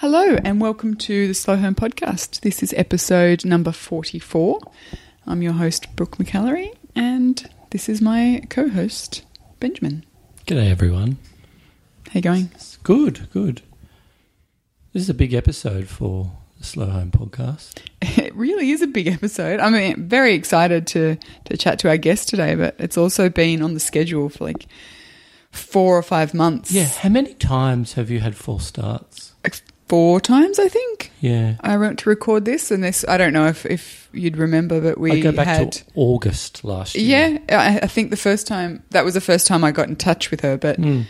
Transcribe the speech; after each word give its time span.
Hello, 0.00 0.36
and 0.44 0.60
welcome 0.60 0.94
to 0.94 1.26
the 1.26 1.32
Slow 1.32 1.56
Home 1.56 1.74
Podcast. 1.74 2.40
This 2.40 2.62
is 2.62 2.74
episode 2.74 3.46
number 3.46 3.72
44. 3.72 4.60
I'm 5.26 5.40
your 5.40 5.54
host, 5.54 5.96
Brooke 5.96 6.18
McAlary, 6.18 6.74
and 6.94 7.48
this 7.70 7.88
is 7.88 8.02
my 8.02 8.42
co 8.50 8.68
host, 8.68 9.24
Benjamin. 9.58 10.04
G'day, 10.46 10.70
everyone. 10.70 11.16
How 12.08 12.12
you 12.12 12.20
going? 12.20 12.50
Good, 12.82 13.30
good. 13.32 13.62
This 14.92 15.04
is 15.04 15.08
a 15.08 15.14
big 15.14 15.32
episode 15.32 15.88
for 15.88 16.30
the 16.58 16.64
Slow 16.64 16.90
Home 16.90 17.10
podcast. 17.10 17.80
It 18.18 18.34
really 18.34 18.70
is 18.70 18.82
a 18.82 18.86
big 18.86 19.06
episode. 19.06 19.60
I 19.60 19.70
mean, 19.70 19.92
eh, 19.92 19.94
very 19.96 20.34
excited 20.34 20.86
to, 20.88 21.16
to 21.46 21.56
chat 21.56 21.78
to 21.80 21.88
our 21.88 21.96
guest 21.96 22.28
today, 22.28 22.54
but 22.54 22.76
it's 22.78 22.98
also 22.98 23.30
been 23.30 23.62
on 23.62 23.72
the 23.72 23.80
schedule 23.80 24.28
for 24.28 24.44
like 24.44 24.66
four 25.50 25.96
or 25.96 26.02
five 26.02 26.34
months. 26.34 26.70
Yeah, 26.70 26.84
how 26.84 27.08
many 27.08 27.32
times 27.32 27.94
have 27.94 28.10
you 28.10 28.20
had 28.20 28.36
false 28.36 28.66
starts? 28.66 29.32
Four 29.88 30.20
times, 30.20 30.58
I 30.58 30.66
think. 30.68 31.12
Yeah. 31.20 31.54
I 31.60 31.76
went 31.76 32.00
to 32.00 32.08
record 32.08 32.44
this, 32.44 32.70
and 32.72 32.82
this, 32.82 33.04
I 33.06 33.16
don't 33.16 33.32
know 33.32 33.46
if, 33.46 33.64
if 33.66 34.08
you'd 34.12 34.36
remember, 34.36 34.80
but 34.80 34.98
we 34.98 35.12
I 35.12 35.20
go 35.20 35.30
back 35.30 35.46
had. 35.46 35.72
to 35.72 35.84
August 35.94 36.64
last 36.64 36.96
year. 36.96 37.38
Yeah, 37.48 37.56
I, 37.56 37.84
I 37.84 37.86
think 37.86 38.10
the 38.10 38.16
first 38.16 38.48
time 38.48 38.82
that 38.90 39.04
was 39.04 39.14
the 39.14 39.20
first 39.20 39.46
time 39.46 39.62
I 39.62 39.70
got 39.70 39.88
in 39.88 39.94
touch 39.94 40.30
with 40.32 40.40
her, 40.40 40.56
but 40.56 40.80
Mm. 40.80 41.04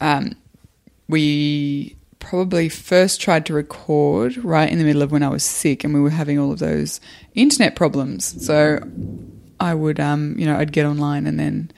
um, 0.00 0.32
we 1.08 1.96
probably 2.20 2.68
first 2.68 3.20
tried 3.20 3.44
to 3.46 3.52
record 3.52 4.36
right 4.44 4.70
in 4.70 4.78
the 4.78 4.84
middle 4.84 5.02
of 5.02 5.12
when 5.12 5.22
I 5.22 5.28
was 5.28 5.44
sick, 5.44 5.84
and 5.84 5.92
we 5.92 6.00
were 6.00 6.10
having 6.10 6.38
all 6.38 6.52
of 6.52 6.58
those 6.58 7.00
internet 7.34 7.76
problems. 7.76 8.46
So 8.46 8.78
I 9.60 9.74
would, 9.74 10.00
um, 10.00 10.36
you 10.38 10.46
know, 10.46 10.56
I'd 10.56 10.72
get 10.72 10.86
online, 10.86 11.26
and 11.26 11.38
then 11.38 11.70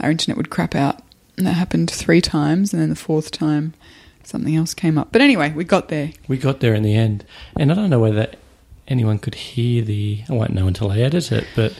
our 0.00 0.10
internet 0.10 0.36
would 0.36 0.50
crap 0.50 0.74
out, 0.74 1.02
and 1.36 1.46
that 1.46 1.52
happened 1.54 1.90
three 1.90 2.20
times, 2.20 2.72
and 2.72 2.80
then 2.80 2.88
the 2.88 2.96
fourth 2.96 3.30
time 3.30 3.74
something 4.28 4.54
else 4.54 4.74
came 4.74 4.98
up. 4.98 5.08
But 5.12 5.22
anyway, 5.22 5.52
we 5.52 5.64
got 5.64 5.88
there. 5.88 6.12
We 6.28 6.36
got 6.38 6.60
there 6.60 6.74
in 6.74 6.82
the 6.82 6.94
end. 6.94 7.24
And 7.58 7.72
I 7.72 7.74
don't 7.74 7.90
know 7.90 8.00
whether 8.00 8.30
anyone 8.86 9.18
could 9.18 9.34
hear 9.34 9.82
the, 9.82 10.22
I 10.28 10.32
won't 10.32 10.52
know 10.52 10.66
until 10.66 10.90
I 10.90 10.98
edit 10.98 11.32
it, 11.32 11.46
but 11.56 11.74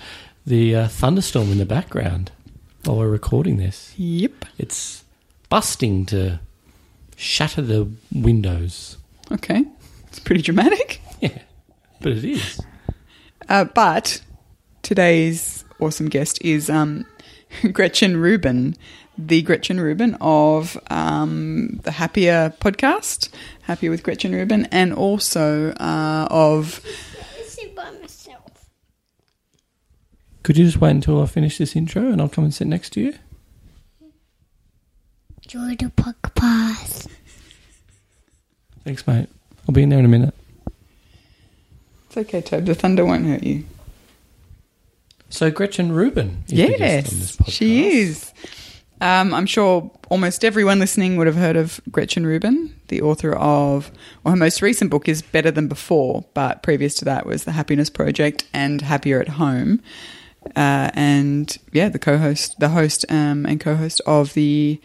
the 0.46 0.74
uh, 0.74 0.88
thunderstorm 0.88 1.52
in 1.52 1.58
the 1.58 1.66
background 1.66 2.30
while 2.84 2.96
we're 2.98 3.08
recording 3.08 3.58
this. 3.58 3.94
Yep. 3.98 4.46
It's 4.58 5.04
busting 5.48 6.06
to 6.06 6.40
shatter 7.16 7.62
the 7.62 7.88
windows. 8.12 8.96
Okay. 9.30 9.64
It's 10.08 10.18
pretty 10.18 10.42
dramatic. 10.42 11.00
Yeah, 11.20 11.36
but 12.00 12.12
it 12.12 12.24
is. 12.24 12.60
Uh, 13.48 13.64
but 13.64 14.20
today's 14.82 15.64
awesome 15.80 16.08
guest 16.08 16.38
is 16.42 16.70
um, 16.70 17.06
Gretchen 17.72 18.18
Rubin, 18.18 18.76
the 19.18 19.42
Gretchen 19.42 19.80
Rubin 19.80 20.16
of 20.20 20.78
um, 20.90 21.80
the 21.82 21.90
Happier 21.90 22.54
podcast, 22.60 23.28
Happier 23.62 23.90
with 23.90 24.02
Gretchen 24.04 24.32
Rubin, 24.32 24.66
and 24.66 24.94
also 24.94 25.72
uh, 25.72 26.28
of 26.30 26.80
sit 27.44 27.74
by 27.74 27.90
myself. 28.00 28.70
Could 30.44 30.56
you 30.56 30.64
just 30.64 30.80
wait 30.80 30.92
until 30.92 31.20
I 31.20 31.26
finish 31.26 31.58
this 31.58 31.74
intro 31.74 32.02
and 32.10 32.20
I'll 32.20 32.28
come 32.28 32.44
and 32.44 32.54
sit 32.54 32.68
next 32.68 32.90
to 32.90 33.00
you? 33.00 33.14
Enjoy 35.42 35.74
the 35.76 35.90
podcast. 35.90 37.08
Thanks, 38.84 39.06
mate. 39.06 39.28
I'll 39.68 39.74
be 39.74 39.82
in 39.82 39.88
there 39.88 39.98
in 39.98 40.04
a 40.04 40.08
minute. 40.08 40.34
it's 42.06 42.16
okay, 42.16 42.40
Tobe. 42.40 42.66
The 42.66 42.74
thunder 42.74 43.04
won't 43.04 43.26
hurt 43.26 43.42
you. 43.42 43.64
So 45.30 45.50
Gretchen 45.50 45.92
Rubin 45.92 46.44
is 46.46 46.52
the 46.52 46.76
guest 46.78 47.12
on 47.12 47.18
this 47.18 47.36
Yes, 47.40 47.50
she 47.50 47.88
is. 47.98 48.32
Um, 49.00 49.32
I'm 49.32 49.46
sure 49.46 49.90
almost 50.10 50.44
everyone 50.44 50.78
listening 50.78 51.16
would 51.16 51.26
have 51.26 51.36
heard 51.36 51.56
of 51.56 51.80
Gretchen 51.90 52.26
Rubin, 52.26 52.74
the 52.88 53.00
author 53.02 53.34
of, 53.34 53.92
well, 54.22 54.32
her 54.32 54.36
most 54.36 54.60
recent 54.60 54.90
book 54.90 55.08
is 55.08 55.22
Better 55.22 55.50
Than 55.50 55.68
Before, 55.68 56.24
but 56.34 56.62
previous 56.62 56.94
to 56.96 57.04
that 57.04 57.24
was 57.26 57.44
The 57.44 57.52
Happiness 57.52 57.90
Project 57.90 58.44
and 58.52 58.82
Happier 58.82 59.20
at 59.20 59.28
Home. 59.28 59.80
Uh, 60.56 60.90
and 60.94 61.56
yeah, 61.72 61.88
the 61.88 61.98
co-host, 61.98 62.58
the 62.58 62.70
host 62.70 63.04
um, 63.08 63.46
and 63.46 63.60
co-host 63.60 64.00
of 64.06 64.34
the 64.34 64.80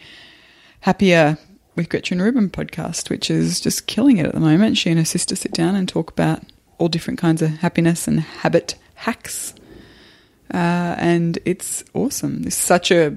Happier 0.80 1.38
with 1.74 1.88
Gretchen 1.88 2.22
Rubin 2.22 2.50
podcast, 2.50 3.10
which 3.10 3.30
is 3.30 3.60
just 3.60 3.86
killing 3.86 4.18
it 4.18 4.26
at 4.26 4.34
the 4.34 4.40
moment. 4.40 4.76
She 4.76 4.90
and 4.90 4.98
her 4.98 5.04
sister 5.04 5.34
sit 5.34 5.52
down 5.52 5.74
and 5.74 5.88
talk 5.88 6.10
about 6.10 6.42
all 6.78 6.88
different 6.88 7.18
kinds 7.18 7.42
of 7.42 7.50
happiness 7.50 8.06
and 8.06 8.20
habit 8.20 8.76
hacks 8.94 9.54
uh, 10.52 10.94
and 10.98 11.38
it's 11.44 11.84
awesome. 11.94 12.44
It's 12.46 12.56
such 12.56 12.90
a 12.90 13.16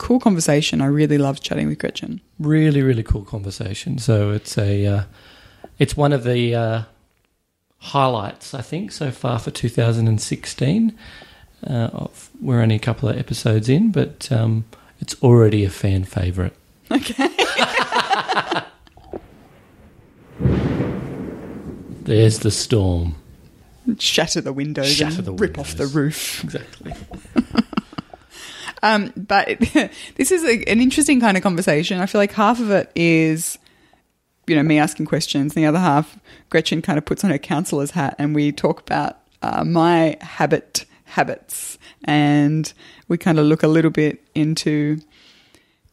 cool 0.00 0.18
conversation. 0.18 0.80
I 0.80 0.86
really 0.86 1.18
loved 1.18 1.42
chatting 1.42 1.68
with 1.68 1.78
Gretchen. 1.78 2.22
Really, 2.38 2.80
really 2.80 3.02
cool 3.02 3.22
conversation. 3.22 3.98
So 3.98 4.30
it's 4.30 4.56
a, 4.56 4.86
uh, 4.86 5.02
it's 5.78 5.94
one 5.94 6.14
of 6.14 6.24
the 6.24 6.54
uh, 6.54 6.82
highlights 7.78 8.54
I 8.54 8.62
think 8.62 8.92
so 8.92 9.10
far 9.10 9.38
for 9.38 9.50
2016. 9.50 10.98
Uh, 11.66 11.70
of, 11.92 12.30
we're 12.40 12.62
only 12.62 12.76
a 12.76 12.80
couple 12.80 13.10
of 13.10 13.18
episodes 13.18 13.68
in, 13.68 13.92
but 13.92 14.32
um, 14.32 14.64
it's 15.00 15.14
already 15.22 15.66
a 15.66 15.70
fan 15.70 16.04
favourite. 16.04 16.54
Okay. 16.90 17.28
There's 22.00 22.38
the 22.38 22.50
storm. 22.50 23.16
Shatter 23.98 24.40
the 24.40 24.54
windows 24.54 24.94
Shatter 24.94 25.18
and 25.18 25.26
the 25.26 25.32
rip 25.32 25.58
off 25.58 25.74
the 25.74 25.86
roof. 25.86 26.42
Exactly. 26.42 26.94
Um, 28.82 29.12
but 29.16 29.48
this 30.16 30.30
is 30.30 30.44
a, 30.44 30.64
an 30.70 30.80
interesting 30.80 31.20
kind 31.20 31.36
of 31.36 31.42
conversation. 31.42 32.00
I 32.00 32.06
feel 32.06 32.20
like 32.20 32.32
half 32.32 32.60
of 32.60 32.70
it 32.70 32.90
is, 32.94 33.58
you 34.46 34.56
know, 34.56 34.62
me 34.62 34.78
asking 34.78 35.06
questions. 35.06 35.54
And 35.54 35.62
The 35.62 35.68
other 35.68 35.78
half, 35.78 36.18
Gretchen 36.48 36.82
kind 36.82 36.98
of 36.98 37.04
puts 37.04 37.24
on 37.24 37.30
her 37.30 37.38
counselor's 37.38 37.92
hat, 37.92 38.16
and 38.18 38.34
we 38.34 38.52
talk 38.52 38.80
about 38.80 39.18
uh, 39.42 39.64
my 39.64 40.16
habit 40.20 40.84
habits, 41.04 41.78
and 42.04 42.72
we 43.08 43.18
kind 43.18 43.38
of 43.38 43.46
look 43.46 43.62
a 43.62 43.68
little 43.68 43.90
bit 43.90 44.22
into 44.34 45.00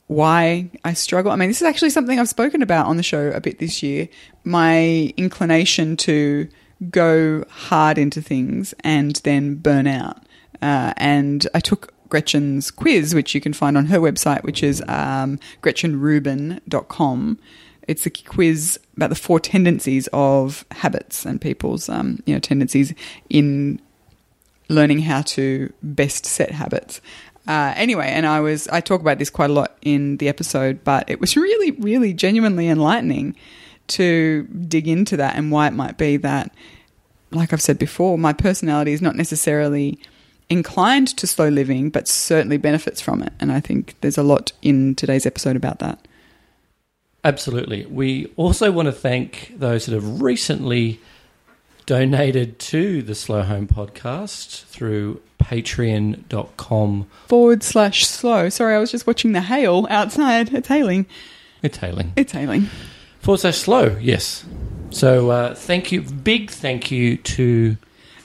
why 0.07 0.69
I 0.83 0.93
struggle. 0.93 1.31
I 1.31 1.35
mean, 1.35 1.49
this 1.49 1.61
is 1.61 1.67
actually 1.67 1.89
something 1.89 2.19
I've 2.19 2.29
spoken 2.29 2.61
about 2.61 2.87
on 2.87 2.97
the 2.97 3.03
show 3.03 3.29
a 3.31 3.41
bit 3.41 3.59
this 3.59 3.83
year. 3.83 4.07
My 4.45 5.13
inclination 5.17 5.97
to 5.97 6.47
go 6.89 7.43
hard 7.49 7.97
into 7.97 8.21
things 8.21 8.73
and 8.83 9.15
then 9.17 9.55
burn 9.55 9.87
out. 9.87 10.17
Uh, 10.61 10.93
and 10.97 11.47
I 11.53 11.59
took 11.59 11.93
Gretchen's 12.09 12.71
quiz, 12.71 13.13
which 13.13 13.35
you 13.35 13.41
can 13.41 13.53
find 13.53 13.77
on 13.77 13.87
her 13.87 13.99
website, 13.99 14.43
which 14.43 14.63
is 14.63 14.83
um, 14.87 15.39
gretchenrubin.com. 15.61 17.39
It's 17.87 18.05
a 18.05 18.09
quiz 18.09 18.79
about 18.95 19.09
the 19.09 19.15
four 19.15 19.39
tendencies 19.39 20.09
of 20.11 20.65
habits 20.71 21.25
and 21.25 21.39
people's, 21.39 21.87
um, 21.89 22.21
you 22.25 22.33
know, 22.33 22.39
tendencies 22.39 22.93
in 23.29 23.79
learning 24.69 24.99
how 24.99 25.21
to 25.21 25.71
best 25.81 26.25
set 26.25 26.51
habits. 26.51 26.99
Uh, 27.47 27.73
anyway, 27.77 28.07
and 28.07 28.25
I 28.25 28.41
was 28.41 28.67
I 28.67 28.81
talk 28.81 28.99
about 28.99 29.19
this 29.19 29.29
quite 29.29 29.49
a 29.49 29.53
lot 29.53 29.77
in 29.81 30.17
the 30.17 30.27
episode, 30.27 30.83
but 30.83 31.09
it 31.09 31.21
was 31.21 31.37
really, 31.37 31.71
really 31.71 32.13
genuinely 32.13 32.67
enlightening 32.67 33.35
to 33.87 34.43
dig 34.43 34.87
into 34.87 35.15
that 35.15 35.37
and 35.37 35.49
why 35.49 35.67
it 35.67 35.73
might 35.73 35.97
be 35.97 36.17
that, 36.17 36.53
like 37.31 37.53
I've 37.53 37.61
said 37.61 37.79
before, 37.79 38.17
my 38.17 38.33
personality 38.33 38.91
is 38.91 39.01
not 39.01 39.15
necessarily 39.15 39.97
inclined 40.49 41.09
to 41.17 41.27
slow 41.27 41.49
living, 41.49 41.89
but 41.89 42.07
certainly 42.07 42.57
benefits 42.57 43.01
from 43.01 43.21
it. 43.21 43.33
And 43.39 43.51
I 43.51 43.59
think 43.59 43.95
there's 44.01 44.17
a 44.17 44.23
lot 44.23 44.51
in 44.61 44.95
today's 44.95 45.25
episode 45.25 45.55
about 45.55 45.79
that. 45.79 46.07
Absolutely. 47.23 47.85
We 47.87 48.31
also 48.37 48.71
want 48.71 48.85
to 48.87 48.91
thank 48.91 49.53
those 49.57 49.85
that 49.85 49.93
have 49.93 50.21
recently 50.21 50.99
donated 51.85 52.59
to 52.59 53.01
the 53.01 53.15
Slow 53.15 53.41
Home 53.43 53.67
podcast 53.67 54.63
through 54.65 55.21
patreon.com. 55.39 57.07
Forward 57.27 57.63
slash 57.63 58.05
slow. 58.05 58.49
Sorry, 58.49 58.75
I 58.75 58.79
was 58.79 58.91
just 58.91 59.07
watching 59.07 59.31
the 59.31 59.41
hail 59.41 59.87
outside. 59.89 60.53
It's 60.53 60.67
hailing. 60.67 61.05
It's 61.61 61.77
hailing. 61.77 62.13
It's 62.15 62.31
hailing. 62.31 62.69
Forward 63.19 63.39
slash 63.39 63.57
slow, 63.57 63.97
yes. 63.99 64.45
So 64.89 65.29
uh, 65.29 65.55
thank 65.55 65.91
you, 65.91 66.01
big 66.01 66.49
thank 66.49 66.91
you 66.91 67.17
to 67.17 67.77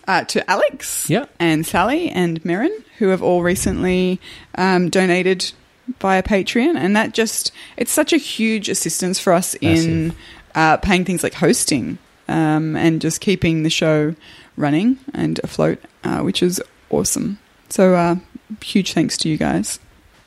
uh, 0.09 0.25
to 0.25 0.49
Alex 0.51 1.09
Yeah. 1.09 1.27
and 1.39 1.67
Sally 1.67 2.09
and 2.11 2.43
Merrin, 2.43 2.77
who 2.99 3.09
have 3.09 3.23
all 3.23 3.43
recently 3.43 4.21
um, 4.57 4.89
donated 4.91 5.53
via 6.01 6.23
Patreon. 6.23 6.77
And 6.77 6.95
that 6.97 7.13
just, 7.15 7.53
it's 7.77 7.93
such 7.93 8.13
a 8.13 8.17
huge 8.17 8.69
assistance 8.69 9.19
for 9.19 9.33
us 9.33 9.55
in 9.61 10.15
uh, 10.55 10.77
paying 10.79 11.05
things 11.05 11.23
like 11.23 11.35
hosting 11.35 11.99
um, 12.29 12.77
and 12.77 13.01
just 13.01 13.21
keeping 13.21 13.63
the 13.63 13.71
show 13.71 14.15
running 14.57 14.99
and 15.15 15.41
afloat, 15.43 15.79
uh, 16.05 16.21
which 16.21 16.43
is 16.43 16.63
awesome. 16.91 17.39
So, 17.69 17.95
uh, 17.95 18.17
huge 18.63 18.93
thanks 18.93 19.17
to 19.19 19.29
you 19.29 19.37
guys. 19.37 19.79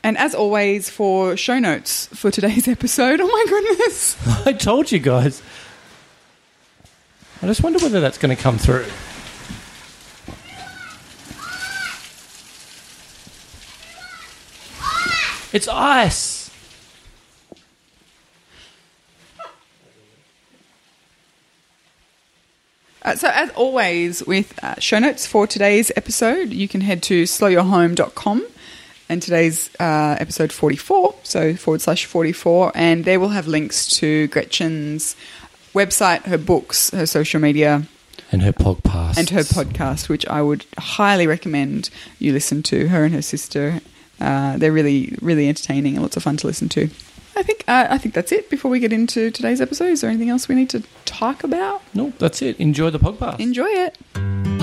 And 0.02 0.16
as 0.18 0.34
always, 0.34 0.88
for 0.90 1.36
show 1.36 1.58
notes 1.58 2.06
for 2.08 2.30
today's 2.30 2.68
episode, 2.76 3.20
oh 3.20 3.26
my 3.26 3.44
goodness. 3.48 4.16
I 4.46 4.52
told 4.52 4.92
you 4.92 4.98
guys. 4.98 5.42
I 7.42 7.46
just 7.46 7.62
wonder 7.62 7.78
whether 7.80 8.00
that's 8.00 8.18
going 8.18 8.34
to 8.34 8.40
come 8.40 8.56
through. 8.58 8.86
It's 15.56 15.68
us. 15.68 16.50
Uh, 23.02 23.14
so, 23.14 23.28
as 23.32 23.50
always, 23.50 24.24
with 24.26 24.58
uh, 24.64 24.74
show 24.80 24.98
notes 24.98 25.26
for 25.26 25.46
today's 25.46 25.92
episode, 25.96 26.52
you 26.52 26.66
can 26.66 26.80
head 26.80 27.02
to 27.04 27.22
slowyourhome.com 27.22 28.44
and 29.08 29.22
today's 29.22 29.70
uh, 29.78 30.16
episode 30.18 30.50
44, 30.50 31.14
so 31.22 31.54
forward 31.54 31.80
slash 31.80 32.04
44, 32.04 32.72
and 32.74 33.04
there 33.04 33.20
will 33.20 33.28
have 33.28 33.46
links 33.46 33.86
to 33.98 34.26
Gretchen's 34.28 35.14
website, 35.72 36.22
her 36.24 36.38
books, 36.38 36.90
her 36.90 37.06
social 37.06 37.40
media, 37.40 37.84
And 38.32 38.42
her 38.42 38.52
podcast. 38.52 39.18
and 39.18 39.30
her 39.30 39.42
podcast, 39.42 40.08
which 40.08 40.26
I 40.26 40.42
would 40.42 40.64
highly 40.76 41.28
recommend 41.28 41.90
you 42.18 42.32
listen 42.32 42.64
to. 42.64 42.88
Her 42.88 43.04
and 43.04 43.14
her 43.14 43.22
sister, 43.22 43.80
uh, 44.20 44.56
they're 44.56 44.72
really, 44.72 45.16
really 45.20 45.48
entertaining 45.48 45.94
and 45.94 46.02
lots 46.02 46.16
of 46.16 46.22
fun 46.22 46.36
to 46.38 46.46
listen 46.46 46.68
to. 46.70 46.88
I 47.36 47.42
think 47.42 47.64
uh, 47.68 47.86
I 47.90 47.98
think 47.98 48.14
that's 48.14 48.32
it. 48.32 48.48
Before 48.48 48.70
we 48.70 48.80
get 48.80 48.92
into 48.92 49.30
today's 49.30 49.60
episode, 49.60 49.90
is 49.90 50.00
there 50.00 50.08
anything 50.08 50.30
else 50.30 50.48
we 50.48 50.54
need 50.54 50.70
to 50.70 50.82
talk 51.04 51.44
about? 51.44 51.82
No, 51.94 52.12
that's 52.18 52.40
it. 52.40 52.58
Enjoy 52.58 52.88
the 52.90 52.98
podcast. 52.98 53.40
Enjoy 53.40 53.66
it. 53.68 54.55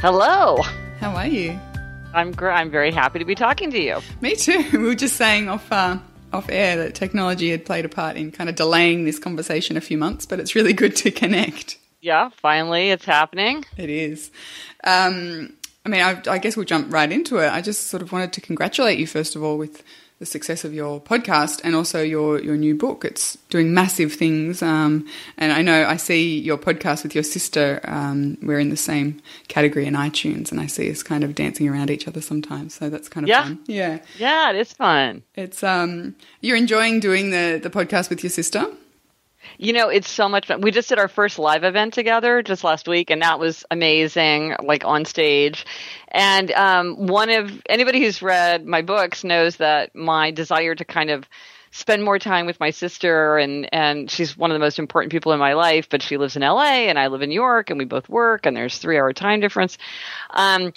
Hello. 0.00 0.62
how 0.98 1.14
are 1.14 1.26
you? 1.26 1.58
I'm 2.14 2.32
gr- 2.32 2.48
I'm 2.48 2.70
very 2.70 2.90
happy 2.90 3.18
to 3.18 3.24
be 3.26 3.34
talking 3.34 3.70
to 3.70 3.78
you. 3.78 3.98
Me 4.22 4.34
too. 4.34 4.64
We 4.72 4.78
were 4.78 4.94
just 4.94 5.16
saying 5.16 5.50
off 5.50 5.70
uh, 5.70 5.98
off 6.32 6.48
air 6.48 6.78
that 6.78 6.94
technology 6.94 7.50
had 7.50 7.66
played 7.66 7.84
a 7.84 7.88
part 7.90 8.16
in 8.16 8.32
kind 8.32 8.48
of 8.48 8.56
delaying 8.56 9.04
this 9.04 9.18
conversation 9.18 9.76
a 9.76 9.80
few 9.82 9.98
months, 9.98 10.24
but 10.24 10.40
it's 10.40 10.54
really 10.54 10.72
good 10.82 10.96
to 10.96 11.10
connect. 11.10 11.76
Yeah, 12.00 12.30
finally 12.36 12.88
it's 12.90 13.04
happening. 13.04 13.66
It 13.76 13.90
is. 13.90 14.30
Um, 14.84 15.52
I 15.84 15.88
mean, 15.90 16.00
I, 16.00 16.20
I 16.28 16.38
guess 16.38 16.56
we'll 16.56 16.64
jump 16.64 16.90
right 16.92 17.10
into 17.12 17.36
it. 17.36 17.48
I 17.52 17.60
just 17.60 17.88
sort 17.88 18.02
of 18.02 18.10
wanted 18.10 18.32
to 18.34 18.40
congratulate 18.40 18.98
you 18.98 19.06
first 19.06 19.36
of 19.36 19.42
all 19.42 19.58
with 19.58 19.82
the 20.20 20.26
success 20.26 20.64
of 20.64 20.72
your 20.74 21.00
podcast 21.00 21.60
and 21.64 21.74
also 21.74 22.02
your 22.02 22.38
your 22.40 22.56
new 22.56 22.74
book. 22.76 23.04
It's 23.04 23.36
doing 23.48 23.74
massive 23.74 24.12
things, 24.12 24.62
um, 24.62 25.06
and 25.38 25.50
I 25.50 25.62
know 25.62 25.84
I 25.88 25.96
see 25.96 26.38
your 26.38 26.58
podcast 26.58 27.02
with 27.02 27.14
your 27.14 27.24
sister. 27.24 27.80
Um, 27.84 28.36
we're 28.42 28.60
in 28.60 28.68
the 28.68 28.76
same 28.76 29.20
category 29.48 29.86
in 29.86 29.94
iTunes, 29.94 30.52
and 30.52 30.60
I 30.60 30.66
see 30.66 30.90
us 30.90 31.02
kind 31.02 31.24
of 31.24 31.34
dancing 31.34 31.68
around 31.68 31.90
each 31.90 32.06
other 32.06 32.20
sometimes. 32.20 32.74
So 32.74 32.90
that's 32.90 33.08
kind 33.08 33.24
of 33.24 33.28
Yeah. 33.28 33.42
fun. 33.44 33.58
Yeah. 33.66 33.98
Yeah, 34.18 34.50
it 34.50 34.56
is 34.56 34.72
fun. 34.72 35.22
It's 35.34 35.62
um 35.64 36.14
you're 36.42 36.56
enjoying 36.58 37.00
doing 37.00 37.30
the 37.30 37.58
the 37.60 37.70
podcast 37.70 38.10
with 38.10 38.22
your 38.22 38.30
sister? 38.30 38.66
You 39.58 39.72
know, 39.72 39.88
it's 39.88 40.10
so 40.10 40.28
much 40.28 40.46
fun. 40.46 40.60
We 40.60 40.70
just 40.70 40.88
did 40.88 40.98
our 40.98 41.08
first 41.08 41.38
live 41.38 41.64
event 41.64 41.94
together 41.94 42.42
just 42.42 42.64
last 42.64 42.88
week, 42.88 43.10
and 43.10 43.22
that 43.22 43.38
was 43.38 43.64
amazing, 43.70 44.56
like 44.62 44.84
on 44.84 45.04
stage. 45.04 45.66
And 46.08 46.50
um, 46.52 47.06
one 47.06 47.30
of 47.30 47.50
anybody 47.68 48.00
who's 48.00 48.22
read 48.22 48.66
my 48.66 48.82
books 48.82 49.24
knows 49.24 49.56
that 49.56 49.94
my 49.94 50.30
desire 50.30 50.74
to 50.74 50.84
kind 50.84 51.10
of 51.10 51.28
spend 51.72 52.02
more 52.02 52.18
time 52.18 52.46
with 52.46 52.58
my 52.58 52.70
sister 52.70 53.38
and 53.38 53.68
and 53.72 54.10
she's 54.10 54.36
one 54.36 54.50
of 54.50 54.56
the 54.56 54.58
most 54.58 54.80
important 54.80 55.12
people 55.12 55.32
in 55.32 55.38
my 55.38 55.52
life 55.52 55.88
but 55.88 56.02
she 56.02 56.16
lives 56.16 56.34
in 56.34 56.42
LA 56.42 56.88
and 56.88 56.98
I 56.98 57.06
live 57.06 57.22
in 57.22 57.28
New 57.28 57.34
York 57.36 57.70
and 57.70 57.78
we 57.78 57.84
both 57.84 58.08
work 58.08 58.44
and 58.44 58.56
there's 58.56 58.78
3 58.78 58.98
hour 58.98 59.12
time 59.12 59.38
difference 59.38 59.78
um 60.30 60.72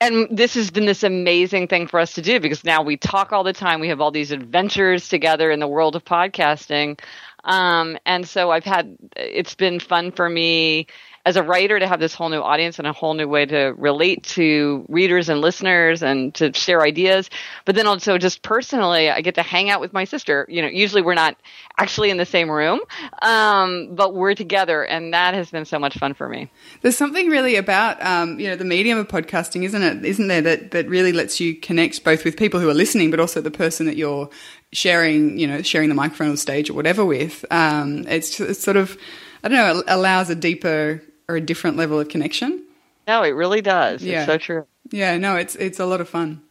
and 0.00 0.28
this 0.30 0.54
has 0.54 0.70
been 0.70 0.84
this 0.86 1.02
amazing 1.02 1.68
thing 1.68 1.86
for 1.86 1.98
us 1.98 2.14
to 2.14 2.22
do 2.22 2.38
because 2.38 2.64
now 2.64 2.82
we 2.82 2.96
talk 2.98 3.32
all 3.32 3.42
the 3.44 3.52
time. 3.54 3.80
We 3.80 3.88
have 3.88 4.00
all 4.00 4.10
these 4.10 4.30
adventures 4.30 5.08
together 5.08 5.50
in 5.50 5.58
the 5.58 5.66
world 5.66 5.96
of 5.96 6.04
podcasting. 6.04 7.00
Um, 7.46 7.96
and 8.04 8.28
so 8.28 8.50
I've 8.50 8.64
had, 8.64 8.96
it's 9.16 9.54
been 9.54 9.80
fun 9.80 10.12
for 10.12 10.28
me 10.28 10.88
as 11.26 11.34
a 11.34 11.42
writer 11.42 11.78
to 11.80 11.88
have 11.88 11.98
this 11.98 12.14
whole 12.14 12.28
new 12.28 12.40
audience 12.40 12.78
and 12.78 12.86
a 12.86 12.92
whole 12.92 13.12
new 13.12 13.26
way 13.26 13.44
to 13.44 13.74
relate 13.76 14.22
to 14.22 14.86
readers 14.88 15.28
and 15.28 15.40
listeners 15.40 16.00
and 16.00 16.32
to 16.36 16.52
share 16.54 16.82
ideas. 16.82 17.28
But 17.64 17.74
then 17.74 17.88
also 17.88 18.16
just 18.16 18.42
personally, 18.42 19.10
I 19.10 19.22
get 19.22 19.34
to 19.34 19.42
hang 19.42 19.68
out 19.68 19.80
with 19.80 19.92
my 19.92 20.04
sister. 20.04 20.46
You 20.48 20.62
know, 20.62 20.68
usually 20.68 21.02
we're 21.02 21.14
not 21.14 21.36
actually 21.78 22.10
in 22.10 22.16
the 22.16 22.24
same 22.24 22.48
room, 22.48 22.78
um, 23.22 23.96
but 23.96 24.14
we're 24.14 24.34
together, 24.34 24.84
and 24.84 25.12
that 25.12 25.34
has 25.34 25.50
been 25.50 25.64
so 25.64 25.80
much 25.80 25.98
fun 25.98 26.14
for 26.14 26.28
me. 26.28 26.48
There's 26.82 26.96
something 26.96 27.28
really 27.28 27.56
about 27.56 28.00
um, 28.06 28.38
you 28.38 28.46
know 28.46 28.54
the 28.54 28.64
medium 28.64 28.96
of 28.96 29.08
podcasting, 29.08 29.64
isn't 29.64 29.82
it? 29.82 30.04
Isn't 30.04 30.28
there 30.28 30.42
that 30.42 30.70
that 30.70 30.88
really 30.88 31.12
lets 31.12 31.40
you 31.40 31.56
connect 31.56 32.04
both 32.04 32.24
with 32.24 32.36
people 32.36 32.60
who 32.60 32.68
are 32.70 32.74
listening, 32.74 33.10
but 33.10 33.18
also 33.18 33.40
the 33.40 33.50
person 33.50 33.86
that 33.86 33.96
you're 33.96 34.30
sharing, 34.76 35.38
you 35.38 35.46
know, 35.46 35.62
sharing 35.62 35.88
the 35.88 35.94
microphone 35.94 36.30
or 36.30 36.36
stage 36.36 36.68
or 36.70 36.74
whatever 36.74 37.04
with. 37.04 37.44
Um, 37.50 38.06
it's, 38.06 38.38
it's 38.38 38.62
sort 38.62 38.76
of, 38.76 38.96
I 39.42 39.48
don't 39.48 39.56
know, 39.56 39.80
it 39.80 39.84
allows 39.88 40.30
a 40.30 40.34
deeper 40.34 41.02
or 41.28 41.36
a 41.36 41.40
different 41.40 41.76
level 41.76 41.98
of 41.98 42.08
connection. 42.08 42.62
No, 43.06 43.22
it 43.22 43.30
really 43.30 43.62
does. 43.62 44.02
Yeah. 44.02 44.18
It's 44.18 44.26
so 44.26 44.38
true. 44.38 44.66
Yeah, 44.90 45.16
no, 45.18 45.36
it's 45.36 45.56
it's 45.56 45.80
a 45.80 45.86
lot 45.86 46.00
of 46.00 46.08
fun. 46.08 46.42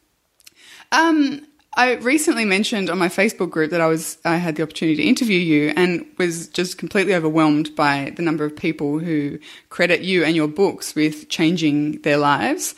Um, 0.91 1.45
I 1.77 1.95
recently 1.95 2.45
mentioned 2.45 2.89
on 2.89 2.97
my 2.97 3.09
Facebook 3.09 3.49
group 3.49 3.71
that 3.71 3.81
I 3.81 3.87
was 3.87 4.17
I 4.25 4.37
had 4.37 4.55
the 4.55 4.63
opportunity 4.63 4.97
to 4.97 5.03
interview 5.03 5.37
you 5.37 5.73
and 5.75 6.05
was 6.17 6.47
just 6.47 6.77
completely 6.77 7.13
overwhelmed 7.13 7.75
by 7.75 8.13
the 8.15 8.21
number 8.21 8.45
of 8.45 8.55
people 8.55 8.99
who 8.99 9.39
credit 9.69 10.01
you 10.01 10.23
and 10.23 10.35
your 10.35 10.47
books 10.47 10.95
with 10.95 11.29
changing 11.29 12.01
their 12.01 12.17
lives. 12.17 12.75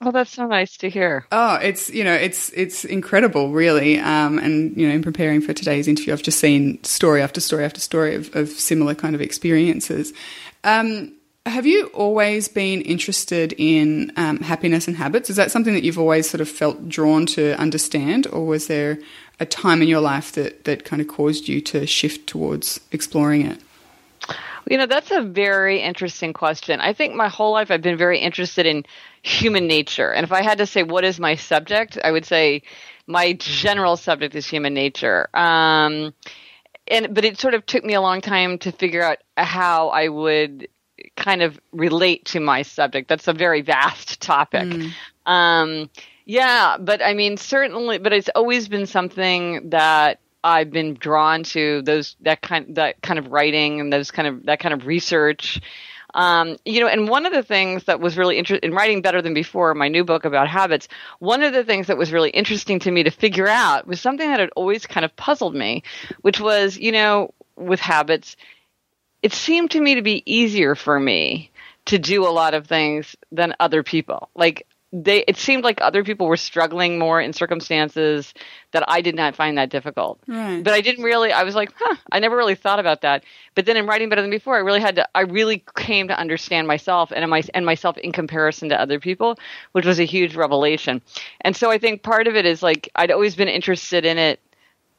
Oh, 0.00 0.12
that's 0.12 0.30
so 0.30 0.46
nice 0.46 0.76
to 0.78 0.88
hear. 0.88 1.26
Oh, 1.32 1.56
it's 1.56 1.90
you 1.90 2.04
know 2.04 2.14
it's 2.14 2.50
it's 2.50 2.84
incredible, 2.84 3.50
really. 3.52 3.98
Um, 3.98 4.38
and 4.38 4.76
you 4.76 4.88
know, 4.88 4.94
in 4.94 5.02
preparing 5.02 5.40
for 5.40 5.52
today's 5.52 5.88
interview, 5.88 6.12
I've 6.12 6.22
just 6.22 6.38
seen 6.38 6.82
story 6.84 7.20
after 7.20 7.40
story 7.40 7.64
after 7.64 7.80
story 7.80 8.14
of, 8.14 8.34
of 8.36 8.48
similar 8.48 8.94
kind 8.94 9.14
of 9.14 9.20
experiences. 9.20 10.12
Um, 10.62 11.14
have 11.46 11.66
you 11.66 11.86
always 11.88 12.46
been 12.46 12.82
interested 12.82 13.54
in 13.58 14.12
um, 14.16 14.38
happiness 14.38 14.86
and 14.86 14.96
habits? 14.96 15.30
Is 15.30 15.36
that 15.36 15.50
something 15.50 15.74
that 15.74 15.82
you've 15.82 15.98
always 15.98 16.28
sort 16.28 16.42
of 16.42 16.48
felt 16.48 16.88
drawn 16.88 17.26
to 17.26 17.58
understand, 17.58 18.26
or 18.28 18.46
was 18.46 18.68
there 18.68 18.98
a 19.40 19.46
time 19.46 19.82
in 19.82 19.88
your 19.88 20.00
life 20.00 20.32
that 20.32 20.64
that 20.64 20.84
kind 20.84 21.02
of 21.02 21.08
caused 21.08 21.48
you 21.48 21.60
to 21.62 21.86
shift 21.86 22.28
towards 22.28 22.80
exploring 22.92 23.46
it? 23.46 23.60
You 24.66 24.78
know, 24.78 24.86
that's 24.86 25.10
a 25.10 25.22
very 25.22 25.80
interesting 25.80 26.32
question. 26.32 26.80
I 26.80 26.92
think 26.92 27.14
my 27.14 27.28
whole 27.28 27.52
life 27.52 27.70
I've 27.70 27.82
been 27.82 27.98
very 27.98 28.18
interested 28.18 28.66
in 28.66 28.84
human 29.22 29.66
nature. 29.66 30.12
And 30.12 30.24
if 30.24 30.32
I 30.32 30.42
had 30.42 30.58
to 30.58 30.66
say 30.66 30.82
what 30.82 31.04
is 31.04 31.18
my 31.20 31.36
subject, 31.36 31.98
I 32.02 32.10
would 32.10 32.24
say 32.24 32.62
my 33.06 33.32
general 33.34 33.96
subject 33.96 34.34
is 34.34 34.46
human 34.46 34.74
nature. 34.74 35.28
Um, 35.34 36.14
and 36.86 37.14
but 37.14 37.24
it 37.24 37.38
sort 37.38 37.54
of 37.54 37.66
took 37.66 37.84
me 37.84 37.94
a 37.94 38.00
long 38.00 38.20
time 38.20 38.58
to 38.58 38.72
figure 38.72 39.02
out 39.02 39.18
how 39.36 39.88
I 39.88 40.08
would 40.08 40.68
kind 41.16 41.42
of 41.42 41.58
relate 41.72 42.24
to 42.26 42.40
my 42.40 42.62
subject. 42.62 43.08
That's 43.08 43.28
a 43.28 43.32
very 43.32 43.62
vast 43.62 44.20
topic. 44.20 44.72
Um, 45.26 45.90
yeah, 46.24 46.76
but 46.78 47.02
I 47.02 47.14
mean, 47.14 47.36
certainly, 47.36 47.98
but 47.98 48.12
it's 48.12 48.28
always 48.34 48.68
been 48.68 48.86
something 48.86 49.70
that 49.70 50.20
I've 50.42 50.70
been 50.70 50.94
drawn 50.94 51.42
to 51.44 51.82
those 51.82 52.16
that 52.20 52.42
kind 52.42 52.76
that 52.76 53.02
kind 53.02 53.18
of 53.18 53.28
writing 53.28 53.80
and 53.80 53.92
those 53.92 54.10
kind 54.10 54.28
of 54.28 54.46
that 54.46 54.60
kind 54.60 54.74
of 54.74 54.86
research. 54.86 55.60
Um, 56.14 56.56
you 56.64 56.80
know, 56.80 56.88
and 56.88 57.06
one 57.06 57.26
of 57.26 57.32
the 57.32 57.42
things 57.42 57.84
that 57.84 58.00
was 58.00 58.16
really 58.16 58.38
interesting 58.38 58.70
in 58.70 58.74
writing 58.74 59.02
better 59.02 59.20
than 59.20 59.34
before, 59.34 59.74
my 59.74 59.88
new 59.88 60.04
book 60.04 60.24
about 60.24 60.48
habits. 60.48 60.88
One 61.18 61.42
of 61.42 61.52
the 61.52 61.64
things 61.64 61.88
that 61.88 61.98
was 61.98 62.12
really 62.12 62.30
interesting 62.30 62.78
to 62.80 62.90
me 62.90 63.02
to 63.02 63.10
figure 63.10 63.46
out 63.46 63.86
was 63.86 64.00
something 64.00 64.28
that 64.28 64.40
had 64.40 64.50
always 64.56 64.86
kind 64.86 65.04
of 65.04 65.14
puzzled 65.16 65.54
me, 65.54 65.82
which 66.22 66.40
was, 66.40 66.78
you 66.78 66.92
know, 66.92 67.34
with 67.56 67.80
habits, 67.80 68.36
it 69.22 69.32
seemed 69.32 69.72
to 69.72 69.80
me 69.80 69.96
to 69.96 70.02
be 70.02 70.22
easier 70.24 70.74
for 70.74 70.98
me 70.98 71.50
to 71.86 71.98
do 71.98 72.26
a 72.26 72.30
lot 72.30 72.54
of 72.54 72.66
things 72.66 73.16
than 73.32 73.54
other 73.60 73.82
people. 73.82 74.30
Like 74.34 74.66
they 74.92 75.24
it 75.28 75.36
seemed 75.36 75.64
like 75.64 75.80
other 75.80 76.02
people 76.02 76.26
were 76.26 76.36
struggling 76.36 76.98
more 76.98 77.20
in 77.20 77.32
circumstances 77.32 78.32
that 78.72 78.84
I 78.88 79.00
did 79.00 79.14
not 79.14 79.36
find 79.36 79.58
that 79.58 79.68
difficult. 79.68 80.18
Right. 80.26 80.62
But 80.62 80.72
I 80.72 80.80
didn't 80.80 81.04
really 81.04 81.30
I 81.32 81.42
was 81.42 81.54
like, 81.54 81.72
huh, 81.78 81.96
I 82.10 82.20
never 82.20 82.36
really 82.36 82.54
thought 82.54 82.78
about 82.78 83.02
that. 83.02 83.24
But 83.54 83.66
then 83.66 83.76
in 83.76 83.86
writing 83.86 84.08
better 84.08 84.22
than 84.22 84.30
before, 84.30 84.56
I 84.56 84.60
really 84.60 84.80
had 84.80 84.96
to 84.96 85.08
I 85.14 85.22
really 85.22 85.64
came 85.76 86.08
to 86.08 86.18
understand 86.18 86.66
myself 86.66 87.12
and 87.14 87.28
my 87.28 87.42
and 87.52 87.66
myself 87.66 87.98
in 87.98 88.12
comparison 88.12 88.70
to 88.70 88.80
other 88.80 88.98
people, 88.98 89.38
which 89.72 89.84
was 89.84 89.98
a 90.00 90.04
huge 90.04 90.34
revelation. 90.36 91.02
And 91.42 91.54
so 91.54 91.70
I 91.70 91.78
think 91.78 92.02
part 92.02 92.26
of 92.26 92.36
it 92.36 92.46
is 92.46 92.62
like 92.62 92.88
I'd 92.94 93.10
always 93.10 93.34
been 93.34 93.48
interested 93.48 94.04
in 94.06 94.16
it 94.16 94.40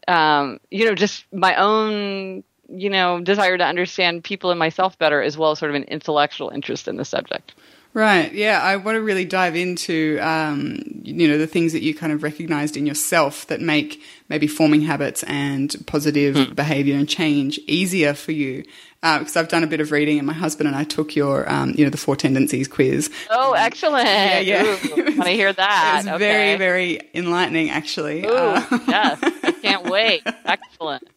um, 0.10 0.60
you 0.72 0.86
know, 0.86 0.96
just 0.96 1.26
my 1.32 1.56
own, 1.56 2.44
you 2.68 2.90
know, 2.90 3.22
desire 3.22 3.58
to 3.58 3.64
understand 3.66 4.24
people 4.24 4.50
and 4.50 4.58
myself 4.58 4.98
better, 4.98 5.22
as 5.22 5.38
well 5.38 5.52
as 5.52 5.60
sort 5.60 5.70
of 5.70 5.76
an 5.76 5.84
intellectual 5.84 6.50
interest 6.50 6.88
in 6.88 6.98
the 6.98 7.06
subject. 7.06 7.54
Right. 7.94 8.32
Yeah, 8.32 8.62
I 8.62 8.76
want 8.76 8.96
to 8.98 9.02
really 9.02 9.26
dive 9.26 9.56
into 9.56 10.20
um, 10.22 10.80
you 11.04 11.28
know 11.28 11.38
the 11.40 11.48
things 11.48 11.74
that 11.74 11.82
you 11.82 11.96
kind 11.96 12.14
of 12.14 12.22
recognized 12.22 12.78
in 12.78 12.86
yourself 12.86 13.48
that 13.48 13.62
make 13.62 14.02
maybe 14.30 14.46
forming 14.48 14.82
habits 14.82 15.24
and 15.24 15.76
positive 15.88 16.56
behavior 16.56 16.96
and 16.96 17.10
change 17.10 17.60
easier 17.68 18.14
for 18.14 18.32
you. 18.32 18.64
Uh, 19.02 19.20
because 19.20 19.38
I've 19.38 19.48
done 19.48 19.64
a 19.64 19.68
bit 19.68 19.80
of 19.80 19.92
reading, 19.92 20.18
and 20.18 20.28
my 20.28 20.34
husband 20.34 20.68
and 20.68 20.76
I 20.76 20.84
took 20.84 21.16
your 21.16 21.50
um, 21.52 21.74
you 21.76 21.84
know 21.86 21.90
the 21.90 21.98
four 21.98 22.16
tendencies 22.16 22.68
quiz. 22.68 23.10
Oh, 23.30 23.54
excellent! 23.54 24.06
Yeah, 24.06 24.40
yeah. 24.40 24.64
Ooh, 24.64 24.96
want 24.96 25.24
to 25.24 25.30
hear 25.30 25.52
that? 25.54 25.94
It 25.94 26.06
was 26.06 26.16
okay. 26.16 26.18
very 26.18 26.58
very 26.58 27.10
enlightening, 27.16 27.70
actually. 27.70 28.26
Ooh, 28.26 28.30
Uh, 28.36 28.66
yes, 28.88 29.20
I 29.42 29.52
can't 29.64 29.86
wait. 29.90 30.22
Excellent. 30.46 31.08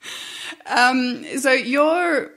Um, 0.67 1.25
so 1.39 1.51
you're, 1.53 2.31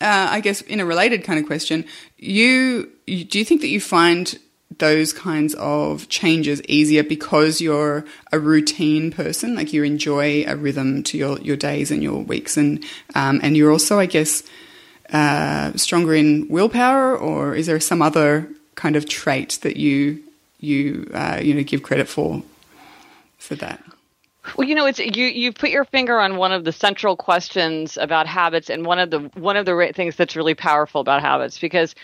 uh, 0.00 0.28
I 0.30 0.40
guess, 0.40 0.60
in 0.62 0.80
a 0.80 0.86
related 0.86 1.24
kind 1.24 1.38
of 1.38 1.46
question, 1.46 1.84
you, 2.16 2.90
do 3.06 3.38
you 3.38 3.44
think 3.44 3.60
that 3.60 3.68
you 3.68 3.80
find 3.80 4.38
those 4.78 5.12
kinds 5.12 5.54
of 5.54 6.08
changes 6.08 6.62
easier 6.68 7.02
because 7.02 7.60
you're 7.60 8.04
a 8.32 8.38
routine 8.38 9.10
person, 9.10 9.54
like 9.54 9.72
you 9.72 9.82
enjoy 9.82 10.44
a 10.46 10.56
rhythm 10.56 11.02
to 11.02 11.18
your, 11.18 11.38
your 11.40 11.56
days 11.56 11.90
and 11.90 12.02
your 12.02 12.22
weeks, 12.22 12.56
and 12.56 12.84
um, 13.14 13.40
and 13.42 13.56
you're 13.56 13.72
also, 13.72 13.98
I 13.98 14.06
guess, 14.06 14.42
uh, 15.12 15.72
stronger 15.76 16.14
in 16.14 16.48
willpower, 16.48 17.16
or 17.16 17.54
is 17.54 17.66
there 17.66 17.80
some 17.80 18.00
other 18.00 18.48
kind 18.74 18.96
of 18.96 19.06
trait 19.08 19.58
that 19.62 19.76
you 19.76 20.22
you 20.60 21.10
uh, 21.12 21.40
you 21.42 21.54
know 21.54 21.62
give 21.62 21.82
credit 21.82 22.08
for 22.08 22.42
for 23.38 23.56
that? 23.56 23.82
Well, 24.56 24.66
you 24.66 24.74
know, 24.74 24.86
it's 24.86 24.98
you. 24.98 25.26
You 25.26 25.52
put 25.52 25.70
your 25.70 25.84
finger 25.84 26.18
on 26.18 26.36
one 26.36 26.52
of 26.52 26.64
the 26.64 26.72
central 26.72 27.16
questions 27.16 27.96
about 27.96 28.26
habits, 28.26 28.70
and 28.70 28.86
one 28.86 28.98
of 28.98 29.10
the 29.10 29.20
one 29.34 29.56
of 29.56 29.66
the 29.66 29.92
things 29.94 30.16
that's 30.16 30.34
really 30.34 30.54
powerful 30.54 31.00
about 31.00 31.20
habits, 31.20 31.58
because 31.58 31.94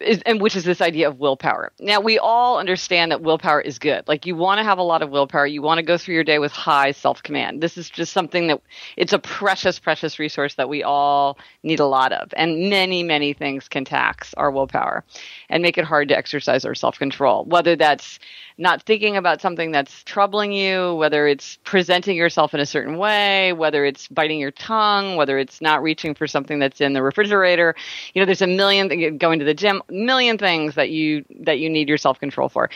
is, 0.00 0.22
and 0.24 0.40
which 0.40 0.56
is 0.56 0.64
this 0.64 0.80
idea 0.80 1.08
of 1.08 1.18
willpower. 1.18 1.72
Now, 1.80 2.00
we 2.00 2.18
all 2.18 2.58
understand 2.58 3.10
that 3.10 3.22
willpower 3.22 3.60
is 3.60 3.78
good. 3.78 4.06
Like, 4.06 4.24
you 4.24 4.36
want 4.36 4.58
to 4.58 4.64
have 4.64 4.78
a 4.78 4.82
lot 4.82 5.02
of 5.02 5.10
willpower. 5.10 5.46
You 5.46 5.62
want 5.62 5.78
to 5.78 5.82
go 5.82 5.98
through 5.98 6.14
your 6.14 6.24
day 6.24 6.38
with 6.38 6.52
high 6.52 6.92
self 6.92 7.22
command. 7.22 7.60
This 7.60 7.76
is 7.76 7.90
just 7.90 8.12
something 8.12 8.46
that 8.48 8.60
it's 8.96 9.12
a 9.12 9.18
precious, 9.18 9.78
precious 9.78 10.18
resource 10.18 10.54
that 10.54 10.68
we 10.68 10.82
all 10.82 11.38
need 11.62 11.80
a 11.80 11.86
lot 11.86 12.12
of. 12.12 12.32
And 12.36 12.70
many, 12.70 13.02
many 13.02 13.32
things 13.32 13.68
can 13.68 13.84
tax 13.84 14.32
our 14.34 14.50
willpower 14.50 15.04
and 15.48 15.62
make 15.62 15.76
it 15.78 15.84
hard 15.84 16.08
to 16.08 16.16
exercise 16.16 16.64
our 16.64 16.74
self 16.74 16.98
control, 16.98 17.44
whether 17.44 17.76
that's 17.76 18.18
not 18.60 18.82
thinking 18.82 19.16
about 19.16 19.40
something 19.40 19.72
that's 19.72 20.04
troubling 20.04 20.52
you, 20.52 20.94
whether 20.96 21.26
it's 21.26 21.58
presenting 21.64 22.16
yourself 22.16 22.52
in 22.52 22.60
a 22.60 22.66
certain 22.66 22.98
way, 22.98 23.52
whether 23.54 23.84
it's 23.84 24.06
biting 24.08 24.38
your 24.38 24.50
tongue, 24.50 25.16
whether 25.16 25.38
it's 25.38 25.60
not 25.60 25.82
reaching 25.82 26.14
for 26.14 26.26
something 26.26 26.58
that's 26.58 26.80
in 26.80 26.92
the 26.92 27.02
refrigerator. 27.02 27.74
You 28.14 28.20
know, 28.20 28.26
there's 28.26 28.42
a 28.42 28.46
million 28.46 29.16
going 29.16 29.38
to 29.38 29.44
the 29.44 29.54
gym, 29.54 29.82
million 29.88 30.36
things 30.36 30.74
that 30.74 30.90
you 30.90 31.24
that 31.40 31.58
you 31.58 31.70
need 31.70 31.88
your 31.88 31.98
self-control 31.98 32.50
for. 32.50 32.70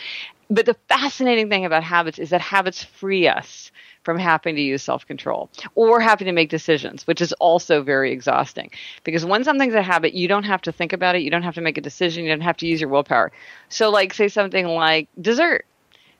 But 0.49 0.65
the 0.65 0.75
fascinating 0.89 1.49
thing 1.49 1.65
about 1.65 1.83
habits 1.83 2.19
is 2.19 2.31
that 2.31 2.41
habits 2.41 2.83
free 2.83 3.27
us 3.27 3.71
from 4.03 4.19
having 4.19 4.55
to 4.55 4.61
use 4.61 4.83
self 4.83 5.05
control 5.05 5.49
or 5.73 5.99
having 5.99 6.25
to 6.25 6.31
make 6.31 6.49
decisions, 6.49 7.05
which 7.07 7.21
is 7.21 7.33
also 7.33 7.83
very 7.83 8.11
exhausting. 8.11 8.69
Because 9.03 9.25
when 9.25 9.43
something's 9.43 9.73
a 9.73 9.81
habit, 9.81 10.13
you 10.13 10.27
don't 10.27 10.43
have 10.43 10.61
to 10.61 10.71
think 10.71 10.93
about 10.93 11.15
it, 11.15 11.21
you 11.21 11.31
don't 11.31 11.43
have 11.43 11.55
to 11.55 11.61
make 11.61 11.77
a 11.77 11.81
decision, 11.81 12.23
you 12.23 12.29
don't 12.29 12.41
have 12.41 12.57
to 12.57 12.67
use 12.67 12.79
your 12.79 12.89
willpower. 12.89 13.31
So, 13.69 13.89
like, 13.89 14.13
say 14.13 14.27
something 14.27 14.67
like 14.67 15.09
dessert. 15.19 15.65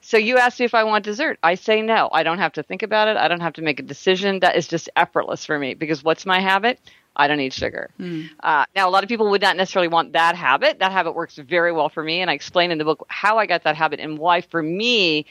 So 0.06 0.18
you 0.18 0.38
asked 0.38 0.60
me 0.60 0.66
if 0.66 0.76
I 0.76 0.84
want 0.84 1.04
dessert. 1.04 1.40
I 1.42 1.56
say 1.56 1.82
no. 1.82 2.10
I 2.12 2.22
don't 2.22 2.38
have 2.38 2.54
to 2.54 2.64
think 2.64 2.84
about 2.84 3.08
it. 3.08 3.18
I 3.18 3.28
don't 3.28 3.40
have 3.40 3.54
to 3.54 3.64
make 3.64 3.80
a 3.80 3.84
decision. 3.84 4.42
That 4.42 4.56
is 4.56 4.68
just 4.68 4.88
effortless 4.96 5.44
for 5.46 5.58
me 5.58 5.74
because 5.74 6.04
what's 6.04 6.28
my 6.28 6.40
habit? 6.40 6.80
I 7.16 7.28
don't 7.28 7.40
eat 7.40 7.54
sugar. 7.54 7.90
Hmm. 7.98 8.26
Uh, 8.40 8.66
now, 8.76 8.88
a 8.88 8.92
lot 8.92 9.02
of 9.02 9.10
people 9.10 9.32
would 9.32 9.42
not 9.42 9.58
necessarily 9.58 9.88
want 9.88 10.14
that 10.14 10.36
habit. 10.36 10.78
That 10.78 10.92
habit 10.92 11.16
works 11.16 11.38
very 11.38 11.72
well 11.72 11.90
for 11.90 12.04
me, 12.04 12.22
and 12.22 12.30
I 12.30 12.36
explain 12.36 12.70
in 12.70 12.78
the 12.78 12.84
book 12.84 13.04
how 13.10 13.40
I 13.40 13.48
got 13.48 13.64
that 13.64 13.76
habit 13.76 14.00
and 14.00 14.20
why, 14.20 14.42
for 14.42 14.62
me, 14.62 15.26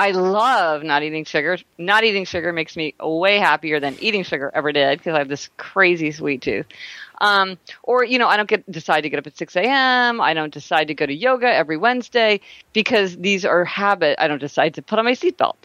I 0.00 0.12
love 0.12 0.82
not 0.82 1.02
eating 1.02 1.26
sugar. 1.26 1.58
Not 1.76 2.04
eating 2.04 2.24
sugar 2.24 2.54
makes 2.54 2.74
me 2.74 2.94
way 2.98 3.38
happier 3.38 3.80
than 3.80 3.98
eating 4.00 4.22
sugar 4.22 4.50
ever 4.54 4.72
did 4.72 4.98
because 4.98 5.14
I 5.14 5.18
have 5.18 5.28
this 5.28 5.50
crazy 5.58 6.10
sweet 6.10 6.40
tooth. 6.40 6.64
Um, 7.20 7.58
or 7.82 8.02
you 8.02 8.18
know, 8.18 8.26
I 8.26 8.38
don't 8.38 8.48
get 8.48 8.70
decide 8.72 9.02
to 9.02 9.10
get 9.10 9.18
up 9.18 9.26
at 9.26 9.36
six 9.36 9.54
a.m. 9.56 10.18
I 10.22 10.32
don't 10.32 10.54
decide 10.54 10.88
to 10.88 10.94
go 10.94 11.04
to 11.04 11.12
yoga 11.12 11.52
every 11.52 11.76
Wednesday 11.76 12.40
because 12.72 13.18
these 13.18 13.44
are 13.44 13.62
habit. 13.66 14.16
I 14.18 14.26
don't 14.26 14.38
decide 14.38 14.72
to 14.76 14.82
put 14.82 14.98
on 14.98 15.04
my 15.04 15.12
seatbelt. 15.12 15.56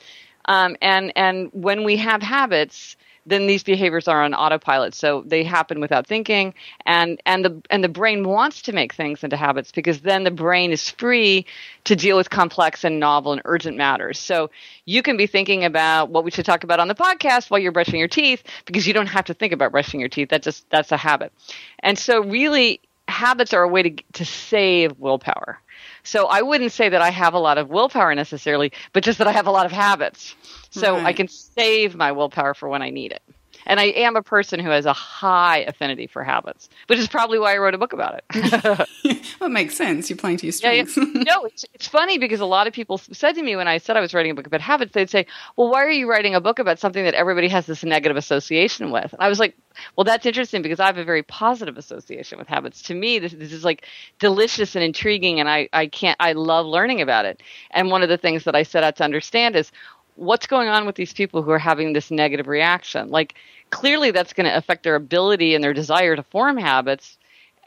Um, 0.50 0.75
and 0.82 1.13
and 1.15 1.50
when 1.54 1.86
we 1.86 1.96
have 1.96 2.22
habits, 2.22 2.98
then 3.25 3.48
these 3.48 3.63
behaviors 3.63 4.08
are 4.08 4.24
on 4.24 4.34
autopilot. 4.34 4.94
So 4.94 5.24
they 5.25 5.44
happen 5.44 5.79
without 5.79 6.05
thinking 6.08 6.53
and 6.86 7.22
and 7.25 7.44
the 7.44 7.62
and 7.70 7.84
the 7.84 7.89
brain 7.89 8.27
wants 8.27 8.62
to 8.63 8.74
make 8.74 8.94
things 8.94 9.24
into 9.24 9.38
habits 9.38 9.72
because 9.72 10.01
then 10.01 10.24
the 10.24 10.32
brain 10.32 10.72
is 10.72 10.89
free 10.89 11.46
to 11.86 11.96
deal 11.96 12.17
with 12.17 12.29
complex 12.29 12.84
and 12.84 13.00
novel 13.00 13.34
and 13.34 13.41
urgent 13.46 13.77
matters. 13.77 14.20
So 14.20 14.51
you 14.86 15.01
can 15.01 15.17
be 15.17 15.27
thinking 15.27 15.63
about 15.63 16.10
what 16.10 16.24
we 16.24 16.32
should 16.32 16.46
talk 16.46 16.63
about 16.63 16.79
on 16.79 16.88
the 16.88 16.96
podcast 16.96 17.50
while 17.50 17.60
you're 17.60 17.72
brushing 17.72 18.00
your 18.00 18.08
teeth 18.08 18.44
because 18.65 18.88
you 18.88 18.94
don't 18.94 19.08
have 19.08 19.25
to 19.25 19.34
think 19.34 19.53
about 19.53 19.72
brushing 19.72 20.00
your 20.00 20.10
teeth. 20.10 20.29
That 20.29 20.44
just 20.44 20.70
that's 20.70 20.91
a 20.91 20.98
habit. 20.98 21.32
And 21.79 21.98
so 21.98 22.24
really 22.24 22.82
habits 23.07 23.53
are 23.53 23.63
a 23.63 23.67
way 23.67 23.83
to 23.83 24.03
to 24.13 24.25
save 24.25 24.97
willpower 25.00 25.59
so 26.05 26.27
I 26.27 26.43
wouldn't 26.43 26.71
say 26.71 26.88
that 26.88 27.01
I 27.01 27.09
have 27.09 27.33
a 27.33 27.39
lot 27.39 27.57
of 27.57 27.69
willpower 27.69 28.13
necessarily, 28.13 28.71
but 28.93 29.03
just 29.03 29.17
that 29.17 29.27
I 29.27 29.31
have 29.31 29.47
a 29.47 29.51
lot 29.51 29.65
of 29.65 29.71
habits. 29.71 30.35
So 30.69 30.97
I 30.97 31.13
can 31.13 31.27
save 31.27 31.95
my 31.95 32.12
willpower 32.12 32.53
for 32.53 32.69
when 32.69 32.81
I 32.81 32.91
need 32.91 33.12
it. 33.12 33.24
And 33.65 33.79
I 33.79 33.86
am 33.86 34.15
a 34.15 34.22
person 34.22 34.60
who 34.60 34.69
has 34.69 34.86
a 34.86 34.93
high 34.93 35.60
affinity 35.60 36.07
for 36.07 36.24
habits, 36.24 36.69
which 36.88 37.00
is 37.00 37.07
probably 37.07 37.39
why 37.39 37.53
I 37.53 37.57
wrote 37.57 37.74
a 37.74 37.77
book 37.77 37.93
about 37.93 38.15
it. 38.15 38.24
well, 39.39 39.50
it 39.50 39.53
makes 39.53 39.75
sense. 39.75 40.10
You're 40.10 40.17
playing 40.17 40.38
to 40.38 40.45
your 40.48 40.53
Yeah, 40.62 40.72
yeah. 40.72 40.86
strengths. 40.86 40.98
no, 41.27 41.45
it's, 41.45 41.65
it's 41.74 41.88
funny 41.88 42.17
because 42.17 42.39
a 42.39 42.45
lot 42.45 42.67
of 42.67 42.74
people 42.74 42.98
said 42.98 43.34
to 43.36 43.43
me 43.43 43.55
when 43.55 43.67
I 43.67 43.77
said 43.77 43.98
I 43.98 44.01
was 44.01 44.13
writing 44.13 44.31
a 44.31 44.36
book 44.36 44.48
about 44.48 44.62
habits, 44.62 44.93
they'd 44.93 45.10
say, 45.10 45.25
Well, 45.55 45.69
why 45.69 45.84
are 45.84 45.91
you 45.91 46.10
writing 46.10 46.36
a 46.36 46.41
book 46.41 46.60
about 46.60 46.79
something 46.79 47.03
that 47.03 47.13
everybody 47.13 47.48
has 47.50 47.65
this 47.65 47.84
negative 47.84 48.17
association 48.17 48.91
with? 48.91 49.13
And 49.13 49.22
I 49.22 49.29
was 49.29 49.39
like, 49.39 49.55
Well, 49.95 50.03
that's 50.03 50.25
interesting 50.25 50.62
because 50.62 50.79
I 50.79 50.86
have 50.86 50.98
a 50.98 51.03
very 51.03 51.24
positive 51.24 51.77
association 51.77 52.38
with 52.39 52.48
habits. 52.48 52.81
To 52.84 52.93
me, 52.93 53.19
this, 53.19 53.34
this 53.34 53.51
is 53.51 53.63
like 53.63 53.86
delicious 54.19 54.75
and 54.75 54.84
intriguing, 54.84 55.39
and 55.39 55.50
I, 55.50 55.69
I 55.74 55.88
can't, 55.88 56.17
I 56.19 56.34
love 56.34 56.65
learning 56.65 57.01
about 57.01 57.25
it. 57.25 57.41
And 57.72 57.89
one 57.91 58.03
of 58.03 58.10
the 58.10 58.17
things 58.17 58.43
that 58.45 58.55
I 58.55 58.63
set 58.63 58.84
out 58.84 58.95
to 58.98 59.03
understand 59.03 59.55
is 59.55 59.72
what's 60.15 60.48
going 60.48 60.69
on 60.69 60.86
with 60.86 60.95
these 60.95 61.13
people 61.13 61.41
who 61.41 61.51
are 61.51 61.60
having 61.60 61.93
this 61.93 62.12
negative 62.12 62.48
reaction? 62.48 63.10
Like, 63.10 63.36
clearly 63.69 64.12
that's 64.12 64.34
going 64.34 64.50
to 64.50 64.55
affect 64.55 64.84
their 64.84 64.95
ability 64.95 65.55
and 65.55 65.63
their 65.63 65.74
desire 65.74 66.15
to 66.15 66.24
form 66.24 66.57
habits. 66.57 67.17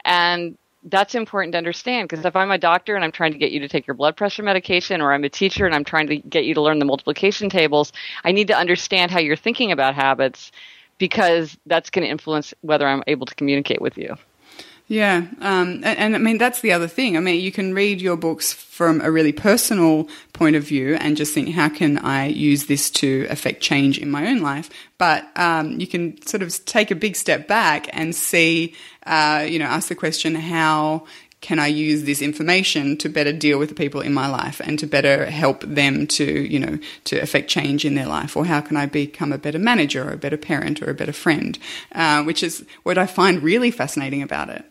And 0.05 0.57
that's 0.83 1.13
important 1.13 1.51
to 1.53 1.57
understand 1.57 2.07
because 2.07 2.23
if 2.25 2.35
I'm 2.35 2.51
a 2.51 2.57
doctor 2.57 2.95
and 2.95 3.03
I'm 3.03 3.11
trying 3.11 3.33
to 3.33 3.37
get 3.37 3.51
you 3.51 3.59
to 3.59 3.67
take 3.67 3.85
your 3.85 3.95
blood 3.95 4.15
pressure 4.15 4.43
medication, 4.43 5.01
or 5.01 5.13
I'm 5.13 5.23
a 5.23 5.29
teacher 5.29 5.65
and 5.65 5.75
I'm 5.75 5.83
trying 5.83 6.07
to 6.07 6.17
get 6.17 6.45
you 6.45 6.53
to 6.53 6.61
learn 6.61 6.79
the 6.79 6.85
multiplication 6.85 7.49
tables, 7.49 7.91
I 8.23 8.31
need 8.31 8.47
to 8.47 8.55
understand 8.55 9.11
how 9.11 9.19
you're 9.19 9.35
thinking 9.35 9.71
about 9.71 9.95
habits 9.95 10.51
because 10.97 11.57
that's 11.65 11.89
going 11.89 12.05
to 12.05 12.11
influence 12.11 12.53
whether 12.61 12.87
I'm 12.87 13.03
able 13.07 13.25
to 13.25 13.35
communicate 13.35 13.81
with 13.81 13.97
you. 13.97 14.15
Yeah, 14.89 15.27
um, 15.39 15.83
and, 15.83 15.85
and 15.85 16.15
I 16.15 16.17
mean 16.17 16.39
that's 16.39 16.61
the 16.61 16.71
other 16.71 16.87
thing. 16.87 17.15
I 17.15 17.19
mean, 17.19 17.39
you 17.39 17.51
can 17.51 17.75
read 17.75 18.01
your 18.01 18.17
books 18.17 18.51
from 18.51 19.01
a 19.01 19.11
really 19.11 19.31
personal 19.31 20.09
point 20.33 20.55
of 20.55 20.63
view 20.63 20.95
and 20.95 21.15
just 21.15 21.31
think, 21.31 21.49
how 21.49 21.69
can 21.69 21.99
I 21.99 22.25
use 22.25 22.65
this 22.65 22.89
to 22.91 23.27
affect 23.29 23.61
change 23.61 23.99
in 23.99 24.09
my 24.09 24.27
own 24.27 24.39
life? 24.39 24.67
But 24.97 25.27
um, 25.37 25.79
you 25.79 25.85
can 25.85 26.19
sort 26.25 26.41
of 26.41 26.65
take 26.65 26.89
a 26.89 26.95
big 26.95 27.15
step 27.15 27.47
back 27.47 27.87
and 27.93 28.15
see, 28.15 28.73
uh, 29.05 29.45
you 29.47 29.59
know, 29.59 29.65
ask 29.65 29.89
the 29.89 29.95
question, 29.95 30.33
how 30.33 31.05
can 31.41 31.59
I 31.59 31.67
use 31.67 32.05
this 32.05 32.19
information 32.19 32.97
to 32.97 33.09
better 33.09 33.31
deal 33.31 33.59
with 33.59 33.69
the 33.69 33.75
people 33.75 34.01
in 34.01 34.13
my 34.13 34.27
life 34.27 34.59
and 34.59 34.79
to 34.79 34.87
better 34.87 35.25
help 35.29 35.61
them 35.61 36.07
to, 36.07 36.25
you 36.25 36.59
know, 36.59 36.79
to 37.03 37.19
affect 37.19 37.47
change 37.47 37.85
in 37.85 37.93
their 37.93 38.07
life? 38.07 38.35
Or 38.35 38.43
how 38.43 38.59
can 38.59 38.75
I 38.75 38.87
become 38.87 39.31
a 39.31 39.37
better 39.37 39.59
manager 39.59 40.09
or 40.09 40.13
a 40.13 40.17
better 40.17 40.35
parent 40.35 40.81
or 40.81 40.89
a 40.89 40.95
better 40.95 41.13
friend? 41.13 41.59
Uh, 41.91 42.23
which 42.23 42.41
is 42.41 42.65
what 42.81 42.97
I 42.97 43.05
find 43.05 43.43
really 43.43 43.69
fascinating 43.69 44.23
about 44.23 44.49
it. 44.49 44.65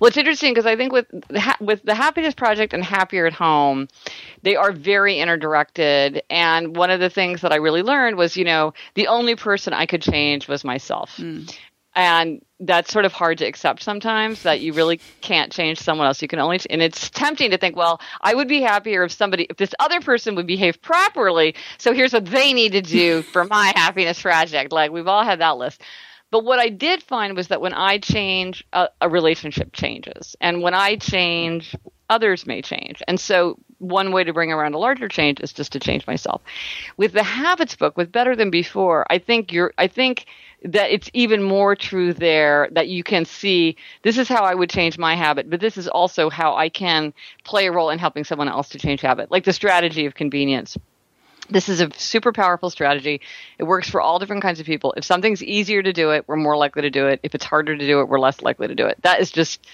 Well, 0.00 0.08
it's 0.08 0.16
interesting 0.16 0.52
because 0.52 0.66
I 0.66 0.76
think 0.76 0.92
with 0.92 1.06
the 1.28 1.40
ha- 1.40 1.56
with 1.60 1.82
the 1.82 1.94
Happiness 1.94 2.34
Project 2.34 2.72
and 2.72 2.84
Happier 2.84 3.26
at 3.26 3.32
Home, 3.34 3.88
they 4.42 4.56
are 4.56 4.72
very 4.72 5.18
interdirected. 5.18 6.22
And 6.30 6.76
one 6.76 6.90
of 6.90 7.00
the 7.00 7.10
things 7.10 7.40
that 7.42 7.52
I 7.52 7.56
really 7.56 7.82
learned 7.82 8.16
was, 8.16 8.36
you 8.36 8.44
know, 8.44 8.74
the 8.94 9.08
only 9.08 9.36
person 9.36 9.72
I 9.72 9.86
could 9.86 10.02
change 10.02 10.48
was 10.48 10.64
myself. 10.64 11.16
Hmm. 11.16 11.42
And 11.94 12.42
that's 12.60 12.92
sort 12.92 13.06
of 13.06 13.12
hard 13.12 13.38
to 13.38 13.46
accept 13.46 13.82
sometimes 13.82 14.42
that 14.42 14.60
you 14.60 14.74
really 14.74 15.00
can't 15.22 15.50
change 15.50 15.78
someone 15.78 16.06
else. 16.06 16.20
You 16.20 16.28
can 16.28 16.38
only, 16.38 16.60
and 16.68 16.82
it's 16.82 17.08
tempting 17.08 17.50
to 17.52 17.58
think, 17.58 17.74
well, 17.74 18.02
I 18.20 18.34
would 18.34 18.48
be 18.48 18.60
happier 18.60 19.02
if 19.04 19.12
somebody, 19.12 19.46
if 19.48 19.56
this 19.56 19.74
other 19.80 20.00
person 20.00 20.34
would 20.34 20.46
behave 20.46 20.80
properly. 20.82 21.54
So 21.78 21.94
here's 21.94 22.12
what 22.12 22.26
they 22.26 22.52
need 22.52 22.72
to 22.72 22.82
do 22.82 23.22
for 23.22 23.44
my 23.44 23.72
happiness 23.74 24.20
project. 24.20 24.72
Like 24.72 24.90
we've 24.90 25.08
all 25.08 25.24
had 25.24 25.40
that 25.40 25.56
list. 25.56 25.82
But 26.30 26.44
what 26.44 26.58
I 26.58 26.68
did 26.68 27.02
find 27.02 27.36
was 27.36 27.48
that 27.48 27.60
when 27.60 27.72
I 27.72 27.98
change, 27.98 28.64
a, 28.72 28.88
a 29.00 29.08
relationship 29.08 29.72
changes. 29.72 30.36
And 30.40 30.60
when 30.62 30.74
I 30.74 30.96
change, 30.96 31.74
others 32.10 32.46
may 32.46 32.62
change. 32.62 33.02
And 33.06 33.18
so 33.18 33.58
one 33.78 34.12
way 34.12 34.24
to 34.24 34.32
bring 34.32 34.52
around 34.52 34.74
a 34.74 34.78
larger 34.78 35.08
change 35.08 35.40
is 35.40 35.52
just 35.52 35.72
to 35.72 35.80
change 35.80 36.06
myself. 36.06 36.42
With 36.96 37.12
the 37.12 37.22
habits 37.22 37.76
book, 37.76 37.96
with 37.96 38.10
Better 38.10 38.34
Than 38.34 38.50
Before, 38.50 39.06
I 39.10 39.18
think 39.18 39.52
you're, 39.52 39.72
I 39.78 39.86
think 39.86 40.26
that 40.64 40.90
it's 40.90 41.10
even 41.12 41.42
more 41.42 41.76
true 41.76 42.12
there 42.12 42.68
that 42.72 42.88
you 42.88 43.04
can 43.04 43.24
see 43.24 43.76
this 44.02 44.18
is 44.18 44.28
how 44.28 44.42
I 44.42 44.54
would 44.54 44.70
change 44.70 44.98
my 44.98 45.14
habit, 45.14 45.50
but 45.50 45.60
this 45.60 45.76
is 45.76 45.86
also 45.86 46.30
how 46.30 46.56
I 46.56 46.68
can 46.68 47.12
play 47.44 47.66
a 47.66 47.72
role 47.72 47.90
in 47.90 47.98
helping 47.98 48.24
someone 48.24 48.48
else 48.48 48.70
to 48.70 48.78
change 48.78 49.00
habit, 49.02 49.30
like 49.30 49.44
the 49.44 49.52
strategy 49.52 50.06
of 50.06 50.14
convenience. 50.14 50.76
This 51.48 51.68
is 51.68 51.80
a 51.80 51.90
super 51.96 52.32
powerful 52.32 52.70
strategy. 52.70 53.20
It 53.58 53.64
works 53.64 53.88
for 53.88 54.00
all 54.00 54.18
different 54.18 54.42
kinds 54.42 54.60
of 54.60 54.66
people. 54.66 54.94
If 54.96 55.04
something's 55.04 55.42
easier 55.42 55.82
to 55.82 55.92
do 55.92 56.10
it, 56.10 56.24
we're 56.26 56.36
more 56.36 56.56
likely 56.56 56.82
to 56.82 56.90
do 56.90 57.06
it. 57.06 57.20
If 57.22 57.34
it's 57.34 57.44
harder 57.44 57.76
to 57.76 57.86
do 57.86 58.00
it, 58.00 58.08
we're 58.08 58.18
less 58.18 58.42
likely 58.42 58.68
to 58.68 58.74
do 58.74 58.86
it. 58.86 58.98
That 59.02 59.20
is 59.20 59.30
just 59.30 59.64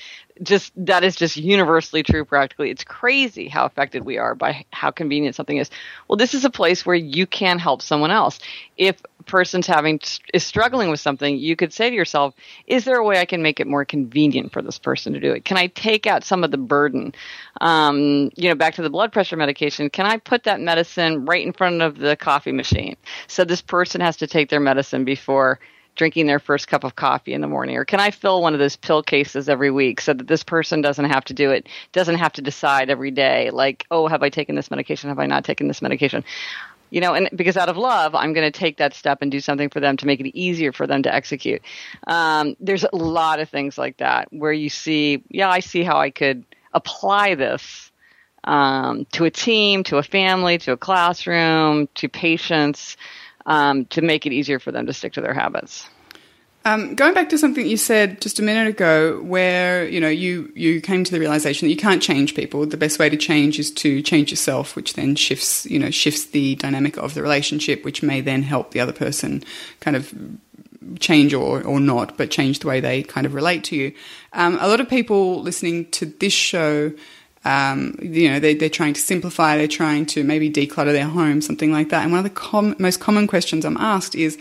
just 0.42 0.72
that 0.76 1.04
is 1.04 1.16
just 1.16 1.36
universally 1.36 2.02
true 2.02 2.24
practically. 2.24 2.70
It's 2.70 2.84
crazy 2.84 3.48
how 3.48 3.66
affected 3.66 4.04
we 4.04 4.18
are 4.18 4.34
by 4.34 4.64
how 4.70 4.90
convenient 4.90 5.34
something 5.34 5.56
is. 5.56 5.70
Well 6.08 6.16
this 6.16 6.34
is 6.34 6.44
a 6.44 6.50
place 6.50 6.86
where 6.86 6.96
you 6.96 7.26
can 7.26 7.58
help 7.58 7.82
someone 7.82 8.10
else. 8.10 8.38
If 8.76 9.00
a 9.20 9.22
person's 9.24 9.66
having 9.66 10.00
is 10.32 10.44
struggling 10.44 10.90
with 10.90 11.00
something 11.00 11.36
you 11.36 11.54
could 11.54 11.72
say 11.72 11.90
to 11.90 11.94
yourself 11.94 12.34
is 12.66 12.84
there 12.84 12.96
a 12.96 13.04
way 13.04 13.18
i 13.20 13.24
can 13.24 13.40
make 13.40 13.60
it 13.60 13.68
more 13.68 13.84
convenient 13.84 14.52
for 14.52 14.62
this 14.62 14.78
person 14.78 15.12
to 15.12 15.20
do 15.20 15.32
it? 15.32 15.44
Can 15.44 15.56
i 15.56 15.66
take 15.68 16.06
out 16.06 16.24
some 16.24 16.44
of 16.44 16.50
the 16.50 16.58
burden? 16.58 17.14
Um, 17.60 18.30
you 18.36 18.48
know 18.48 18.54
back 18.54 18.74
to 18.74 18.82
the 18.82 18.90
blood 18.90 19.12
pressure 19.12 19.36
medication 19.36 19.90
can 19.90 20.06
i 20.06 20.16
put 20.16 20.44
that 20.44 20.60
medicine 20.60 21.24
right 21.24 21.44
in 21.44 21.52
front 21.52 21.82
of 21.82 21.98
the 21.98 22.16
coffee 22.16 22.52
machine? 22.52 22.96
So 23.26 23.44
this 23.44 23.62
person 23.62 24.00
has 24.00 24.16
to 24.18 24.26
take 24.26 24.48
their 24.48 24.60
medicine 24.60 25.04
before 25.04 25.60
drinking 25.94 26.26
their 26.26 26.38
first 26.38 26.68
cup 26.68 26.84
of 26.84 26.96
coffee 26.96 27.32
in 27.32 27.40
the 27.40 27.48
morning? 27.48 27.76
Or 27.76 27.84
can 27.84 28.00
I 28.00 28.10
fill 28.10 28.42
one 28.42 28.54
of 28.54 28.60
those 28.60 28.76
pill 28.76 29.02
cases 29.02 29.48
every 29.48 29.70
week 29.70 30.00
so 30.00 30.12
that 30.12 30.26
this 30.26 30.42
person 30.42 30.80
doesn't 30.80 31.04
have 31.04 31.24
to 31.26 31.34
do 31.34 31.50
it, 31.50 31.68
doesn't 31.92 32.16
have 32.16 32.32
to 32.34 32.42
decide 32.42 32.90
every 32.90 33.10
day, 33.10 33.50
like, 33.50 33.86
oh, 33.90 34.06
have 34.06 34.22
I 34.22 34.30
taken 34.30 34.54
this 34.54 34.70
medication? 34.70 35.08
Have 35.08 35.18
I 35.18 35.26
not 35.26 35.44
taken 35.44 35.68
this 35.68 35.82
medication? 35.82 36.24
You 36.90 37.00
know, 37.00 37.14
and 37.14 37.30
because 37.34 37.56
out 37.56 37.70
of 37.70 37.78
love, 37.78 38.14
I'm 38.14 38.34
going 38.34 38.50
to 38.50 38.58
take 38.58 38.76
that 38.76 38.92
step 38.94 39.22
and 39.22 39.30
do 39.30 39.40
something 39.40 39.70
for 39.70 39.80
them 39.80 39.96
to 39.96 40.06
make 40.06 40.20
it 40.20 40.28
easier 40.36 40.72
for 40.72 40.86
them 40.86 41.02
to 41.04 41.14
execute. 41.14 41.62
Um, 42.06 42.54
there's 42.60 42.84
a 42.84 42.94
lot 42.94 43.40
of 43.40 43.48
things 43.48 43.78
like 43.78 43.96
that 43.98 44.30
where 44.30 44.52
you 44.52 44.68
see, 44.68 45.22
yeah, 45.30 45.48
I 45.48 45.60
see 45.60 45.82
how 45.82 45.98
I 45.98 46.10
could 46.10 46.44
apply 46.74 47.34
this 47.34 47.90
um, 48.44 49.06
to 49.12 49.24
a 49.24 49.30
team, 49.30 49.84
to 49.84 49.98
a 49.98 50.02
family, 50.02 50.58
to 50.58 50.72
a 50.72 50.76
classroom, 50.76 51.88
to 51.94 52.08
patients 52.08 52.96
um, 53.46 53.84
to 53.86 54.02
make 54.02 54.26
it 54.26 54.32
easier 54.32 54.58
for 54.58 54.72
them 54.72 54.86
to 54.86 54.92
stick 54.92 55.14
to 55.14 55.20
their 55.20 55.34
habits. 55.34 55.88
Um, 56.64 56.94
going 56.94 57.12
back 57.12 57.28
to 57.30 57.38
something 57.38 57.66
you 57.66 57.76
said 57.76 58.20
just 58.20 58.38
a 58.38 58.42
minute 58.42 58.68
ago, 58.68 59.20
where 59.22 59.88
you 59.88 59.98
know 59.98 60.08
you 60.08 60.52
you 60.54 60.80
came 60.80 61.02
to 61.02 61.10
the 61.10 61.18
realization 61.18 61.66
that 61.66 61.70
you 61.70 61.78
can't 61.78 62.00
change 62.00 62.36
people. 62.36 62.64
The 62.66 62.76
best 62.76 63.00
way 63.00 63.08
to 63.08 63.16
change 63.16 63.58
is 63.58 63.72
to 63.72 64.00
change 64.00 64.30
yourself, 64.30 64.76
which 64.76 64.94
then 64.94 65.16
shifts 65.16 65.66
you 65.66 65.78
know 65.80 65.90
shifts 65.90 66.26
the 66.26 66.54
dynamic 66.56 66.96
of 66.98 67.14
the 67.14 67.22
relationship, 67.22 67.84
which 67.84 68.02
may 68.02 68.20
then 68.20 68.44
help 68.44 68.70
the 68.70 68.80
other 68.80 68.92
person 68.92 69.42
kind 69.80 69.96
of 69.96 70.14
change 71.00 71.34
or, 71.34 71.62
or 71.64 71.80
not, 71.80 72.16
but 72.16 72.30
change 72.30 72.60
the 72.60 72.68
way 72.68 72.80
they 72.80 73.02
kind 73.02 73.26
of 73.26 73.34
relate 73.34 73.64
to 73.64 73.76
you. 73.76 73.92
Um, 74.32 74.58
a 74.60 74.68
lot 74.68 74.80
of 74.80 74.88
people 74.88 75.40
listening 75.40 75.90
to 75.92 76.06
this 76.06 76.32
show 76.32 76.92
um, 77.44 77.98
you 78.00 78.30
know, 78.30 78.40
they, 78.40 78.54
they're 78.54 78.68
trying 78.68 78.94
to 78.94 79.00
simplify, 79.00 79.56
they're 79.56 79.68
trying 79.68 80.06
to 80.06 80.24
maybe 80.24 80.50
declutter 80.50 80.92
their 80.92 81.08
home, 81.08 81.40
something 81.40 81.72
like 81.72 81.88
that. 81.90 82.02
And 82.02 82.12
one 82.12 82.18
of 82.18 82.24
the 82.24 82.30
com- 82.30 82.76
most 82.78 83.00
common 83.00 83.26
questions 83.26 83.64
I'm 83.64 83.76
asked 83.76 84.14
is, 84.14 84.38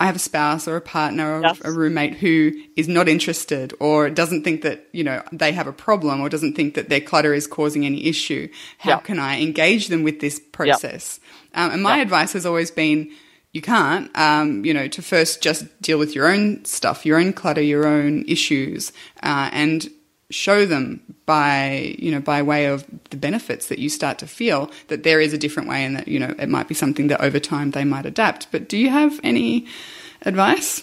I 0.00 0.06
have 0.06 0.16
a 0.16 0.18
spouse 0.18 0.66
or 0.66 0.74
a 0.74 0.80
partner 0.80 1.38
or 1.38 1.42
yes. 1.42 1.60
a 1.64 1.70
roommate 1.70 2.14
who 2.14 2.50
is 2.74 2.88
not 2.88 3.08
interested 3.08 3.72
or 3.78 4.10
doesn't 4.10 4.42
think 4.42 4.62
that, 4.62 4.88
you 4.90 5.04
know, 5.04 5.22
they 5.30 5.52
have 5.52 5.68
a 5.68 5.72
problem 5.72 6.20
or 6.20 6.28
doesn't 6.28 6.56
think 6.56 6.74
that 6.74 6.88
their 6.88 7.00
clutter 7.00 7.32
is 7.32 7.46
causing 7.46 7.86
any 7.86 8.04
issue. 8.06 8.48
How 8.78 8.98
can 8.98 9.20
I 9.20 9.40
engage 9.40 9.86
them 9.86 10.02
with 10.02 10.18
this 10.18 10.40
process? 10.40 11.20
Um, 11.54 11.70
and 11.70 11.82
my 11.82 11.98
advice 11.98 12.32
has 12.32 12.44
always 12.44 12.72
been, 12.72 13.08
you 13.52 13.62
can't, 13.62 14.10
um, 14.18 14.64
you 14.64 14.74
know, 14.74 14.88
to 14.88 15.00
first 15.00 15.40
just 15.40 15.64
deal 15.80 15.96
with 15.96 16.12
your 16.12 16.26
own 16.26 16.64
stuff, 16.64 17.06
your 17.06 17.20
own 17.20 17.32
clutter, 17.32 17.62
your 17.62 17.86
own 17.86 18.24
issues, 18.26 18.92
uh, 19.22 19.48
and 19.52 19.88
show 20.34 20.66
them 20.66 21.00
by 21.26 21.94
you 21.98 22.10
know 22.10 22.20
by 22.20 22.42
way 22.42 22.66
of 22.66 22.84
the 23.10 23.16
benefits 23.16 23.68
that 23.68 23.78
you 23.78 23.88
start 23.88 24.18
to 24.18 24.26
feel 24.26 24.70
that 24.88 25.02
there 25.02 25.20
is 25.20 25.32
a 25.32 25.38
different 25.38 25.68
way 25.68 25.84
and 25.84 25.96
that 25.96 26.08
you 26.08 26.18
know 26.18 26.34
it 26.38 26.48
might 26.48 26.68
be 26.68 26.74
something 26.74 27.06
that 27.08 27.20
over 27.20 27.38
time 27.38 27.70
they 27.70 27.84
might 27.84 28.04
adapt 28.04 28.50
but 28.50 28.68
do 28.68 28.76
you 28.76 28.90
have 28.90 29.20
any 29.22 29.66
advice 30.22 30.82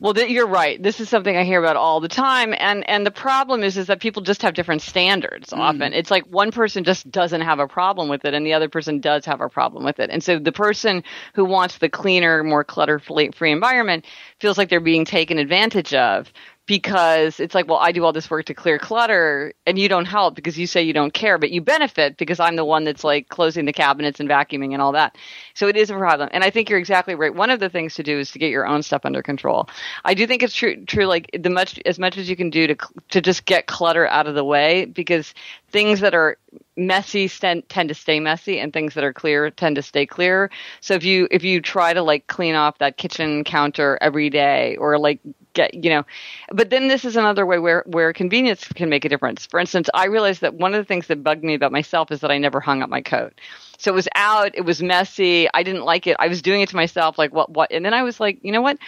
well, 0.00 0.18
you're 0.18 0.46
right. 0.46 0.82
This 0.82 1.00
is 1.00 1.08
something 1.08 1.34
I 1.34 1.44
hear 1.44 1.60
about 1.60 1.76
all 1.76 1.98
the 2.00 2.08
time, 2.08 2.52
and 2.58 2.86
and 2.90 3.06
the 3.06 3.10
problem 3.10 3.62
is 3.62 3.78
is 3.78 3.86
that 3.86 4.00
people 4.00 4.20
just 4.20 4.42
have 4.42 4.52
different 4.52 4.82
standards. 4.82 5.48
Mm. 5.48 5.58
Often, 5.58 5.92
it's 5.94 6.10
like 6.10 6.24
one 6.26 6.50
person 6.50 6.84
just 6.84 7.10
doesn't 7.10 7.40
have 7.40 7.58
a 7.58 7.66
problem 7.66 8.10
with 8.10 8.26
it, 8.26 8.34
and 8.34 8.44
the 8.44 8.52
other 8.52 8.68
person 8.68 9.00
does 9.00 9.24
have 9.24 9.40
a 9.40 9.48
problem 9.48 9.82
with 9.82 10.00
it. 10.00 10.10
And 10.10 10.22
so 10.22 10.38
the 10.38 10.52
person 10.52 11.04
who 11.34 11.46
wants 11.46 11.78
the 11.78 11.88
cleaner, 11.88 12.42
more 12.42 12.64
clutter-free 12.64 13.50
environment 13.50 14.04
feels 14.40 14.58
like 14.58 14.68
they're 14.68 14.78
being 14.78 15.06
taken 15.06 15.38
advantage 15.38 15.94
of 15.94 16.30
because 16.66 17.40
it's 17.40 17.54
like, 17.54 17.68
well, 17.68 17.78
I 17.78 17.92
do 17.92 18.04
all 18.04 18.12
this 18.12 18.30
work 18.30 18.46
to 18.46 18.54
clear 18.54 18.78
clutter 18.78 19.52
and 19.66 19.78
you 19.78 19.88
don't 19.88 20.06
help 20.06 20.34
because 20.34 20.58
you 20.58 20.66
say 20.66 20.82
you 20.82 20.94
don't 20.94 21.12
care, 21.12 21.36
but 21.36 21.50
you 21.50 21.60
benefit 21.60 22.16
because 22.16 22.40
I'm 22.40 22.56
the 22.56 22.64
one 22.64 22.84
that's 22.84 23.04
like 23.04 23.28
closing 23.28 23.66
the 23.66 23.72
cabinets 23.72 24.18
and 24.18 24.28
vacuuming 24.28 24.72
and 24.72 24.80
all 24.80 24.92
that. 24.92 25.16
So 25.52 25.68
it 25.68 25.76
is 25.76 25.90
a 25.90 25.94
problem. 25.94 26.30
And 26.32 26.42
I 26.42 26.48
think 26.48 26.70
you're 26.70 26.78
exactly 26.78 27.14
right. 27.14 27.34
One 27.34 27.50
of 27.50 27.60
the 27.60 27.68
things 27.68 27.94
to 27.96 28.02
do 28.02 28.18
is 28.18 28.30
to 28.30 28.38
get 28.38 28.50
your 28.50 28.66
own 28.66 28.82
stuff 28.82 29.02
under 29.04 29.22
control. 29.22 29.68
I 30.06 30.14
do 30.14 30.26
think 30.26 30.42
it's 30.42 30.54
true, 30.54 30.82
true 30.86 31.04
like 31.04 31.30
the 31.38 31.50
much, 31.50 31.78
as 31.84 31.98
much 31.98 32.16
as 32.16 32.30
you 32.30 32.36
can 32.36 32.48
do 32.48 32.66
to, 32.66 32.76
to 33.10 33.20
just 33.20 33.44
get 33.44 33.66
clutter 33.66 34.06
out 34.06 34.26
of 34.26 34.34
the 34.34 34.44
way 34.44 34.86
because 34.86 35.34
things 35.74 35.98
that 35.98 36.14
are 36.14 36.38
messy 36.76 37.26
st- 37.26 37.68
tend 37.68 37.88
to 37.88 37.96
stay 37.96 38.20
messy 38.20 38.60
and 38.60 38.72
things 38.72 38.94
that 38.94 39.02
are 39.02 39.12
clear 39.12 39.50
tend 39.50 39.74
to 39.74 39.82
stay 39.82 40.06
clear. 40.06 40.48
So 40.80 40.94
if 40.94 41.02
you 41.02 41.26
if 41.32 41.42
you 41.42 41.60
try 41.60 41.92
to 41.92 42.00
like 42.00 42.28
clean 42.28 42.54
off 42.54 42.78
that 42.78 42.96
kitchen 42.96 43.42
counter 43.42 43.98
every 44.00 44.30
day 44.30 44.76
or 44.76 44.96
like 45.00 45.18
get 45.52 45.74
you 45.74 45.90
know 45.90 46.04
but 46.52 46.70
then 46.70 46.86
this 46.86 47.04
is 47.04 47.16
another 47.16 47.44
way 47.44 47.58
where 47.58 47.82
where 47.86 48.12
convenience 48.12 48.68
can 48.68 48.88
make 48.88 49.04
a 49.04 49.08
difference. 49.08 49.46
For 49.46 49.58
instance 49.58 49.90
i 49.94 50.06
realized 50.06 50.42
that 50.42 50.54
one 50.54 50.74
of 50.74 50.78
the 50.78 50.86
things 50.86 51.08
that 51.08 51.24
bugged 51.24 51.42
me 51.42 51.54
about 51.54 51.72
myself 51.72 52.12
is 52.12 52.20
that 52.20 52.30
i 52.30 52.38
never 52.38 52.60
hung 52.60 52.80
up 52.80 52.88
my 52.88 53.02
coat. 53.02 53.40
So 53.76 53.90
it 53.90 53.96
was 53.96 54.08
out 54.14 54.52
it 54.54 54.64
was 54.64 54.80
messy 54.80 55.48
i 55.52 55.64
didn't 55.64 55.84
like 55.84 56.06
it 56.06 56.16
i 56.20 56.28
was 56.28 56.40
doing 56.40 56.60
it 56.60 56.68
to 56.68 56.76
myself 56.76 57.18
like 57.18 57.34
what 57.34 57.50
what 57.50 57.72
and 57.72 57.84
then 57.84 57.94
i 57.94 58.04
was 58.04 58.20
like 58.20 58.38
you 58.42 58.52
know 58.52 58.62
what? 58.62 58.78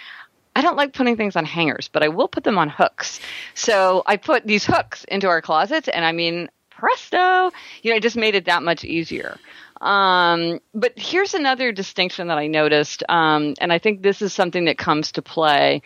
I 0.57 0.62
don't 0.62 0.77
like 0.77 0.94
putting 0.94 1.18
things 1.18 1.37
on 1.37 1.44
hangers, 1.44 1.88
but 1.92 2.03
I 2.03 2.09
will 2.09 2.29
put 2.29 2.42
them 2.42 2.57
on 2.57 2.70
hooks. 2.70 3.20
So 3.53 4.03
I 4.07 4.16
put 4.16 4.46
these 4.46 4.64
hooks 4.64 5.05
into 5.05 5.29
our 5.29 5.42
closets, 5.42 5.87
and 5.87 6.03
I 6.03 6.12
mean, 6.12 6.49
presto, 6.76 7.50
you 7.82 7.90
know, 7.90 7.96
it 7.96 8.02
just 8.02 8.16
made 8.16 8.34
it 8.34 8.44
that 8.44 8.62
much 8.62 8.84
easier. 8.84 9.38
Um, 9.80 10.60
but 10.74 10.92
here's 10.96 11.34
another 11.34 11.72
distinction 11.72 12.28
that 12.28 12.38
I 12.38 12.46
noticed, 12.46 13.02
um, 13.08 13.54
and 13.60 13.72
I 13.72 13.78
think 13.78 14.02
this 14.02 14.22
is 14.22 14.32
something 14.32 14.66
that 14.66 14.78
comes 14.78 15.12
to 15.12 15.22
play 15.22 15.82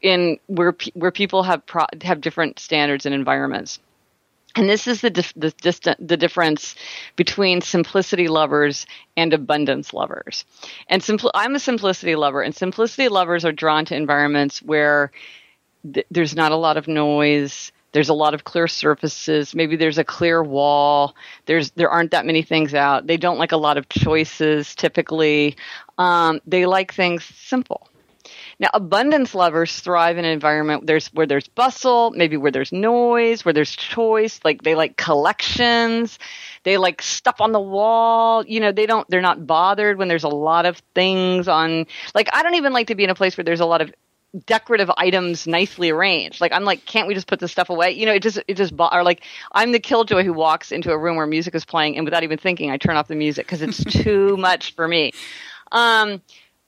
in 0.00 0.38
where 0.46 0.74
where 0.94 1.12
people 1.12 1.42
have 1.44 1.64
pro- 1.64 1.86
have 2.02 2.20
different 2.20 2.58
standards 2.58 3.06
and 3.06 3.14
environments. 3.14 3.78
And 4.54 4.68
this 4.68 4.86
is 4.86 5.00
the 5.00 5.08
dif- 5.08 5.32
the, 5.34 5.50
distant, 5.50 6.06
the 6.06 6.16
difference 6.18 6.74
between 7.16 7.62
simplicity 7.62 8.28
lovers 8.28 8.86
and 9.16 9.32
abundance 9.32 9.94
lovers. 9.94 10.44
And 10.88 11.00
simpl- 11.00 11.30
I'm 11.34 11.54
a 11.54 11.58
simplicity 11.58 12.16
lover, 12.16 12.42
and 12.42 12.54
simplicity 12.54 13.08
lovers 13.08 13.46
are 13.46 13.52
drawn 13.52 13.86
to 13.86 13.96
environments 13.96 14.60
where 14.60 15.10
th- 15.90 16.06
there's 16.10 16.36
not 16.36 16.52
a 16.52 16.56
lot 16.56 16.76
of 16.76 16.86
noise 16.86 17.72
there's 17.92 18.08
a 18.08 18.14
lot 18.14 18.34
of 18.34 18.44
clear 18.44 18.66
surfaces. 18.66 19.54
Maybe 19.54 19.76
there's 19.76 19.98
a 19.98 20.04
clear 20.04 20.42
wall. 20.42 21.14
There's 21.46 21.70
there 21.72 21.90
aren't 21.90 22.10
that 22.10 22.26
many 22.26 22.42
things 22.42 22.74
out. 22.74 23.06
They 23.06 23.16
don't 23.16 23.38
like 23.38 23.52
a 23.52 23.56
lot 23.56 23.76
of 23.76 23.88
choices 23.88 24.74
typically. 24.74 25.56
Um, 25.98 26.40
they 26.46 26.66
like 26.66 26.92
things 26.92 27.24
simple. 27.24 27.88
Now 28.58 28.68
abundance 28.74 29.34
lovers 29.34 29.80
thrive 29.80 30.18
in 30.18 30.24
an 30.24 30.30
environment 30.30 30.86
there's 30.86 31.08
where 31.08 31.26
there's 31.26 31.48
bustle 31.48 32.12
maybe 32.12 32.36
where 32.36 32.52
there's 32.52 32.70
noise 32.72 33.44
where 33.44 33.52
there's 33.52 33.74
choice. 33.74 34.40
Like 34.44 34.62
they 34.62 34.74
like 34.74 34.96
collections. 34.96 36.18
They 36.64 36.78
like 36.78 37.02
stuff 37.02 37.40
on 37.40 37.52
the 37.52 37.60
wall. 37.60 38.44
You 38.46 38.60
know 38.60 38.72
they 38.72 38.86
don't 38.86 39.08
they're 39.08 39.20
not 39.20 39.46
bothered 39.46 39.98
when 39.98 40.08
there's 40.08 40.24
a 40.24 40.28
lot 40.28 40.64
of 40.64 40.80
things 40.94 41.48
on 41.48 41.86
like 42.14 42.28
i 42.32 42.42
don't 42.42 42.54
even 42.54 42.72
like 42.72 42.86
to 42.86 42.94
be 42.94 43.04
in 43.04 43.10
a 43.10 43.14
place 43.14 43.36
where 43.36 43.44
there's 43.44 43.60
a 43.60 43.66
lot 43.66 43.80
of 43.80 43.92
decorative 44.46 44.90
items 44.96 45.46
nicely 45.46 45.90
arranged. 45.90 46.40
Like 46.40 46.52
I'm 46.52 46.64
like, 46.64 46.84
can't 46.86 47.06
we 47.06 47.14
just 47.14 47.26
put 47.26 47.40
this 47.40 47.52
stuff 47.52 47.70
away? 47.70 47.90
You 47.90 48.06
know, 48.06 48.12
it 48.12 48.22
just 48.22 48.38
it 48.48 48.56
just 48.56 48.72
or 48.78 49.02
like 49.02 49.24
I'm 49.52 49.72
the 49.72 49.80
killjoy 49.80 50.24
who 50.24 50.32
walks 50.32 50.72
into 50.72 50.90
a 50.90 50.98
room 50.98 51.16
where 51.16 51.26
music 51.26 51.54
is 51.54 51.64
playing 51.64 51.96
and 51.96 52.04
without 52.04 52.22
even 52.22 52.38
thinking, 52.38 52.70
I 52.70 52.76
turn 52.76 52.96
off 52.96 53.08
the 53.08 53.14
music 53.14 53.46
because 53.46 53.62
it's 53.62 53.84
too 54.02 54.36
much 54.36 54.74
for 54.74 54.88
me. 54.88 55.12
Um, 55.70 56.22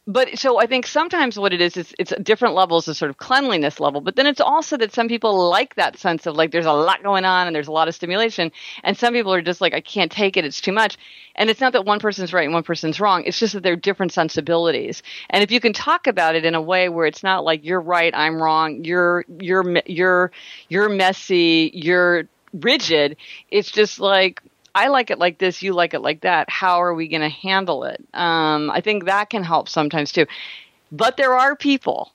but 0.06 0.38
so 0.38 0.60
I 0.60 0.66
think 0.66 0.86
sometimes 0.86 1.38
what 1.38 1.54
it 1.54 1.62
is 1.62 1.76
is 1.76 1.94
it's 1.98 2.12
different 2.22 2.54
levels 2.54 2.88
of 2.88 2.96
sort 2.96 3.10
of 3.10 3.16
cleanliness 3.16 3.80
level, 3.80 4.02
but 4.02 4.16
then 4.16 4.26
it's 4.26 4.40
also 4.40 4.76
that 4.76 4.92
some 4.92 5.08
people 5.08 5.48
like 5.48 5.76
that 5.76 5.96
sense 5.98 6.26
of 6.26 6.36
like 6.36 6.50
there's 6.50 6.66
a 6.66 6.72
lot 6.72 7.02
going 7.02 7.24
on 7.24 7.46
and 7.46 7.56
there's 7.56 7.68
a 7.68 7.72
lot 7.72 7.88
of 7.88 7.94
stimulation, 7.94 8.52
and 8.82 8.96
some 8.96 9.14
people 9.14 9.32
are 9.32 9.40
just 9.40 9.60
like 9.62 9.72
I 9.72 9.80
can't 9.80 10.12
take 10.12 10.36
it, 10.36 10.44
it's 10.44 10.60
too 10.60 10.72
much. 10.72 10.98
And 11.36 11.50
it's 11.50 11.60
not 11.60 11.72
that 11.72 11.84
one 11.84 11.98
person's 11.98 12.32
right 12.32 12.44
and 12.44 12.52
one 12.52 12.62
person's 12.62 13.00
wrong; 13.00 13.24
it's 13.24 13.38
just 13.38 13.54
that 13.54 13.62
they're 13.62 13.76
different 13.76 14.12
sensibilities. 14.12 15.02
And 15.30 15.42
if 15.42 15.50
you 15.50 15.60
can 15.60 15.72
talk 15.72 16.06
about 16.06 16.34
it 16.36 16.44
in 16.44 16.54
a 16.54 16.62
way 16.62 16.88
where 16.88 17.06
it's 17.06 17.22
not 17.22 17.44
like 17.44 17.64
you're 17.64 17.80
right, 17.80 18.14
I'm 18.14 18.42
wrong, 18.42 18.84
you're 18.84 19.24
you're 19.40 19.78
you're 19.86 20.32
you're 20.68 20.88
messy, 20.90 21.70
you're 21.72 22.24
rigid, 22.52 23.16
it's 23.50 23.70
just 23.70 24.00
like 24.00 24.42
I 24.74 24.88
like 24.88 25.10
it 25.10 25.18
like 25.18 25.38
this, 25.38 25.62
you 25.62 25.72
like 25.72 25.94
it 25.94 26.00
like 26.00 26.22
that. 26.22 26.50
How 26.50 26.82
are 26.82 26.94
we 26.94 27.08
going 27.08 27.22
to 27.22 27.28
handle 27.28 27.84
it? 27.84 28.04
Um, 28.12 28.70
I 28.70 28.80
think 28.80 29.04
that 29.04 29.30
can 29.30 29.44
help 29.44 29.68
sometimes 29.68 30.12
too. 30.12 30.26
But 30.90 31.16
there 31.16 31.34
are 31.34 31.56
people 31.56 32.12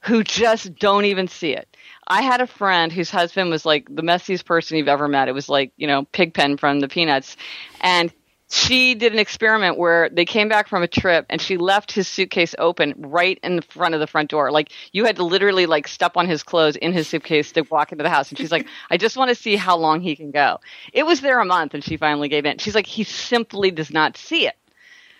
who 0.00 0.24
just 0.24 0.74
don't 0.76 1.04
even 1.04 1.28
see 1.28 1.52
it. 1.52 1.76
I 2.08 2.22
had 2.22 2.40
a 2.40 2.46
friend 2.46 2.90
whose 2.90 3.10
husband 3.10 3.50
was 3.50 3.64
like 3.64 3.86
the 3.94 4.02
messiest 4.02 4.44
person 4.44 4.76
you've 4.76 4.88
ever 4.88 5.06
met. 5.06 5.28
It 5.28 5.32
was 5.32 5.48
like, 5.48 5.72
you 5.76 5.86
know, 5.86 6.04
Pigpen 6.06 6.56
from 6.56 6.80
the 6.80 6.88
Peanuts. 6.88 7.36
And 7.80 8.12
she 8.52 8.96
did 8.96 9.12
an 9.12 9.20
experiment 9.20 9.78
where 9.78 10.08
they 10.08 10.24
came 10.24 10.48
back 10.48 10.66
from 10.66 10.82
a 10.82 10.88
trip 10.88 11.24
and 11.30 11.40
she 11.40 11.56
left 11.56 11.92
his 11.92 12.08
suitcase 12.08 12.52
open 12.58 12.94
right 12.98 13.38
in 13.44 13.54
the 13.54 13.62
front 13.62 13.94
of 13.94 14.00
the 14.00 14.08
front 14.08 14.28
door. 14.28 14.50
Like 14.50 14.72
you 14.90 15.04
had 15.04 15.16
to 15.16 15.22
literally 15.22 15.66
like 15.66 15.86
step 15.86 16.16
on 16.16 16.26
his 16.26 16.42
clothes 16.42 16.74
in 16.74 16.92
his 16.92 17.06
suitcase 17.06 17.52
to 17.52 17.62
walk 17.70 17.92
into 17.92 18.02
the 18.02 18.10
house. 18.10 18.28
And 18.28 18.38
she's 18.38 18.50
like, 18.50 18.66
I 18.90 18.96
just 18.96 19.16
want 19.16 19.28
to 19.28 19.36
see 19.36 19.54
how 19.54 19.76
long 19.76 20.00
he 20.00 20.16
can 20.16 20.32
go. 20.32 20.58
It 20.92 21.06
was 21.06 21.20
there 21.20 21.38
a 21.38 21.44
month 21.44 21.74
and 21.74 21.84
she 21.84 21.96
finally 21.96 22.28
gave 22.28 22.44
in. 22.44 22.58
She's 22.58 22.74
like, 22.74 22.86
he 22.86 23.04
simply 23.04 23.70
does 23.70 23.92
not 23.92 24.16
see 24.16 24.48
it. 24.48 24.56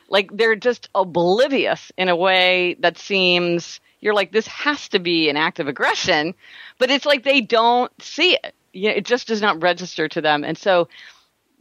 Like 0.09 0.37
they're 0.37 0.57
just 0.57 0.89
oblivious 0.93 1.93
in 1.97 2.09
a 2.09 2.17
way 2.17 2.75
that 2.81 2.99
seems 2.99 3.79
you're 4.01 4.15
like, 4.15 4.33
this 4.33 4.49
has 4.49 4.89
to 4.89 4.99
be 4.99 5.29
an 5.29 5.37
act 5.37 5.61
of 5.61 5.69
aggression, 5.69 6.35
but 6.79 6.91
it's 6.91 7.07
like 7.07 7.23
they 7.23 7.43
don't 7.43 7.93
see 8.03 8.33
it. 8.33 8.55
It 8.73 9.05
just 9.05 9.29
does 9.29 9.41
not 9.41 9.63
register 9.63 10.09
to 10.09 10.21
them. 10.21 10.43
And 10.43 10.59
so 10.59 10.89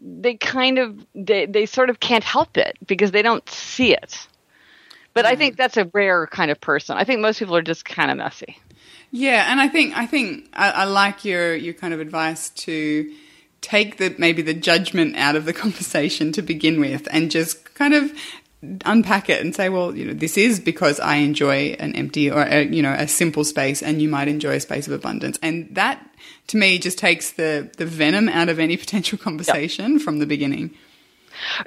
they 0.01 0.35
kind 0.35 0.77
of 0.77 1.05
they, 1.13 1.45
they 1.45 1.65
sort 1.65 1.89
of 1.89 1.99
can't 1.99 2.23
help 2.23 2.57
it 2.57 2.77
because 2.85 3.11
they 3.11 3.21
don't 3.21 3.47
see 3.49 3.93
it. 3.93 4.27
But 5.13 5.25
I 5.25 5.35
think 5.35 5.55
mm. 5.55 5.57
that's 5.57 5.77
a 5.77 5.85
rare 5.93 6.27
kind 6.27 6.51
of 6.51 6.61
person. 6.61 6.97
I 6.97 7.03
think 7.03 7.19
most 7.19 7.39
people 7.39 7.55
are 7.55 7.61
just 7.61 7.83
kind 7.83 8.11
of 8.11 8.17
messy. 8.17 8.57
Yeah, 9.11 9.51
and 9.51 9.59
I 9.59 9.67
think 9.67 9.97
I 9.97 10.05
think 10.05 10.49
I, 10.53 10.71
I 10.71 10.83
like 10.85 11.25
your 11.25 11.55
your 11.55 11.73
kind 11.73 11.93
of 11.93 11.99
advice 11.99 12.49
to 12.49 13.11
take 13.61 13.97
the 13.97 14.15
maybe 14.17 14.41
the 14.41 14.53
judgment 14.53 15.15
out 15.17 15.35
of 15.35 15.45
the 15.45 15.53
conversation 15.63 16.31
to 16.33 16.41
begin 16.41 16.79
with, 16.79 17.07
and 17.11 17.31
just 17.31 17.73
kind 17.73 17.93
of 17.93 18.13
unpack 18.85 19.29
it 19.29 19.41
and 19.41 19.55
say, 19.55 19.69
well, 19.69 19.95
you 19.95 20.05
know, 20.05 20.13
this 20.13 20.37
is 20.37 20.59
because 20.59 20.99
I 20.99 21.15
enjoy 21.15 21.77
an 21.79 21.95
empty 21.95 22.29
or 22.29 22.43
a, 22.43 22.65
you 22.65 22.83
know 22.83 22.93
a 22.93 23.07
simple 23.07 23.43
space, 23.43 23.81
and 23.81 24.01
you 24.01 24.09
might 24.09 24.27
enjoy 24.27 24.55
a 24.55 24.59
space 24.59 24.85
of 24.87 24.93
abundance, 24.93 25.39
and 25.41 25.67
that 25.75 26.05
to 26.49 26.57
me 26.57 26.77
just 26.79 26.97
takes 26.97 27.31
the 27.31 27.69
the 27.77 27.85
venom 27.85 28.27
out 28.27 28.49
of 28.49 28.59
any 28.59 28.75
potential 28.75 29.17
conversation 29.17 29.93
yep. 29.93 30.01
from 30.01 30.19
the 30.19 30.25
beginning. 30.25 30.75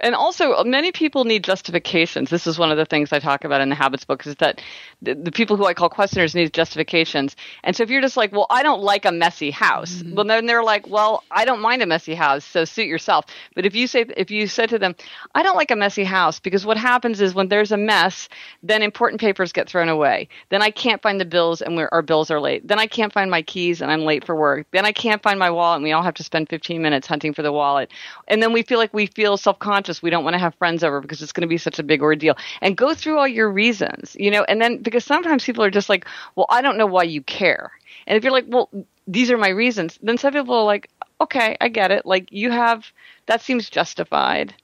And 0.00 0.14
also, 0.14 0.62
many 0.64 0.92
people 0.92 1.24
need 1.24 1.44
justifications. 1.44 2.30
This 2.30 2.46
is 2.46 2.58
one 2.58 2.70
of 2.70 2.78
the 2.78 2.86
things 2.86 3.12
I 3.12 3.18
talk 3.18 3.44
about 3.44 3.60
in 3.60 3.68
the 3.68 3.74
Habits 3.74 4.04
book 4.04 4.26
is 4.26 4.36
that 4.36 4.60
the, 5.00 5.14
the 5.14 5.32
people 5.32 5.56
who 5.56 5.66
I 5.66 5.74
call 5.74 5.88
questioners 5.88 6.34
need 6.34 6.52
justifications. 6.52 7.36
And 7.64 7.74
so 7.74 7.82
if 7.82 7.90
you're 7.90 8.00
just 8.00 8.16
like, 8.16 8.32
well, 8.32 8.46
I 8.50 8.62
don't 8.62 8.82
like 8.82 9.04
a 9.04 9.12
messy 9.12 9.50
house, 9.50 9.96
mm-hmm. 9.96 10.14
well, 10.14 10.24
then 10.24 10.46
they're 10.46 10.64
like, 10.64 10.86
well, 10.88 11.24
I 11.30 11.44
don't 11.44 11.60
mind 11.60 11.82
a 11.82 11.86
messy 11.86 12.14
house, 12.14 12.44
so 12.44 12.64
suit 12.64 12.86
yourself. 12.86 13.26
But 13.54 13.66
if 13.66 13.74
you 13.74 13.86
say, 13.86 14.06
if 14.16 14.30
you 14.30 14.46
said 14.46 14.68
to 14.70 14.78
them, 14.78 14.94
I 15.34 15.42
don't 15.42 15.56
like 15.56 15.70
a 15.70 15.76
messy 15.76 16.04
house 16.04 16.40
because 16.40 16.64
what 16.64 16.76
happens 16.76 17.20
is 17.20 17.34
when 17.34 17.48
there's 17.48 17.72
a 17.72 17.76
mess, 17.76 18.28
then 18.62 18.82
important 18.82 19.20
papers 19.20 19.52
get 19.52 19.68
thrown 19.68 19.88
away. 19.88 20.28
Then 20.50 20.62
I 20.62 20.70
can't 20.70 21.02
find 21.02 21.20
the 21.20 21.24
bills 21.24 21.62
and 21.62 21.78
our 21.92 22.02
bills 22.02 22.30
are 22.30 22.40
late. 22.40 22.66
Then 22.66 22.78
I 22.78 22.86
can't 22.86 23.12
find 23.12 23.30
my 23.30 23.42
keys 23.42 23.80
and 23.80 23.90
I'm 23.90 24.02
late 24.02 24.24
for 24.24 24.36
work. 24.36 24.66
Then 24.72 24.84
I 24.84 24.92
can't 24.92 25.22
find 25.22 25.38
my 25.38 25.50
wallet 25.50 25.76
and 25.76 25.84
we 25.84 25.92
all 25.92 26.02
have 26.02 26.14
to 26.14 26.24
spend 26.24 26.48
15 26.48 26.80
minutes 26.80 27.06
hunting 27.06 27.34
for 27.34 27.42
the 27.42 27.52
wallet. 27.52 27.90
And 28.28 28.42
then 28.42 28.52
we 28.52 28.62
feel 28.62 28.78
like 28.78 28.94
we 28.94 29.06
feel 29.06 29.36
self 29.36 29.58
conscious. 29.62 30.02
We 30.02 30.10
don't 30.10 30.24
want 30.24 30.34
to 30.34 30.38
have 30.38 30.54
friends 30.56 30.84
over 30.84 31.00
because 31.00 31.22
it's 31.22 31.32
going 31.32 31.42
to 31.42 31.48
be 31.48 31.56
such 31.56 31.78
a 31.78 31.82
big 31.82 32.02
ordeal. 32.02 32.36
And 32.60 32.76
go 32.76 32.94
through 32.94 33.18
all 33.18 33.28
your 33.28 33.50
reasons, 33.50 34.16
you 34.18 34.30
know, 34.30 34.44
and 34.44 34.60
then 34.60 34.82
because 34.82 35.04
sometimes 35.04 35.44
people 35.44 35.64
are 35.64 35.70
just 35.70 35.88
like, 35.88 36.06
well, 36.36 36.46
I 36.50 36.60
don't 36.60 36.76
know 36.76 36.86
why 36.86 37.04
you 37.04 37.22
care. 37.22 37.72
And 38.06 38.16
if 38.16 38.24
you're 38.24 38.32
like, 38.32 38.46
well, 38.48 38.68
these 39.06 39.30
are 39.30 39.38
my 39.38 39.48
reasons, 39.48 39.98
then 40.02 40.18
some 40.18 40.32
people 40.32 40.54
are 40.54 40.64
like, 40.64 40.90
okay, 41.20 41.56
I 41.60 41.68
get 41.68 41.90
it. 41.90 42.04
Like 42.04 42.32
you 42.32 42.50
have, 42.50 42.84
that 43.26 43.40
seems 43.40 43.70
justified. 43.70 44.54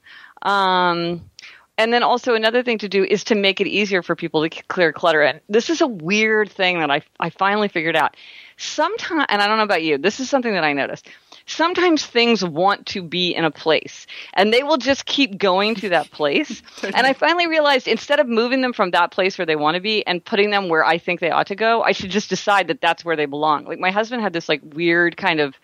Um, 0.41 1.29
and 1.77 1.93
then 1.93 2.03
also 2.03 2.33
another 2.33 2.61
thing 2.61 2.77
to 2.79 2.89
do 2.89 3.05
is 3.05 3.23
to 3.25 3.35
make 3.35 3.61
it 3.61 3.67
easier 3.67 4.03
for 4.03 4.15
people 4.15 4.47
to 4.47 4.63
clear 4.63 4.91
clutter. 4.91 5.21
And 5.21 5.39
this 5.47 5.69
is 5.69 5.79
a 5.79 5.87
weird 5.87 6.51
thing 6.51 6.79
that 6.79 6.91
I, 6.91 7.01
I 7.19 7.29
finally 7.29 7.69
figured 7.69 7.95
out. 7.95 8.17
Sometimes, 8.57 9.25
and 9.29 9.41
I 9.41 9.47
don't 9.47 9.57
know 9.57 9.63
about 9.63 9.83
you, 9.83 9.97
this 9.97 10.19
is 10.19 10.29
something 10.29 10.51
that 10.51 10.65
I 10.65 10.73
noticed 10.73 11.07
sometimes 11.49 12.05
things 12.05 12.43
want 12.43 12.85
to 12.87 13.01
be 13.01 13.33
in 13.33 13.45
a 13.45 13.51
place 13.51 14.07
and 14.33 14.53
they 14.53 14.63
will 14.63 14.77
just 14.77 15.05
keep 15.05 15.37
going 15.37 15.75
to 15.75 15.89
that 15.89 16.11
place. 16.11 16.61
and 16.83 17.05
I 17.07 17.13
finally 17.13 17.47
realized 17.47 17.87
instead 17.87 18.19
of 18.19 18.27
moving 18.27 18.61
them 18.61 18.73
from 18.73 18.91
that 18.91 19.11
place 19.11 19.37
where 19.37 19.45
they 19.45 19.55
want 19.55 19.75
to 19.75 19.81
be 19.81 20.05
and 20.05 20.23
putting 20.23 20.51
them 20.51 20.69
where 20.69 20.85
I 20.85 20.97
think 20.97 21.19
they 21.19 21.31
ought 21.31 21.47
to 21.47 21.55
go, 21.55 21.81
I 21.81 21.91
should 21.91 22.11
just 22.11 22.29
decide 22.29 22.67
that 22.67 22.81
that's 22.81 23.03
where 23.03 23.15
they 23.15 23.25
belong. 23.25 23.65
Like 23.65 23.79
my 23.79 23.91
husband 23.91 24.21
had 24.21 24.33
this 24.33 24.49
like 24.49 24.61
weird 24.73 25.17
kind 25.17 25.39
of 25.39 25.55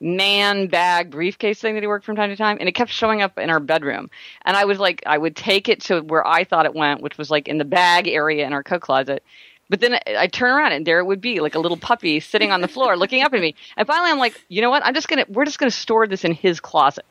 man 0.00 0.68
bag 0.68 1.10
briefcase 1.10 1.60
thing 1.60 1.74
that 1.74 1.82
he 1.82 1.86
worked 1.86 2.04
from 2.04 2.16
time 2.16 2.30
to 2.30 2.36
time 2.36 2.56
and 2.60 2.68
it 2.68 2.72
kept 2.72 2.90
showing 2.90 3.20
up 3.20 3.36
in 3.38 3.50
our 3.50 3.58
bedroom 3.58 4.08
and 4.44 4.56
i 4.56 4.64
was 4.64 4.78
like 4.78 5.02
i 5.06 5.18
would 5.18 5.34
take 5.34 5.68
it 5.68 5.80
to 5.80 6.00
where 6.02 6.24
i 6.26 6.44
thought 6.44 6.66
it 6.66 6.74
went 6.74 7.02
which 7.02 7.18
was 7.18 7.30
like 7.30 7.48
in 7.48 7.58
the 7.58 7.64
bag 7.64 8.06
area 8.06 8.46
in 8.46 8.52
our 8.52 8.62
coat 8.62 8.80
closet 8.80 9.24
but 9.68 9.80
then 9.80 9.98
I, 10.06 10.26
turn 10.26 10.50
around 10.50 10.72
and 10.72 10.86
there 10.86 10.98
it 10.98 11.04
would 11.04 11.20
be, 11.20 11.40
like 11.40 11.54
a 11.54 11.58
little 11.58 11.76
puppy 11.76 12.20
sitting 12.20 12.52
on 12.52 12.60
the 12.60 12.68
floor 12.68 12.96
looking 12.96 13.22
up 13.22 13.34
at 13.34 13.40
me. 13.40 13.54
And 13.76 13.86
finally, 13.86 14.10
I'm 14.10 14.18
like, 14.18 14.40
you 14.48 14.60
know 14.62 14.70
what? 14.70 14.84
I'm 14.84 14.94
just 14.94 15.08
gonna, 15.08 15.26
we're 15.28 15.44
just 15.44 15.58
gonna 15.58 15.70
store 15.70 16.06
this 16.06 16.24
in 16.24 16.32
his 16.32 16.60
closet 16.60 17.04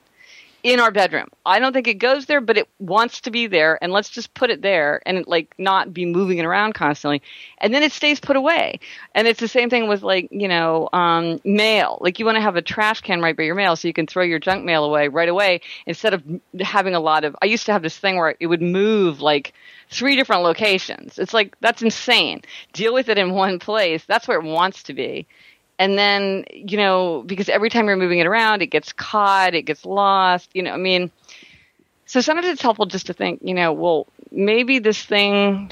in 0.63 0.79
our 0.79 0.91
bedroom. 0.91 1.27
I 1.45 1.59
don't 1.59 1.73
think 1.73 1.87
it 1.87 1.95
goes 1.95 2.25
there, 2.25 2.41
but 2.41 2.57
it 2.57 2.67
wants 2.79 3.21
to 3.21 3.31
be 3.31 3.47
there, 3.47 3.77
and 3.81 3.91
let's 3.91 4.09
just 4.09 4.33
put 4.33 4.49
it 4.49 4.61
there 4.61 5.01
and 5.05 5.25
like 5.27 5.53
not 5.57 5.93
be 5.93 6.05
moving 6.05 6.39
it 6.39 6.45
around 6.45 6.73
constantly. 6.73 7.21
And 7.59 7.73
then 7.73 7.83
it 7.83 7.91
stays 7.91 8.19
put 8.19 8.35
away. 8.35 8.79
And 9.13 9.27
it's 9.27 9.39
the 9.39 9.47
same 9.47 9.69
thing 9.69 9.87
with 9.87 10.03
like 10.03 10.27
you 10.31 10.47
know 10.47 10.89
um, 10.93 11.39
mail. 11.43 11.99
Like 12.01 12.19
you 12.19 12.25
want 12.25 12.37
to 12.37 12.41
have 12.41 12.55
a 12.55 12.61
trash 12.61 13.01
can 13.01 13.21
right 13.21 13.37
by 13.37 13.43
your 13.43 13.55
mail 13.55 13.75
so 13.75 13.87
you 13.87 13.93
can 13.93 14.07
throw 14.07 14.23
your 14.23 14.39
junk 14.39 14.65
mail 14.65 14.83
away 14.83 15.07
right 15.07 15.29
away 15.29 15.61
instead 15.85 16.13
of 16.13 16.23
having 16.59 16.95
a 16.95 16.99
lot 16.99 17.23
of. 17.23 17.35
I 17.41 17.45
used 17.45 17.65
to 17.67 17.73
have 17.73 17.83
this 17.83 17.97
thing 17.97 18.17
where 18.17 18.35
it 18.39 18.47
would 18.47 18.61
move 18.61 19.21
like 19.21 19.53
three 19.89 20.15
different 20.15 20.43
locations. 20.43 21.19
It's 21.19 21.33
like 21.33 21.55
that's 21.61 21.81
insane. 21.81 22.41
Deal 22.73 22.93
with 22.93 23.09
it 23.09 23.17
in 23.17 23.31
one 23.31 23.59
place. 23.59 24.03
That's 24.05 24.27
where 24.27 24.39
it 24.39 24.45
wants 24.45 24.83
to 24.83 24.93
be 24.93 25.27
and 25.79 25.97
then 25.97 26.45
you 26.51 26.77
know 26.77 27.23
because 27.25 27.49
every 27.49 27.69
time 27.69 27.87
you're 27.87 27.97
moving 27.97 28.19
it 28.19 28.27
around 28.27 28.61
it 28.61 28.67
gets 28.67 28.93
caught 28.93 29.53
it 29.53 29.63
gets 29.63 29.85
lost 29.85 30.49
you 30.53 30.63
know 30.63 30.71
i 30.71 30.77
mean 30.77 31.11
so 32.05 32.21
sometimes 32.21 32.47
it's 32.47 32.61
helpful 32.61 32.85
just 32.85 33.07
to 33.07 33.13
think 33.13 33.39
you 33.43 33.53
know 33.53 33.73
well 33.73 34.07
maybe 34.31 34.79
this 34.79 35.03
thing 35.03 35.71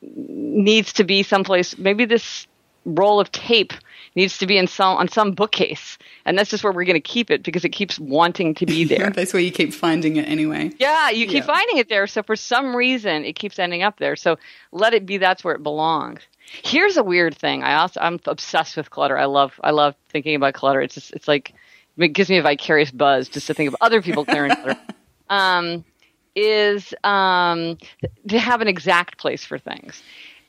needs 0.00 0.92
to 0.92 1.04
be 1.04 1.22
someplace 1.22 1.76
maybe 1.78 2.04
this 2.04 2.46
roll 2.84 3.20
of 3.20 3.30
tape 3.32 3.72
needs 4.14 4.38
to 4.38 4.46
be 4.46 4.56
in 4.56 4.66
some 4.66 4.96
on 4.96 5.08
some 5.08 5.32
bookcase. 5.32 5.98
And 6.24 6.38
that's 6.38 6.50
just 6.50 6.64
where 6.64 6.72
we're 6.72 6.84
going 6.84 6.94
to 6.94 7.00
keep 7.00 7.30
it 7.30 7.42
because 7.42 7.64
it 7.64 7.70
keeps 7.70 7.98
wanting 7.98 8.54
to 8.56 8.66
be 8.66 8.84
there. 8.96 9.10
that's 9.10 9.32
where 9.32 9.42
you 9.42 9.52
keep 9.52 9.74
finding 9.74 10.16
it 10.16 10.22
anyway. 10.28 10.72
Yeah 10.78 11.10
you 11.10 11.26
keep 11.26 11.44
yeah. 11.44 11.46
finding 11.46 11.78
it 11.78 11.88
there. 11.88 12.06
So 12.06 12.22
for 12.22 12.36
some 12.36 12.74
reason 12.74 13.24
it 13.24 13.34
keeps 13.34 13.58
ending 13.58 13.82
up 13.82 13.98
there. 13.98 14.16
So 14.16 14.38
let 14.72 14.94
it 14.94 15.06
be 15.06 15.18
that's 15.18 15.44
where 15.44 15.54
it 15.54 15.62
belongs 15.62 16.20
Here's 16.62 16.96
a 16.96 17.04
weird 17.04 17.36
thing. 17.36 17.62
I 17.62 17.74
also 17.74 18.00
I'm 18.00 18.18
obsessed 18.26 18.76
with 18.76 18.90
clutter. 18.90 19.16
I 19.18 19.26
love 19.26 19.58
I 19.62 19.70
love 19.70 19.94
thinking 20.10 20.34
about 20.34 20.54
clutter. 20.54 20.80
It's 20.80 20.94
just 20.94 21.12
it's 21.12 21.28
like 21.28 21.54
it 21.96 22.08
gives 22.08 22.30
me 22.30 22.38
a 22.38 22.42
vicarious 22.42 22.90
buzz 22.90 23.28
just 23.28 23.46
to 23.48 23.54
think 23.54 23.68
of 23.68 23.76
other 23.80 24.02
people 24.02 24.24
clearing 24.24 24.54
clutter. 24.54 24.78
Um, 25.30 25.84
is 26.34 26.94
um, 27.04 27.76
to 28.28 28.38
have 28.38 28.62
an 28.62 28.68
exact 28.68 29.18
place 29.18 29.44
for 29.44 29.58
things. 29.58 30.02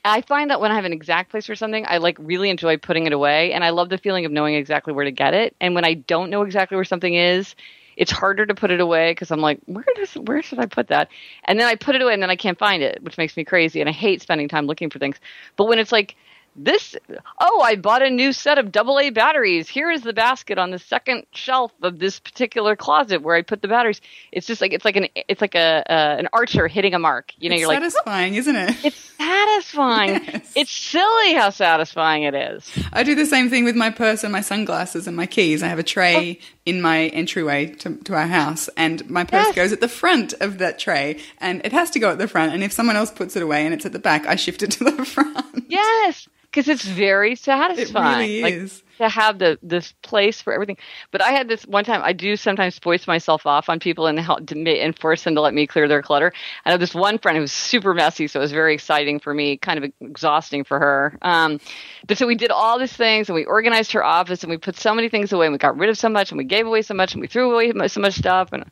I 0.04 0.22
find 0.22 0.50
that 0.50 0.60
when 0.60 0.72
I 0.72 0.76
have 0.76 0.86
an 0.86 0.92
exact 0.92 1.30
place 1.30 1.46
for 1.46 1.54
something, 1.54 1.84
I 1.86 1.98
like 1.98 2.16
really 2.18 2.48
enjoy 2.48 2.78
putting 2.78 3.06
it 3.06 3.12
away, 3.12 3.52
and 3.52 3.62
I 3.62 3.70
love 3.70 3.90
the 3.90 3.98
feeling 3.98 4.24
of 4.24 4.32
knowing 4.32 4.54
exactly 4.54 4.94
where 4.94 5.04
to 5.04 5.10
get 5.10 5.34
it. 5.34 5.54
And 5.60 5.74
when 5.74 5.84
I 5.84 5.94
don't 5.94 6.30
know 6.30 6.42
exactly 6.42 6.76
where 6.76 6.84
something 6.84 7.14
is, 7.14 7.54
it's 8.00 8.10
harder 8.10 8.46
to 8.46 8.54
put 8.54 8.70
it 8.70 8.80
away 8.80 9.10
because 9.10 9.30
I'm 9.30 9.42
like, 9.42 9.60
where 9.66 9.84
does 9.94 10.14
where 10.14 10.42
should 10.42 10.58
I 10.58 10.64
put 10.64 10.88
that? 10.88 11.10
And 11.44 11.60
then 11.60 11.66
I 11.68 11.74
put 11.74 11.94
it 11.94 12.00
away 12.00 12.14
and 12.14 12.22
then 12.22 12.30
I 12.30 12.34
can't 12.34 12.58
find 12.58 12.82
it, 12.82 13.02
which 13.02 13.18
makes 13.18 13.36
me 13.36 13.44
crazy. 13.44 13.78
And 13.80 13.90
I 13.90 13.92
hate 13.92 14.22
spending 14.22 14.48
time 14.48 14.66
looking 14.66 14.88
for 14.88 14.98
things. 14.98 15.16
But 15.56 15.66
when 15.66 15.78
it's 15.78 15.92
like 15.92 16.16
this 16.56 16.96
oh 17.38 17.60
i 17.62 17.76
bought 17.76 18.02
a 18.02 18.10
new 18.10 18.32
set 18.32 18.58
of 18.58 18.74
aa 18.76 19.10
batteries. 19.10 19.68
Here 19.68 19.90
is 19.90 20.02
the 20.02 20.12
basket 20.12 20.58
on 20.58 20.70
the 20.70 20.78
second 20.78 21.24
shelf 21.32 21.72
of 21.82 21.98
this 21.98 22.18
particular 22.20 22.76
closet 22.76 23.22
where 23.22 23.36
i 23.36 23.42
put 23.42 23.62
the 23.62 23.68
batteries. 23.68 24.00
It's 24.32 24.46
just 24.46 24.60
like 24.60 24.72
it's 24.72 24.84
like 24.84 24.96
an 24.96 25.08
it's 25.14 25.40
like 25.40 25.54
a 25.54 25.84
uh, 25.88 26.16
an 26.18 26.28
archer 26.32 26.68
hitting 26.68 26.94
a 26.94 26.98
mark. 26.98 27.32
You 27.38 27.50
know 27.50 27.54
it's 27.54 27.60
you're 27.60 27.68
like 27.68 27.78
satisfying, 27.78 28.32
like 28.32 28.38
isn't 28.40 28.56
it? 28.56 28.84
It's 28.84 28.96
satisfying. 28.96 30.24
Yes. 30.24 30.52
it's 30.56 30.70
silly 30.70 31.34
how 31.34 31.50
satisfying 31.50 32.24
it 32.24 32.34
is. 32.34 32.70
I 32.92 33.02
do 33.02 33.14
the 33.14 33.26
same 33.26 33.50
thing 33.50 33.64
with 33.64 33.76
my 33.76 33.90
purse 33.90 34.24
and 34.24 34.32
my 34.32 34.40
sunglasses 34.40 35.06
and 35.06 35.16
my 35.16 35.26
keys. 35.26 35.62
I 35.62 35.68
have 35.68 35.78
a 35.78 35.84
tray 35.84 36.38
oh. 36.40 36.46
in 36.66 36.80
my 36.80 37.06
entryway 37.08 37.66
to, 37.66 37.96
to 37.96 38.14
our 38.14 38.26
house 38.26 38.68
and 38.76 39.08
my 39.08 39.24
purse 39.24 39.46
yes. 39.46 39.54
goes 39.54 39.72
at 39.72 39.80
the 39.80 39.88
front 39.88 40.32
of 40.40 40.58
that 40.58 40.78
tray 40.78 41.20
and 41.38 41.60
it 41.64 41.72
has 41.72 41.90
to 41.90 41.98
go 41.98 42.10
at 42.10 42.18
the 42.18 42.28
front 42.28 42.52
and 42.52 42.62
if 42.62 42.72
someone 42.72 42.96
else 42.96 43.10
puts 43.10 43.36
it 43.36 43.42
away 43.42 43.64
and 43.64 43.74
it's 43.74 43.86
at 43.86 43.92
the 43.92 43.98
back 43.98 44.26
i 44.26 44.36
shift 44.36 44.62
it 44.62 44.70
to 44.72 44.84
the 44.84 45.04
front. 45.14 45.64
Yes 45.68 46.28
because 46.50 46.68
it's 46.68 46.84
very 46.84 47.34
satisfying. 47.36 48.30
It 48.30 48.32
really 48.32 48.42
like, 48.42 48.54
is. 48.54 48.82
To 48.98 49.08
have 49.08 49.38
the 49.38 49.58
this 49.62 49.94
place 50.02 50.42
for 50.42 50.52
everything, 50.52 50.76
but 51.10 51.22
I 51.22 51.30
had 51.30 51.48
this 51.48 51.64
one 51.66 51.84
time. 51.84 52.02
I 52.04 52.12
do 52.12 52.36
sometimes 52.36 52.78
voice 52.78 53.06
myself 53.06 53.46
off 53.46 53.70
on 53.70 53.80
people 53.80 54.06
and 54.06 54.20
help 54.20 54.46
to 54.48 54.78
and 54.78 54.98
force 54.98 55.24
them 55.24 55.34
to 55.36 55.40
let 55.40 55.54
me 55.54 55.66
clear 55.66 55.88
their 55.88 56.02
clutter. 56.02 56.34
I 56.66 56.70
have 56.70 56.80
this 56.80 56.94
one 56.94 57.16
friend 57.16 57.36
who 57.36 57.40
was 57.40 57.52
super 57.52 57.94
messy, 57.94 58.26
so 58.26 58.40
it 58.40 58.42
was 58.42 58.52
very 58.52 58.74
exciting 58.74 59.18
for 59.18 59.32
me, 59.32 59.56
kind 59.56 59.82
of 59.82 59.90
exhausting 60.02 60.64
for 60.64 60.78
her. 60.78 61.18
Um, 61.22 61.60
but 62.06 62.18
so 62.18 62.26
we 62.26 62.34
did 62.34 62.50
all 62.50 62.78
these 62.78 62.92
things, 62.92 63.30
and 63.30 63.34
we 63.36 63.46
organized 63.46 63.92
her 63.92 64.04
office, 64.04 64.42
and 64.42 64.50
we 64.50 64.58
put 64.58 64.76
so 64.76 64.94
many 64.94 65.08
things 65.08 65.32
away, 65.32 65.46
and 65.46 65.54
we 65.54 65.58
got 65.58 65.78
rid 65.78 65.88
of 65.88 65.96
so 65.96 66.10
much, 66.10 66.30
and 66.30 66.36
we 66.36 66.44
gave 66.44 66.66
away 66.66 66.82
so 66.82 66.92
much, 66.92 67.14
and 67.14 67.22
we 67.22 67.26
threw 67.26 67.50
away 67.54 67.72
so 67.88 68.00
much 68.00 68.16
stuff, 68.16 68.52
and 68.52 68.70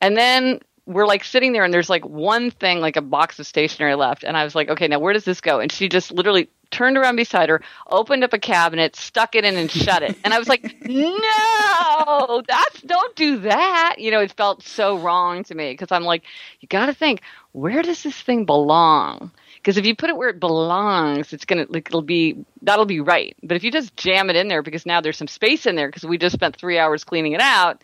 and 0.00 0.16
then 0.16 0.60
we're 0.90 1.06
like 1.06 1.24
sitting 1.24 1.52
there 1.52 1.64
and 1.64 1.72
there's 1.72 1.88
like 1.88 2.04
one 2.04 2.50
thing, 2.50 2.80
like 2.80 2.96
a 2.96 3.02
box 3.02 3.38
of 3.38 3.46
stationery 3.46 3.94
left. 3.94 4.24
And 4.24 4.36
I 4.36 4.44
was 4.44 4.54
like, 4.54 4.68
okay, 4.70 4.88
now 4.88 4.98
where 4.98 5.12
does 5.12 5.24
this 5.24 5.40
go? 5.40 5.60
And 5.60 5.70
she 5.70 5.88
just 5.88 6.10
literally 6.10 6.48
turned 6.70 6.96
around 6.96 7.16
beside 7.16 7.48
her, 7.48 7.62
opened 7.88 8.24
up 8.24 8.32
a 8.32 8.38
cabinet, 8.38 8.96
stuck 8.96 9.34
it 9.34 9.44
in 9.44 9.56
and 9.56 9.70
shut 9.70 10.02
it. 10.02 10.16
And 10.24 10.34
I 10.34 10.38
was 10.38 10.48
like, 10.48 10.62
no, 10.84 12.42
that's, 12.46 12.82
don't 12.82 13.14
do 13.16 13.38
that. 13.38 13.96
You 13.98 14.10
know, 14.10 14.20
it 14.20 14.32
felt 14.32 14.62
so 14.62 14.98
wrong 14.98 15.44
to 15.44 15.54
me 15.54 15.72
because 15.72 15.92
I'm 15.92 16.04
like, 16.04 16.24
you 16.60 16.68
got 16.68 16.86
to 16.86 16.94
think, 16.94 17.22
where 17.52 17.82
does 17.82 18.02
this 18.02 18.20
thing 18.20 18.44
belong? 18.44 19.30
Because 19.56 19.76
if 19.76 19.86
you 19.86 19.94
put 19.94 20.10
it 20.10 20.16
where 20.16 20.30
it 20.30 20.40
belongs, 20.40 21.34
it's 21.34 21.44
gonna 21.44 21.66
like 21.68 21.88
it'll 21.88 22.00
be 22.00 22.46
that'll 22.62 22.86
be 22.86 23.00
right. 23.00 23.36
But 23.42 23.58
if 23.58 23.62
you 23.62 23.70
just 23.70 23.94
jam 23.94 24.30
it 24.30 24.36
in 24.36 24.48
there 24.48 24.62
because 24.62 24.86
now 24.86 25.02
there's 25.02 25.18
some 25.18 25.28
space 25.28 25.66
in 25.66 25.76
there 25.76 25.86
because 25.86 26.02
we 26.02 26.16
just 26.16 26.34
spent 26.34 26.56
three 26.56 26.78
hours 26.78 27.04
cleaning 27.04 27.32
it 27.32 27.42
out, 27.42 27.82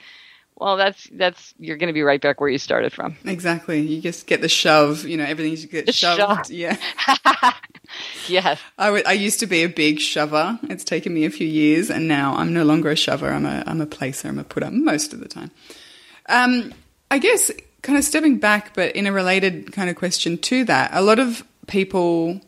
well, 0.57 0.77
that's 0.77 1.07
that's 1.13 1.55
you're 1.59 1.77
going 1.77 1.89
to 1.89 1.93
be 1.93 2.03
right 2.03 2.21
back 2.21 2.41
where 2.41 2.49
you 2.49 2.59
started 2.59 2.93
from. 2.93 3.17
Exactly. 3.25 3.81
You 3.81 4.01
just 4.01 4.27
get 4.27 4.41
the 4.41 4.49
shove. 4.49 5.05
You 5.05 5.17
know, 5.19 5.25
everything 5.25 5.57
you 5.57 5.67
get 5.69 5.95
shoved. 5.95 6.19
shove. 6.19 6.51
Yeah. 6.51 6.77
yes. 8.29 8.61
I, 8.79 8.87
w- 8.87 9.05
I 9.07 9.13
used 9.13 9.41
to 9.41 9.47
be 9.47 9.63
a 9.63 9.69
big 9.69 10.01
shover. 10.01 10.59
It's 10.65 10.85
taken 10.85 11.13
me 11.13 11.25
a 11.25 11.31
few 11.31 11.47
years, 11.47 11.91
and 11.91 12.09
now 12.09 12.35
I'm 12.35 12.55
no 12.55 12.65
longer 12.65 12.91
a 12.91 12.97
shover. 12.97 13.29
I'm 13.29 13.45
a 13.45 13.63
I'm 13.67 13.81
a 13.81 13.87
placer. 13.87 14.29
I'm 14.29 14.39
a 14.39 14.45
putter 14.45 14.71
most 14.71 15.13
of 15.13 15.21
the 15.21 15.29
time. 15.29 15.51
Um, 16.29 16.73
I 17.11 17.19
guess 17.19 17.51
kind 17.83 17.99
of 17.99 18.05
stepping 18.05 18.39
back, 18.39 18.75
but 18.75 18.97
in 18.97 19.07
a 19.07 19.13
related 19.13 19.73
kind 19.73 19.91
of 19.91 19.97
question 19.97 20.39
to 20.39 20.65
that, 20.65 20.91
a 20.93 21.03
lot 21.03 21.19
of 21.19 21.45
people 21.67 22.41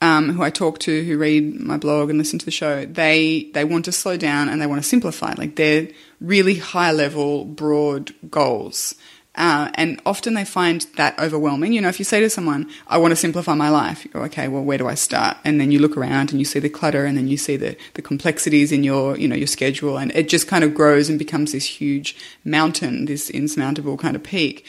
um, 0.00 0.30
who 0.30 0.42
I 0.42 0.50
talk 0.50 0.78
to 0.80 1.04
who 1.04 1.16
read 1.16 1.60
my 1.60 1.78
blog 1.78 2.10
and 2.10 2.18
listen 2.18 2.38
to 2.38 2.44
the 2.44 2.50
show, 2.50 2.84
they 2.84 3.50
they 3.54 3.64
want 3.64 3.86
to 3.86 3.92
slow 3.92 4.16
down 4.16 4.48
and 4.48 4.60
they 4.60 4.66
want 4.66 4.82
to 4.82 4.88
simplify. 4.88 5.34
Like 5.36 5.56
they're 5.56 5.88
really 6.24 6.56
high 6.56 6.92
level, 6.92 7.44
broad 7.44 8.14
goals. 8.30 8.94
Uh, 9.36 9.68
and 9.74 10.00
often 10.06 10.34
they 10.34 10.44
find 10.44 10.86
that 10.96 11.18
overwhelming. 11.18 11.72
You 11.72 11.80
know, 11.80 11.88
if 11.88 11.98
you 11.98 12.04
say 12.04 12.20
to 12.20 12.30
someone, 12.30 12.70
I 12.86 12.98
want 12.98 13.10
to 13.10 13.16
simplify 13.16 13.54
my 13.54 13.68
life, 13.68 14.04
you 14.04 14.10
go, 14.12 14.20
okay, 14.22 14.46
well, 14.46 14.62
where 14.62 14.78
do 14.78 14.86
I 14.86 14.94
start? 14.94 15.36
And 15.44 15.60
then 15.60 15.72
you 15.72 15.80
look 15.80 15.96
around 15.96 16.30
and 16.30 16.38
you 16.38 16.44
see 16.44 16.60
the 16.60 16.68
clutter 16.68 17.04
and 17.04 17.16
then 17.16 17.26
you 17.26 17.36
see 17.36 17.56
the, 17.56 17.76
the 17.94 18.02
complexities 18.02 18.70
in 18.70 18.84
your, 18.84 19.16
you 19.16 19.26
know, 19.26 19.34
your 19.34 19.48
schedule 19.48 19.98
and 19.98 20.12
it 20.12 20.28
just 20.28 20.46
kind 20.46 20.62
of 20.62 20.72
grows 20.72 21.08
and 21.08 21.18
becomes 21.18 21.50
this 21.50 21.64
huge 21.64 22.16
mountain, 22.44 23.06
this 23.06 23.28
insurmountable 23.28 23.96
kind 23.96 24.14
of 24.14 24.22
peak. 24.22 24.64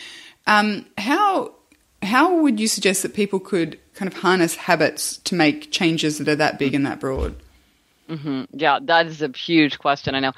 Um, 0.48 0.88
how, 0.98 1.54
how 2.02 2.36
would 2.42 2.60
you 2.60 2.68
suggest 2.68 3.04
that 3.04 3.14
people 3.14 3.40
could 3.40 3.80
kind 3.94 4.12
of 4.12 4.18
harness 4.18 4.56
habits 4.56 5.18
to 5.18 5.36
make 5.36 5.72
changes 5.72 6.18
that 6.18 6.28
are 6.28 6.36
that 6.36 6.58
big 6.58 6.74
and 6.74 6.88
that 6.88 7.00
broad? 7.00 7.36
Yeah, 8.52 8.80
that 8.84 9.08
is 9.08 9.22
a 9.22 9.30
huge 9.30 9.80
question. 9.80 10.14
I 10.14 10.20
know. 10.20 10.34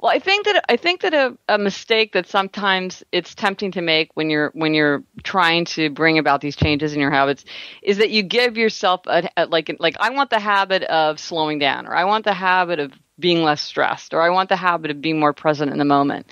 Well, 0.00 0.10
I 0.10 0.18
think 0.18 0.46
that 0.46 0.64
I 0.66 0.76
think 0.78 1.02
that 1.02 1.12
a, 1.12 1.36
a 1.46 1.58
mistake 1.58 2.14
that 2.14 2.26
sometimes 2.26 3.04
it's 3.12 3.34
tempting 3.34 3.72
to 3.72 3.82
make 3.82 4.10
when 4.14 4.30
you're 4.30 4.50
when 4.54 4.72
you're 4.72 5.04
trying 5.22 5.66
to 5.66 5.90
bring 5.90 6.16
about 6.16 6.40
these 6.40 6.56
changes 6.56 6.94
in 6.94 7.00
your 7.00 7.10
habits 7.10 7.44
is 7.82 7.98
that 7.98 8.08
you 8.08 8.22
give 8.22 8.56
yourself 8.56 9.02
a, 9.06 9.28
a 9.36 9.44
like 9.44 9.70
like 9.78 9.96
I 10.00 10.10
want 10.10 10.30
the 10.30 10.40
habit 10.40 10.84
of 10.84 11.20
slowing 11.20 11.58
down, 11.58 11.86
or 11.86 11.94
I 11.94 12.04
want 12.04 12.24
the 12.24 12.32
habit 12.32 12.80
of 12.80 12.92
being 13.18 13.42
less 13.42 13.60
stressed, 13.60 14.14
or 14.14 14.22
I 14.22 14.30
want 14.30 14.48
the 14.48 14.56
habit 14.56 14.90
of 14.90 15.02
being 15.02 15.20
more 15.20 15.34
present 15.34 15.70
in 15.70 15.78
the 15.78 15.84
moment. 15.84 16.26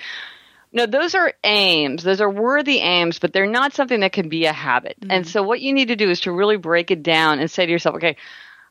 No, 0.72 0.86
those 0.86 1.14
are 1.14 1.34
aims. 1.44 2.02
Those 2.02 2.22
are 2.22 2.30
worthy 2.30 2.78
aims, 2.78 3.18
but 3.18 3.34
they're 3.34 3.46
not 3.46 3.74
something 3.74 4.00
that 4.00 4.12
can 4.12 4.30
be 4.30 4.46
a 4.46 4.52
habit. 4.52 4.96
And 5.02 5.24
mm-hmm. 5.24 5.30
so, 5.30 5.42
what 5.42 5.60
you 5.60 5.74
need 5.74 5.88
to 5.88 5.96
do 5.96 6.08
is 6.08 6.20
to 6.20 6.32
really 6.32 6.56
break 6.56 6.90
it 6.90 7.02
down 7.02 7.38
and 7.38 7.50
say 7.50 7.66
to 7.66 7.72
yourself, 7.72 7.96
okay, 7.96 8.16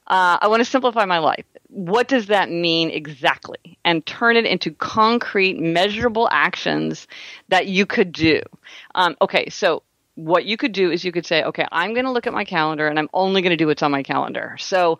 uh, 0.08 0.38
I 0.41 0.48
want 0.48 0.62
to 0.62 0.65
simplify 0.65 1.06
my 1.06 1.20
life. 1.20 1.46
What 1.70 2.08
does 2.08 2.28
that 2.28 2.50
mean 2.50 2.89
exactly? 2.89 3.78
And 3.84 4.06
turn 4.06 4.38
it 4.38 4.46
into 4.46 4.72
concrete, 4.72 5.60
measurable 5.60 6.30
actions 6.32 7.08
that 7.50 7.67
you 7.67 7.86
could 7.86 8.13
do. 8.13 8.41
Um, 8.96 9.17
okay, 9.22 9.50
so 9.50 9.84
what 10.15 10.46
you 10.46 10.58
could 10.58 10.72
do 10.72 10.91
is 10.91 11.04
you 11.04 11.12
could 11.12 11.26
say, 11.26 11.43
okay, 11.43 11.65
I'm 11.72 11.93
going 11.93 12.06
to 12.06 12.12
look 12.12 12.26
at 12.26 12.34
my 12.34 12.46
calendar 12.46 12.88
and 12.88 12.98
I'm 12.98 13.10
only 13.13 13.41
going 13.41 13.52
to 13.52 13.58
do 13.58 13.67
what's 13.67 13.84
on 13.84 13.91
my 13.91 14.04
calendar. 14.04 14.56
So, 14.60 15.00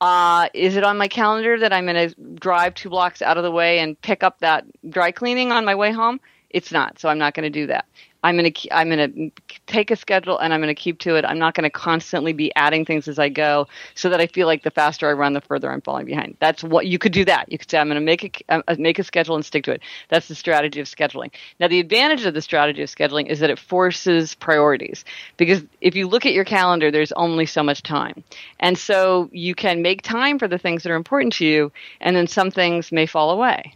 uh, 0.00 0.48
is 0.54 0.76
it 0.76 0.84
on 0.84 0.98
my 0.98 1.08
calendar 1.08 1.58
that 1.58 1.72
I'm 1.72 1.86
going 1.86 2.10
to 2.10 2.14
drive 2.34 2.74
two 2.74 2.90
blocks 2.90 3.22
out 3.22 3.36
of 3.36 3.42
the 3.42 3.50
way 3.50 3.78
and 3.78 4.00
pick 4.00 4.22
up 4.22 4.40
that 4.40 4.64
dry 4.88 5.12
cleaning 5.12 5.52
on 5.52 5.64
my 5.64 5.74
way 5.74 5.92
home? 5.92 6.20
It's 6.50 6.70
not, 6.70 6.98
so 6.98 7.08
I'm 7.08 7.18
not 7.18 7.34
going 7.34 7.44
to 7.44 7.50
do 7.50 7.66
that. 7.68 7.86
I'm 8.24 8.38
going 8.38 8.50
to 8.50 8.74
I'm 8.74 8.88
going 8.88 9.12
to 9.12 9.42
take 9.66 9.90
a 9.90 9.96
schedule 9.96 10.38
and 10.38 10.52
I'm 10.52 10.60
going 10.60 10.74
to 10.74 10.80
keep 10.80 10.98
to 11.00 11.16
it. 11.16 11.26
I'm 11.26 11.38
not 11.38 11.54
going 11.54 11.64
to 11.64 11.70
constantly 11.70 12.32
be 12.32 12.50
adding 12.56 12.86
things 12.86 13.06
as 13.06 13.18
I 13.18 13.28
go, 13.28 13.68
so 13.94 14.08
that 14.08 14.18
I 14.18 14.26
feel 14.26 14.46
like 14.46 14.62
the 14.62 14.70
faster 14.70 15.08
I 15.08 15.12
run, 15.12 15.34
the 15.34 15.42
further 15.42 15.70
I'm 15.70 15.82
falling 15.82 16.06
behind. 16.06 16.36
That's 16.40 16.64
what 16.64 16.86
you 16.86 16.98
could 16.98 17.12
do. 17.12 17.26
That 17.26 17.52
you 17.52 17.58
could 17.58 17.70
say 17.70 17.78
I'm 17.78 17.88
going 17.88 18.00
to 18.00 18.00
make 18.00 18.42
a 18.48 18.62
uh, 18.66 18.76
make 18.78 18.98
a 18.98 19.04
schedule 19.04 19.36
and 19.36 19.44
stick 19.44 19.64
to 19.64 19.72
it. 19.72 19.82
That's 20.08 20.26
the 20.26 20.34
strategy 20.34 20.80
of 20.80 20.86
scheduling. 20.86 21.32
Now, 21.60 21.68
the 21.68 21.80
advantage 21.80 22.24
of 22.24 22.32
the 22.32 22.40
strategy 22.40 22.82
of 22.82 22.88
scheduling 22.88 23.26
is 23.26 23.40
that 23.40 23.50
it 23.50 23.58
forces 23.58 24.34
priorities 24.34 25.04
because 25.36 25.62
if 25.82 25.94
you 25.94 26.08
look 26.08 26.24
at 26.24 26.32
your 26.32 26.44
calendar, 26.44 26.90
there's 26.90 27.12
only 27.12 27.44
so 27.44 27.62
much 27.62 27.82
time, 27.82 28.24
and 28.58 28.78
so 28.78 29.28
you 29.32 29.54
can 29.54 29.82
make 29.82 30.00
time 30.00 30.38
for 30.38 30.48
the 30.48 30.58
things 30.58 30.82
that 30.82 30.90
are 30.90 30.96
important 30.96 31.34
to 31.34 31.46
you, 31.46 31.70
and 32.00 32.16
then 32.16 32.26
some 32.26 32.50
things 32.50 32.90
may 32.90 33.04
fall 33.04 33.30
away 33.30 33.74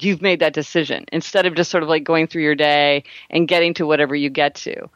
you've 0.00 0.22
made 0.22 0.40
that 0.40 0.52
decision 0.52 1.04
instead 1.12 1.46
of 1.46 1.54
just 1.54 1.70
sort 1.70 1.82
of 1.82 1.88
like 1.88 2.04
going 2.04 2.26
through 2.26 2.42
your 2.42 2.54
day 2.54 3.04
and 3.30 3.48
getting 3.48 3.74
to 3.74 3.86
whatever 3.86 4.14
you 4.14 4.30
get 4.30 4.54
to. 4.54 4.88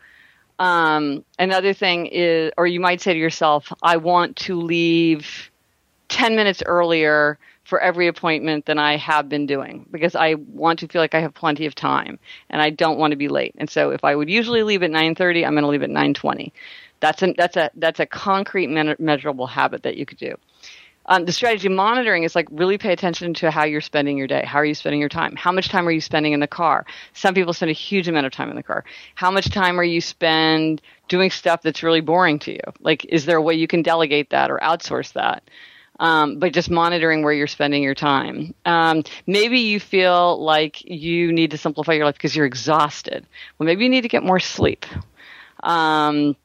Um, 0.59 1.24
another 1.38 1.74
thing 1.74 2.06
is, 2.06 2.52
or 2.56 2.66
you 2.66 2.80
might 2.80 3.00
say 3.00 3.12
to 3.12 3.18
yourself, 3.18 3.72
I 3.82 3.98
want 3.98 4.37
to 4.37 4.61
leave 4.61 5.50
10 6.09 6.35
minutes 6.35 6.62
earlier 6.64 7.38
for 7.64 7.80
every 7.80 8.06
appointment 8.06 8.64
than 8.64 8.78
I 8.78 8.96
have 8.96 9.28
been 9.28 9.44
doing 9.44 9.87
because 9.90 10.14
I 10.14 10.35
want 10.35 10.78
to 10.78 10.88
feel 10.88 11.02
like 11.02 11.14
I 11.14 11.20
have 11.20 11.35
plenty 11.35 11.66
of 11.66 11.74
time 11.74 12.18
and 12.48 12.62
I 12.62 12.70
don't 12.70 12.96
want 12.96 13.11
to 13.11 13.16
be 13.16 13.28
late. 13.28 13.54
And 13.59 13.68
so 13.68 13.90
if 13.90 14.04
I 14.04 14.14
would 14.14 14.30
usually 14.30 14.62
leave 14.62 14.82
at 14.85 14.90
9:30, 14.90 15.44
I'm 15.44 15.54
going 15.54 15.62
to 15.62 15.68
leave 15.68 15.82
at 15.82 15.90
9:20. 15.90 16.52
That's 17.00 17.22
a 17.22 17.35
that's 17.37 17.56
a 17.56 17.70
that's 17.74 18.00
a 18.00 18.06
concrete 18.06 18.68
me- 18.68 18.94
measurable 18.98 19.48
habit 19.48 19.82
that 19.82 19.96
you 19.96 20.06
could 20.06 20.18
do. 20.18 20.37
Um, 21.09 21.25
the 21.25 21.33
strategy 21.33 21.69
monitoring 21.69 22.25
is 22.25 22.35
like 22.35 22.49
really 22.51 22.79
pay 22.79 22.92
attention 22.92 23.35
to 23.35 23.51
how 23.51 23.64
you're 23.64 23.81
spending 23.81 24.19
your 24.19 24.27
day. 24.27 24.45
How 24.45 24.59
are 24.59 24.64
you 24.64 24.75
spending 24.75 25.01
your 25.01 25.09
time? 25.09 25.37
How 25.37 25.53
much 25.53 25.69
time 25.69 25.87
are 25.87 25.92
you 25.92 26.01
spending 26.01 26.33
in 26.33 26.40
the 26.40 26.47
car? 26.47 26.85
Some 27.12 27.35
people 27.35 27.53
spend 27.53 27.71
a 27.71 27.75
huge 27.75 28.09
amount 28.09 28.27
of 28.27 28.33
time 28.33 28.51
in 28.51 28.57
the 28.57 28.62
car. 28.62 28.85
How 29.14 29.31
much 29.31 29.51
time 29.51 29.79
are 29.79 29.85
you 29.85 30.01
spend 30.01 30.83
doing 31.09 31.31
stuff 31.31 31.62
that's 31.62 31.83
really 31.83 32.01
boring 32.01 32.38
to 32.40 32.53
you? 32.53 32.61
Like, 32.81 33.05
is 33.07 33.25
there 33.25 33.37
a 33.37 33.42
way 33.42 33.55
you 33.55 33.69
can 33.69 33.83
delegate 33.83 34.31
that 34.31 34.51
or 34.51 34.59
outsource 34.59 35.12
that? 35.12 35.45
Um, 35.99 36.38
but 36.38 36.53
just 36.53 36.71
monitoring 36.71 37.23
where 37.23 37.33
you're 37.33 37.47
spending 37.47 37.83
your 37.83 37.95
time. 37.95 38.55
Um, 38.66 39.03
maybe 39.27 39.61
you 39.61 39.81
feel 39.81 40.42
like 40.42 40.85
you 40.85 41.33
need 41.33 41.53
to 41.53 41.59
simplify 41.59 41.92
your 41.95 42.05
life 42.05 42.16
because 42.16 42.37
you're 42.37 42.45
exhausted. 42.45 43.27
Well, 43.59 43.66
maybe 43.66 43.85
you 43.85 43.90
need 43.90 44.03
to 44.03 44.09
get 44.09 44.23
more 44.23 44.40
sleep. 44.40 44.85
Um, 45.62 46.37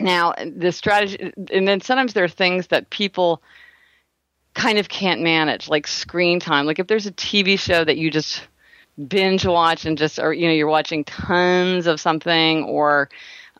now, 0.00 0.34
the 0.44 0.72
strategy, 0.72 1.32
and 1.52 1.68
then 1.68 1.80
sometimes 1.80 2.14
there 2.14 2.24
are 2.24 2.28
things 2.28 2.68
that 2.68 2.90
people 2.90 3.40
kind 4.54 4.78
of 4.78 4.88
can't 4.88 5.20
manage, 5.20 5.68
like 5.68 5.86
screen 5.86 6.40
time. 6.40 6.66
Like 6.66 6.78
if 6.78 6.86
there's 6.86 7.06
a 7.06 7.12
TV 7.12 7.58
show 7.58 7.84
that 7.84 7.96
you 7.96 8.10
just 8.10 8.42
binge 9.06 9.46
watch 9.46 9.86
and 9.86 9.96
just, 9.96 10.18
or 10.18 10.32
you 10.32 10.48
know, 10.48 10.54
you're 10.54 10.66
watching 10.66 11.04
tons 11.04 11.86
of 11.86 12.00
something, 12.00 12.64
or 12.64 13.08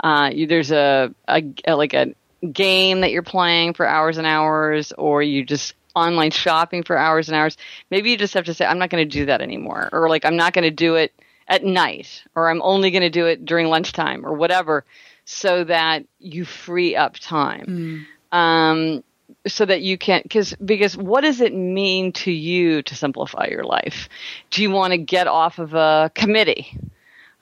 uh, 0.03 0.31
you, 0.33 0.46
there's 0.46 0.70
a, 0.70 1.14
a, 1.29 1.42
a 1.66 1.77
like 1.77 1.94
a 1.94 2.14
game 2.53 3.01
that 3.01 3.11
you're 3.11 3.22
playing 3.22 3.74
for 3.74 3.87
hours 3.87 4.18
and 4.18 4.27
hours, 4.27 4.92
or 4.92 5.22
you 5.22 5.44
just 5.44 5.74
online 5.94 6.31
shopping 6.31 6.83
for 6.83 6.96
hours 6.96 7.29
and 7.29 7.37
hours. 7.37 7.57
Maybe 7.90 8.11
you 8.11 8.16
just 8.16 8.35
have 8.35 8.44
to 8.46 8.55
say, 8.55 8.64
I'm 8.64 8.79
not 8.79 8.90
going 8.90 9.09
to 9.09 9.18
do 9.18 9.27
that 9.27 9.40
anymore, 9.40 9.88
or 9.92 10.09
like 10.09 10.24
I'm 10.24 10.37
not 10.37 10.53
going 10.53 10.64
to 10.64 10.70
do 10.70 10.94
it 10.96 11.12
at 11.46 11.64
night, 11.64 12.22
or 12.35 12.51
I'm 12.51 12.62
only 12.62 12.90
going 12.90 13.03
to 13.03 13.11
do 13.11 13.27
it 13.27 13.44
during 13.44 13.68
lunchtime, 13.68 14.24
or 14.27 14.35
whatever, 14.35 14.85
so 15.24 15.64
that 15.64 16.05
you 16.18 16.44
free 16.44 16.96
up 16.96 17.18
time. 17.18 18.07
Um, 18.33 19.05
so 19.47 19.64
that 19.64 19.83
you 19.83 19.99
can 19.99 20.21
because 20.23 20.55
because 20.64 20.97
what 20.97 21.23
does 21.23 21.41
it 21.41 21.55
mean 21.55 22.12
to 22.12 22.31
you 22.31 22.83
to 22.83 22.95
simplify 22.95 23.47
your 23.51 23.64
life? 23.64 24.09
Do 24.51 24.62
you 24.62 24.71
want 24.71 24.93
to 24.93 24.99
get 24.99 25.27
off 25.27 25.59
of 25.59 25.75
a 25.75 26.11
committee? 26.14 26.77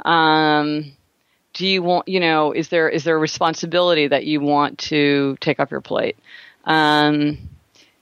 Um, 0.05 0.93
do 1.53 1.67
you 1.67 1.83
want 1.83 2.09
you 2.09 2.21
know 2.21 2.53
is 2.53 2.69
there 2.69 2.89
is 2.89 3.05
there 3.05 3.17
a 3.17 3.21
responsibility 3.21 4.09
that 4.09 4.25
you 4.25 4.41
want 4.41 4.79
to 4.79 5.37
take 5.41 5.59
off 5.61 5.71
your 5.71 5.81
plate? 5.81 6.17
Um, 6.65 7.39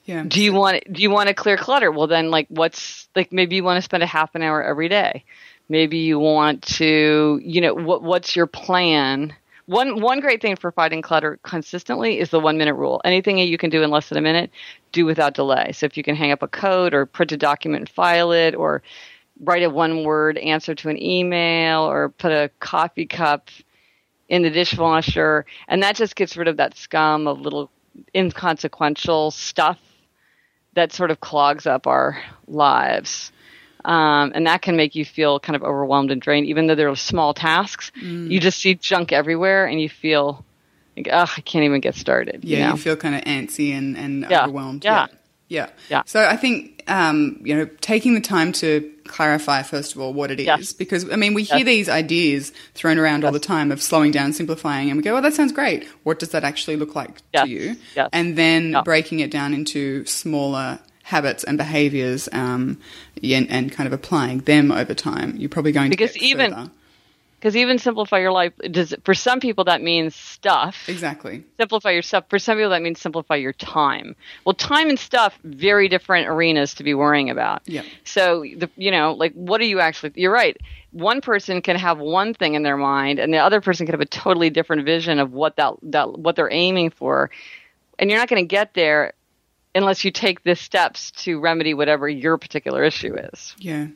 Yeah. 0.05 0.25
do 0.25 0.43
you 0.43 0.53
want 0.53 0.83
do 0.93 1.03
you 1.03 1.11
want 1.11 1.29
to 1.29 1.35
clear 1.35 1.57
clutter? 1.57 1.91
Well 1.91 2.07
then 2.07 2.31
like 2.31 2.47
what's 2.49 3.09
like 3.15 3.33
maybe 3.33 3.57
you 3.57 3.65
want 3.65 3.79
to 3.79 3.83
spend 3.83 4.03
a 4.03 4.07
half 4.07 4.35
an 4.35 4.43
hour 4.43 4.63
every 4.63 4.89
day. 4.89 5.25
Maybe 5.69 5.99
you 5.99 6.19
want 6.19 6.63
to 6.79 7.41
you 7.43 7.61
know 7.61 7.75
what 7.75 8.03
what's 8.03 8.35
your 8.37 8.47
plan 8.47 9.35
one 9.67 10.01
one 10.01 10.21
great 10.21 10.43
thing 10.43 10.57
for 10.57 10.71
fighting 10.73 11.03
clutter 11.03 11.39
consistently 11.43 12.19
is 12.19 12.31
the 12.31 12.41
one 12.41 12.59
minute 12.59 12.75
rule. 12.75 13.01
Anything 13.05 13.39
you 13.39 13.59
can 13.59 13.71
do 13.71 13.83
in 13.83 13.91
less 13.91 14.09
than 14.09 14.19
a 14.19 14.23
minute 14.23 14.51
do 14.93 15.07
without 15.07 15.35
delay. 15.35 15.73
So 15.73 15.87
if 15.87 15.97
you 15.97 16.03
can 16.03 16.17
hang 16.17 16.33
up 16.33 16.43
a 16.43 16.49
code 16.49 16.93
or 16.93 17.07
print 17.07 17.33
a 17.33 17.37
document 17.37 17.83
and 17.83 17.89
file 17.89 18.33
it 18.33 18.55
or 18.55 18.83
write 19.41 19.63
a 19.63 19.71
one 19.71 20.05
word 20.05 20.39
answer 20.39 20.75
to 20.75 20.89
an 20.89 21.03
email 21.03 21.81
or 21.83 22.11
put 22.11 22.31
a 22.31 22.51
coffee 22.61 23.07
cup 23.07 23.49
in 24.29 24.43
the 24.43 24.51
dishwasher 24.51 25.45
and 25.69 25.83
that 25.83 25.97
just 25.97 26.17
gets 26.17 26.37
rid 26.37 26.49
of 26.49 26.57
that 26.57 26.77
scum 26.77 27.27
of 27.27 27.41
little 27.41 27.71
inconsequential 28.15 29.31
stuff 29.31 29.79
that 30.75 30.93
sort 30.93 31.11
of 31.11 31.21
clogs 31.21 31.67
up 31.67 31.87
our 31.87 32.23
lives 32.47 33.33
Um, 33.85 34.33
and 34.35 34.47
that 34.47 34.63
can 34.63 34.77
make 34.77 34.95
you 34.95 35.05
feel 35.05 35.39
kind 35.41 35.57
of 35.57 35.63
overwhelmed 35.63 36.11
and 36.11 36.21
drained, 36.21 36.47
even 36.47 36.67
though 36.67 36.75
they're 36.75 36.95
small 36.97 37.35
tasks. 37.35 37.93
Mm. 38.03 38.31
You 38.31 38.41
just 38.41 38.59
see 38.59 38.75
junk 38.75 39.13
everywhere, 39.13 39.67
and 39.67 39.81
you 39.81 39.89
feel 39.89 40.45
like, 40.97 41.09
ugh, 41.13 41.29
I 41.37 41.41
can't 41.43 41.65
even 41.65 41.81
get 41.81 41.95
started. 41.95 42.45
Yeah, 42.45 42.67
you 42.67 42.71
you, 42.73 42.77
feel 42.79 42.97
kind 42.97 43.15
of 43.15 43.23
antsy 43.23 43.73
and, 43.73 43.97
and 43.97 44.27
Yeah, 44.31 44.45
overwhelmed. 44.45 44.85
yeah. 44.85 45.07
yeah. 45.49 45.69
Yeah. 45.91 46.03
So 46.07 46.25
I 46.27 46.37
think 46.37 46.83
um, 46.89 47.41
you 47.45 47.55
know 47.57 47.67
taking 47.81 48.15
the 48.15 48.21
time 48.21 48.53
to 48.53 48.91
clarify 49.07 49.63
first 49.63 49.95
of 49.95 50.01
all 50.01 50.13
what 50.15 50.31
it 50.31 50.41
is 50.41 50.47
Yes. 50.47 50.73
because 50.73 51.11
I 51.11 51.17
mean 51.17 51.35
we 51.35 51.43
hear 51.43 51.59
Yes. 51.59 51.67
these 51.67 51.89
ideas 51.91 52.53
thrown 52.75 52.99
around 52.99 53.25
all 53.25 53.33
the 53.33 53.39
time 53.39 53.71
of 53.71 53.83
slowing 53.83 54.11
down, 54.13 54.33
simplifying, 54.33 54.89
and 54.89 54.97
we 54.97 55.03
go, 55.03 55.17
"Oh, 55.17 55.21
that 55.21 55.35
sounds 55.35 55.53
great. 55.53 55.87
What 56.05 56.19
does 56.19 56.31
that 56.31 56.43
actually 56.45 56.77
look 56.77 56.95
like 56.95 57.21
Yes. 57.35 57.45
to 57.45 57.51
you?" 57.51 57.77
Yes. 57.95 58.09
And 58.13 58.37
then 58.37 58.73
Yeah. 58.73 58.83
breaking 58.83 59.21
it 59.21 59.31
down 59.31 59.53
into 59.53 60.05
smaller 60.07 60.79
habits 61.15 61.45
and 61.45 61.57
behaviors 61.57 62.29
um, 62.33 62.79
and, 63.23 63.49
and 63.51 63.71
kind 63.73 63.87
of 63.87 63.93
applying 63.93 64.39
them 64.41 64.73
over 64.73 64.95
time. 64.95 65.37
You're 65.37 65.49
probably 65.57 65.73
going 65.73 65.91
Because 65.91 66.13
to 66.15 66.19
get 66.19 66.29
even- 66.31 66.71
Because 67.39 67.57
even 67.57 67.79
simplify 67.79 68.19
your 68.21 68.33
life 68.33 68.53
does 68.71 68.95
for 69.05 69.15
some 69.15 69.39
people 69.39 69.65
that 69.65 69.81
means 69.83 70.15
stuff. 70.17 70.89
exactly. 70.89 71.45
Simplify 71.61 71.91
your 71.91 72.03
stuff. 72.03 72.25
For 72.31 72.39
some 72.39 72.57
people 72.57 72.71
that 72.71 72.81
means 72.83 72.99
simplify 73.01 73.37
your 73.37 73.53
time. 73.53 74.17
Well, 74.45 74.55
time 74.55 74.89
and 74.89 74.99
stuff 74.99 75.39
very 75.45 75.89
different 75.89 76.27
arenas 76.27 76.73
to 76.75 76.83
be 76.85 76.95
worrying 76.95 77.29
about. 77.31 77.61
Yeah. 77.67 77.83
So 78.05 78.43
the 78.63 78.69
you 78.77 78.91
know 78.91 79.13
like 79.13 79.35
what 79.35 79.61
are 79.61 79.67
you 79.73 79.79
actually? 79.81 80.13
You're 80.17 80.33
right. 80.33 80.57
One 80.93 81.21
person 81.21 81.61
can 81.61 81.77
have 81.77 81.99
one 81.99 82.33
thing 82.35 82.55
in 82.55 82.63
their 82.63 82.79
mind, 82.79 83.19
and 83.19 83.31
the 83.35 83.39
other 83.47 83.61
person 83.61 83.85
can 83.87 83.93
have 83.93 84.01
a 84.01 84.07
totally 84.25 84.49
different 84.49 84.85
vision 84.87 85.19
of 85.19 85.29
what 85.33 85.57
that 85.57 85.75
that 85.95 86.19
what 86.19 86.37
they're 86.37 86.53
aiming 86.53 86.91
for, 86.93 87.31
and 87.99 88.09
you're 88.09 88.19
not 88.19 88.29
going 88.31 88.43
to 88.43 88.49
get 88.49 88.73
there 88.75 89.13
unless 89.75 90.05
you 90.05 90.11
take 90.11 90.43
the 90.45 90.55
steps 90.55 91.11
to 91.13 91.41
remedy 91.41 91.75
whatever 91.75 92.09
your 92.09 92.39
particular 92.39 92.85
issue 92.85 93.15
is. 93.33 93.55
Yeah. 93.59 93.89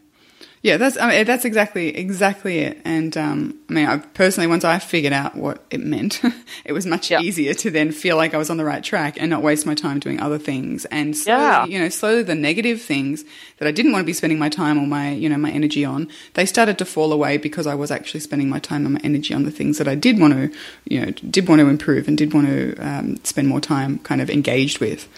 Yeah, 0.60 0.76
that's 0.76 0.98
I 0.98 1.08
mean, 1.08 1.24
that's 1.24 1.44
exactly 1.44 1.96
exactly 1.96 2.58
it. 2.58 2.80
And 2.84 3.16
um, 3.16 3.58
I 3.70 3.72
mean, 3.72 3.86
I 3.86 3.98
personally, 3.98 4.48
once 4.48 4.64
I 4.64 4.80
figured 4.80 5.12
out 5.12 5.36
what 5.36 5.64
it 5.70 5.78
meant, 5.78 6.20
it 6.64 6.72
was 6.72 6.84
much 6.84 7.12
Yeah. 7.12 7.20
easier 7.20 7.54
to 7.54 7.70
then 7.70 7.92
feel 7.92 8.16
like 8.16 8.34
I 8.34 8.38
was 8.38 8.50
on 8.50 8.56
the 8.56 8.64
right 8.64 8.82
track 8.82 9.16
and 9.20 9.30
not 9.30 9.40
waste 9.42 9.66
my 9.66 9.74
time 9.76 10.00
doing 10.00 10.18
other 10.20 10.36
things. 10.38 10.84
And 10.86 11.16
slowly, 11.16 11.42
Yeah. 11.42 11.64
you 11.66 11.78
know, 11.78 11.88
slowly 11.88 12.24
the 12.24 12.34
negative 12.34 12.82
things 12.82 13.24
that 13.58 13.68
I 13.68 13.70
didn't 13.70 13.92
want 13.92 14.02
to 14.02 14.06
be 14.06 14.12
spending 14.12 14.38
my 14.38 14.48
time 14.48 14.78
or 14.78 14.86
my 14.86 15.12
you 15.12 15.28
know 15.28 15.38
my 15.38 15.50
energy 15.50 15.84
on, 15.84 16.08
they 16.34 16.44
started 16.44 16.76
to 16.78 16.84
fall 16.84 17.12
away 17.12 17.36
because 17.36 17.68
I 17.68 17.74
was 17.76 17.92
actually 17.92 18.20
spending 18.20 18.48
my 18.48 18.58
time 18.58 18.84
and 18.84 18.94
my 18.94 19.00
energy 19.04 19.34
on 19.34 19.44
the 19.44 19.52
things 19.52 19.78
that 19.78 19.86
I 19.86 19.94
did 19.94 20.18
want 20.18 20.32
to, 20.34 20.50
you 20.86 21.00
know, 21.06 21.12
did 21.30 21.46
want 21.48 21.60
to 21.60 21.68
improve 21.68 22.08
and 22.08 22.18
did 22.18 22.34
want 22.34 22.48
to 22.48 22.74
um, 22.78 23.16
spend 23.24 23.46
more 23.46 23.60
time 23.60 24.00
kind 24.00 24.20
of 24.20 24.28
engaged 24.28 24.80
with. 24.80 25.08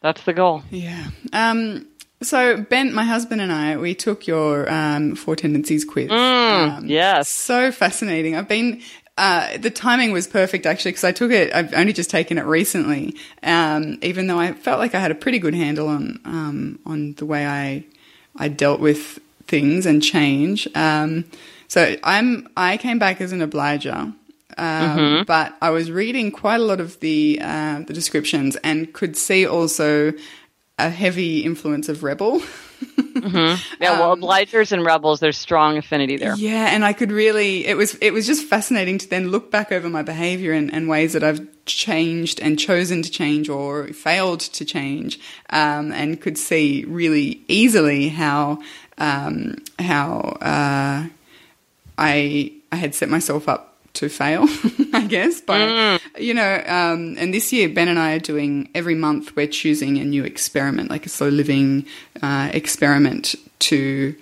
That's 0.00 0.22
the 0.24 0.32
goal. 0.32 0.62
Yeah. 0.70 1.08
Um, 1.32 1.86
so 2.22 2.60
Ben, 2.62 2.92
my 2.94 3.04
husband 3.04 3.40
and 3.40 3.52
I, 3.52 3.76
we 3.76 3.94
took 3.94 4.26
your 4.26 4.70
um, 4.72 5.14
Four 5.14 5.36
Tendencies 5.36 5.84
quiz. 5.84 6.10
um, 6.10 6.86
yes. 6.86 7.28
So 7.28 7.70
fascinating. 7.72 8.36
I've 8.36 8.48
been. 8.48 8.80
Uh, 9.16 9.58
the 9.58 9.70
timing 9.70 10.12
was 10.12 10.28
perfect 10.28 10.64
actually 10.64 10.92
because 10.92 11.02
I 11.02 11.10
took 11.10 11.32
it. 11.32 11.52
I've 11.52 11.74
only 11.74 11.92
just 11.92 12.08
taken 12.08 12.38
it 12.38 12.44
recently, 12.44 13.16
um, 13.42 13.98
even 14.00 14.28
though 14.28 14.38
I 14.38 14.52
felt 14.52 14.78
like 14.78 14.94
I 14.94 15.00
had 15.00 15.10
a 15.10 15.16
pretty 15.16 15.40
good 15.40 15.54
handle 15.54 15.88
on 15.88 16.20
um, 16.24 16.78
on 16.86 17.14
the 17.14 17.26
way 17.26 17.44
I 17.44 17.84
I 18.36 18.46
dealt 18.46 18.78
with 18.78 19.18
things 19.48 19.86
and 19.86 20.00
change. 20.00 20.68
Um, 20.76 21.24
so 21.66 21.96
I'm 22.04 22.48
I 22.56 22.76
came 22.76 23.00
back 23.00 23.20
as 23.20 23.32
an 23.32 23.42
obliger. 23.42 24.12
Um, 24.58 25.24
But 25.26 25.56
I 25.62 25.70
was 25.70 25.90
reading 25.90 26.30
quite 26.30 26.60
a 26.60 26.64
lot 26.64 26.80
of 26.80 26.98
the 27.00 27.38
uh, 27.40 27.80
the 27.86 27.92
descriptions 27.92 28.56
and 28.56 28.92
could 28.92 29.16
see 29.16 29.46
also 29.46 30.12
a 30.78 30.90
heavy 30.90 31.44
influence 31.44 31.88
of 31.88 32.02
rebel. 32.02 32.42
Yeah, 33.20 33.98
well, 33.98 34.16
obligers 34.16 34.70
and 34.70 34.84
rebels, 34.84 35.18
there's 35.18 35.36
strong 35.36 35.76
affinity 35.76 36.16
there. 36.16 36.36
Yeah, 36.36 36.68
and 36.72 36.84
I 36.84 36.92
could 36.92 37.10
really 37.10 37.66
it 37.66 37.76
was 37.76 37.96
it 37.96 38.12
was 38.12 38.26
just 38.26 38.44
fascinating 38.46 38.98
to 38.98 39.08
then 39.08 39.30
look 39.30 39.50
back 39.50 39.72
over 39.72 39.90
my 39.90 40.02
behavior 40.02 40.52
and, 40.52 40.72
and 40.72 40.88
ways 40.88 41.12
that 41.12 41.24
I've 41.24 41.44
changed 41.64 42.40
and 42.40 42.58
chosen 42.58 43.02
to 43.02 43.10
change 43.10 43.48
or 43.48 43.88
failed 43.88 44.40
to 44.40 44.64
change, 44.64 45.18
um, 45.50 45.92
and 45.92 46.20
could 46.20 46.38
see 46.38 46.84
really 46.86 47.42
easily 47.48 48.08
how 48.08 48.60
um, 48.98 49.56
how 49.80 50.38
uh, 50.40 51.08
I 51.98 52.52
I 52.70 52.76
had 52.76 52.94
set 52.94 53.08
myself 53.08 53.48
up 53.48 53.67
to 53.94 54.08
fail, 54.08 54.46
I 54.92 55.06
guess. 55.08 55.40
By 55.40 55.98
you 56.18 56.34
know, 56.34 56.62
um, 56.66 57.16
and 57.18 57.32
this 57.32 57.52
year 57.52 57.68
Ben 57.68 57.88
and 57.88 57.98
I 57.98 58.14
are 58.14 58.20
doing 58.20 58.68
every 58.74 58.94
month 58.94 59.36
we're 59.36 59.46
choosing 59.46 59.98
a 59.98 60.04
new 60.04 60.24
experiment, 60.24 60.90
like 60.90 61.06
a 61.06 61.08
slow 61.08 61.28
living 61.28 61.86
uh, 62.22 62.50
experiment 62.52 63.34
to 63.60 64.14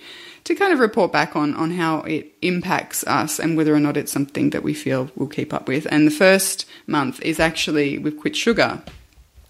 to 0.45 0.55
kind 0.55 0.73
of 0.73 0.79
report 0.79 1.13
back 1.13 1.35
on 1.35 1.55
on 1.55 1.73
how 1.73 2.01
it 2.03 2.33
impacts 2.43 3.05
us 3.05 3.39
and 3.39 3.57
whether 3.57 3.75
or 3.75 3.81
not 3.81 3.97
it's 3.97 4.13
something 4.13 4.51
that 4.51 4.63
we 4.63 4.75
feel 4.75 5.11
we'll 5.17 5.29
keep 5.29 5.53
up 5.53 5.69
with. 5.69 5.87
And 5.91 6.07
the 6.07 6.13
first 6.13 6.67
month 6.87 7.21
is 7.23 7.41
actually 7.41 7.99
we've 7.99 8.17
quit 8.17 8.37
sugar. 8.37 8.83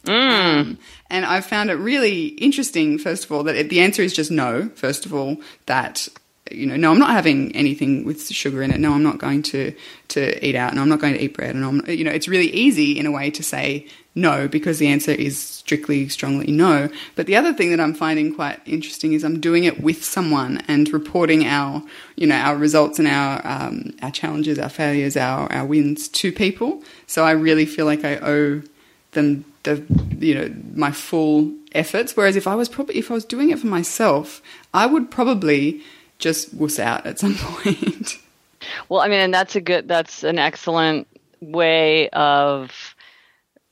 Um, 0.09 0.79
and 1.11 1.25
I've 1.25 1.47
found 1.47 1.71
it 1.71 1.75
really 1.75 2.27
interesting, 2.27 2.99
first 2.99 3.25
of 3.25 3.33
all, 3.33 3.43
that 3.45 3.57
it, 3.57 3.71
the 3.71 3.81
answer 3.81 4.03
is 4.03 4.13
just 4.13 4.31
no, 4.31 4.71
first 4.75 5.05
of 5.05 5.13
all, 5.13 5.39
that, 5.67 6.09
you 6.51 6.67
know, 6.67 6.77
no, 6.77 6.91
I'm 6.91 6.99
not 6.99 7.11
having 7.11 7.55
anything 7.57 8.05
with 8.05 8.29
sugar 8.29 8.63
in 8.63 8.71
it. 8.71 8.79
No, 8.79 8.93
I'm 8.93 9.03
not 9.03 9.19
going 9.19 9.43
to, 9.45 9.75
to 10.09 10.47
eat 10.47 10.55
out. 10.55 10.75
No, 10.75 10.83
I'm 10.83 10.89
not 10.89 11.01
going 11.01 11.15
to 11.15 11.23
eat 11.23 11.35
bread. 11.37 11.55
And 11.55 11.65
I'm, 11.65 11.87
you 11.89 12.05
know, 12.05 12.11
it's 12.11 12.29
really 12.29 12.51
easy 12.53 12.99
in 12.99 13.07
a 13.07 13.11
way 13.11 13.31
to 13.31 13.43
say 13.43 13.87
no 14.15 14.49
because 14.49 14.79
the 14.79 14.87
answer 14.87 15.11
is 15.11 15.39
strictly, 15.39 16.09
strongly 16.09 16.53
no. 16.53 16.89
But 17.17 17.27
the 17.27 17.37
other 17.37 17.53
thing 17.53 17.71
that 17.71 17.81
I'm 17.81 17.95
finding 17.95 18.35
quite 18.35 18.61
interesting 18.65 19.13
is 19.13 19.25
I'm 19.25 19.41
doing 19.41 19.65
it 19.65 19.81
with 19.81 20.05
someone 20.05 20.63
and 20.69 20.93
reporting 20.93 21.45
our, 21.47 21.83
you 22.15 22.27
know, 22.27 22.37
our 22.37 22.57
results 22.57 22.99
and 22.99 23.09
our, 23.09 23.41
um, 23.45 23.95
our 24.03 24.11
challenges, 24.11 24.59
our 24.59 24.69
failures, 24.69 25.17
our, 25.17 25.53
our 25.53 25.67
wins 25.67 26.09
to 26.09 26.33
people. 26.33 26.83
So 27.07 27.25
I 27.25 27.33
really 27.33 27.67
feel 27.67 27.87
like 27.87 28.05
I 28.05 28.17
owe 28.19 28.63
them 29.13 29.45
the 29.67 29.85
you 30.25 30.35
know 30.35 30.55
my 30.75 30.93
full 30.93 31.53
efforts. 31.73 32.17
Whereas 32.17 32.37
if 32.37 32.47
I 32.47 32.55
was 32.55 32.69
probably 32.69 32.97
if 32.97 33.11
I 33.11 33.15
was 33.15 33.25
doing 33.25 33.51
it 33.51 33.59
for 33.59 33.67
myself, 33.67 34.41
I 34.73 34.87
would 34.87 35.11
probably 35.11 35.83
just 36.19 36.55
wuss 36.55 36.79
out 36.79 37.07
at 37.07 37.19
some 37.19 37.35
point. 37.39 38.19
Well, 38.89 39.01
I 39.01 39.09
mean, 39.09 39.21
and 39.21 39.35
that's 39.35 39.57
a 39.57 39.61
good, 39.61 39.89
that's 39.89 40.25
an 40.25 40.39
excellent 40.39 41.07
way 41.41 42.09
of 42.11 42.95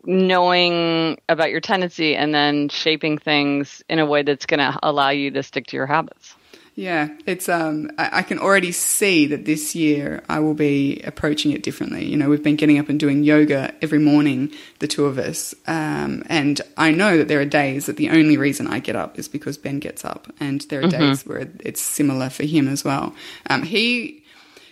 knowing 0.04 1.18
about 1.28 1.50
your 1.50 1.60
tendency 1.60 2.14
and 2.14 2.34
then 2.34 2.68
shaping 2.68 3.18
things 3.18 3.82
in 3.88 3.98
a 3.98 4.06
way 4.06 4.22
that's 4.22 4.46
going 4.46 4.60
to 4.60 4.78
allow 4.82 5.08
you 5.08 5.30
to 5.30 5.42
stick 5.42 5.66
to 5.68 5.76
your 5.76 5.86
habits. 5.86 6.34
Yeah, 6.76 7.08
it's 7.24 7.48
um 7.48 7.90
I, 7.98 8.18
I 8.18 8.22
can 8.22 8.40
already 8.40 8.72
see 8.72 9.26
that 9.26 9.44
this 9.44 9.76
year 9.76 10.24
I 10.28 10.40
will 10.40 10.54
be 10.54 11.00
approaching 11.04 11.52
it 11.52 11.62
differently. 11.62 12.04
You 12.04 12.16
know, 12.16 12.28
we've 12.28 12.42
been 12.42 12.56
getting 12.56 12.78
up 12.80 12.88
and 12.88 12.98
doing 12.98 13.22
yoga 13.22 13.72
every 13.80 14.00
morning, 14.00 14.50
the 14.80 14.88
two 14.88 15.06
of 15.06 15.16
us, 15.18 15.54
um, 15.68 16.24
and 16.28 16.60
I 16.76 16.90
know 16.90 17.16
that 17.18 17.28
there 17.28 17.40
are 17.40 17.44
days 17.44 17.86
that 17.86 17.96
the 17.96 18.10
only 18.10 18.36
reason 18.36 18.66
I 18.66 18.80
get 18.80 18.96
up 18.96 19.18
is 19.18 19.28
because 19.28 19.56
Ben 19.56 19.78
gets 19.78 20.04
up, 20.04 20.32
and 20.40 20.62
there 20.62 20.84
are 20.84 20.88
days 20.88 21.24
where 21.24 21.48
it's 21.60 21.80
similar 21.80 22.28
for 22.28 22.44
him 22.44 22.66
as 22.66 22.84
well. 22.84 23.14
Um, 23.48 23.62
he 23.62 24.24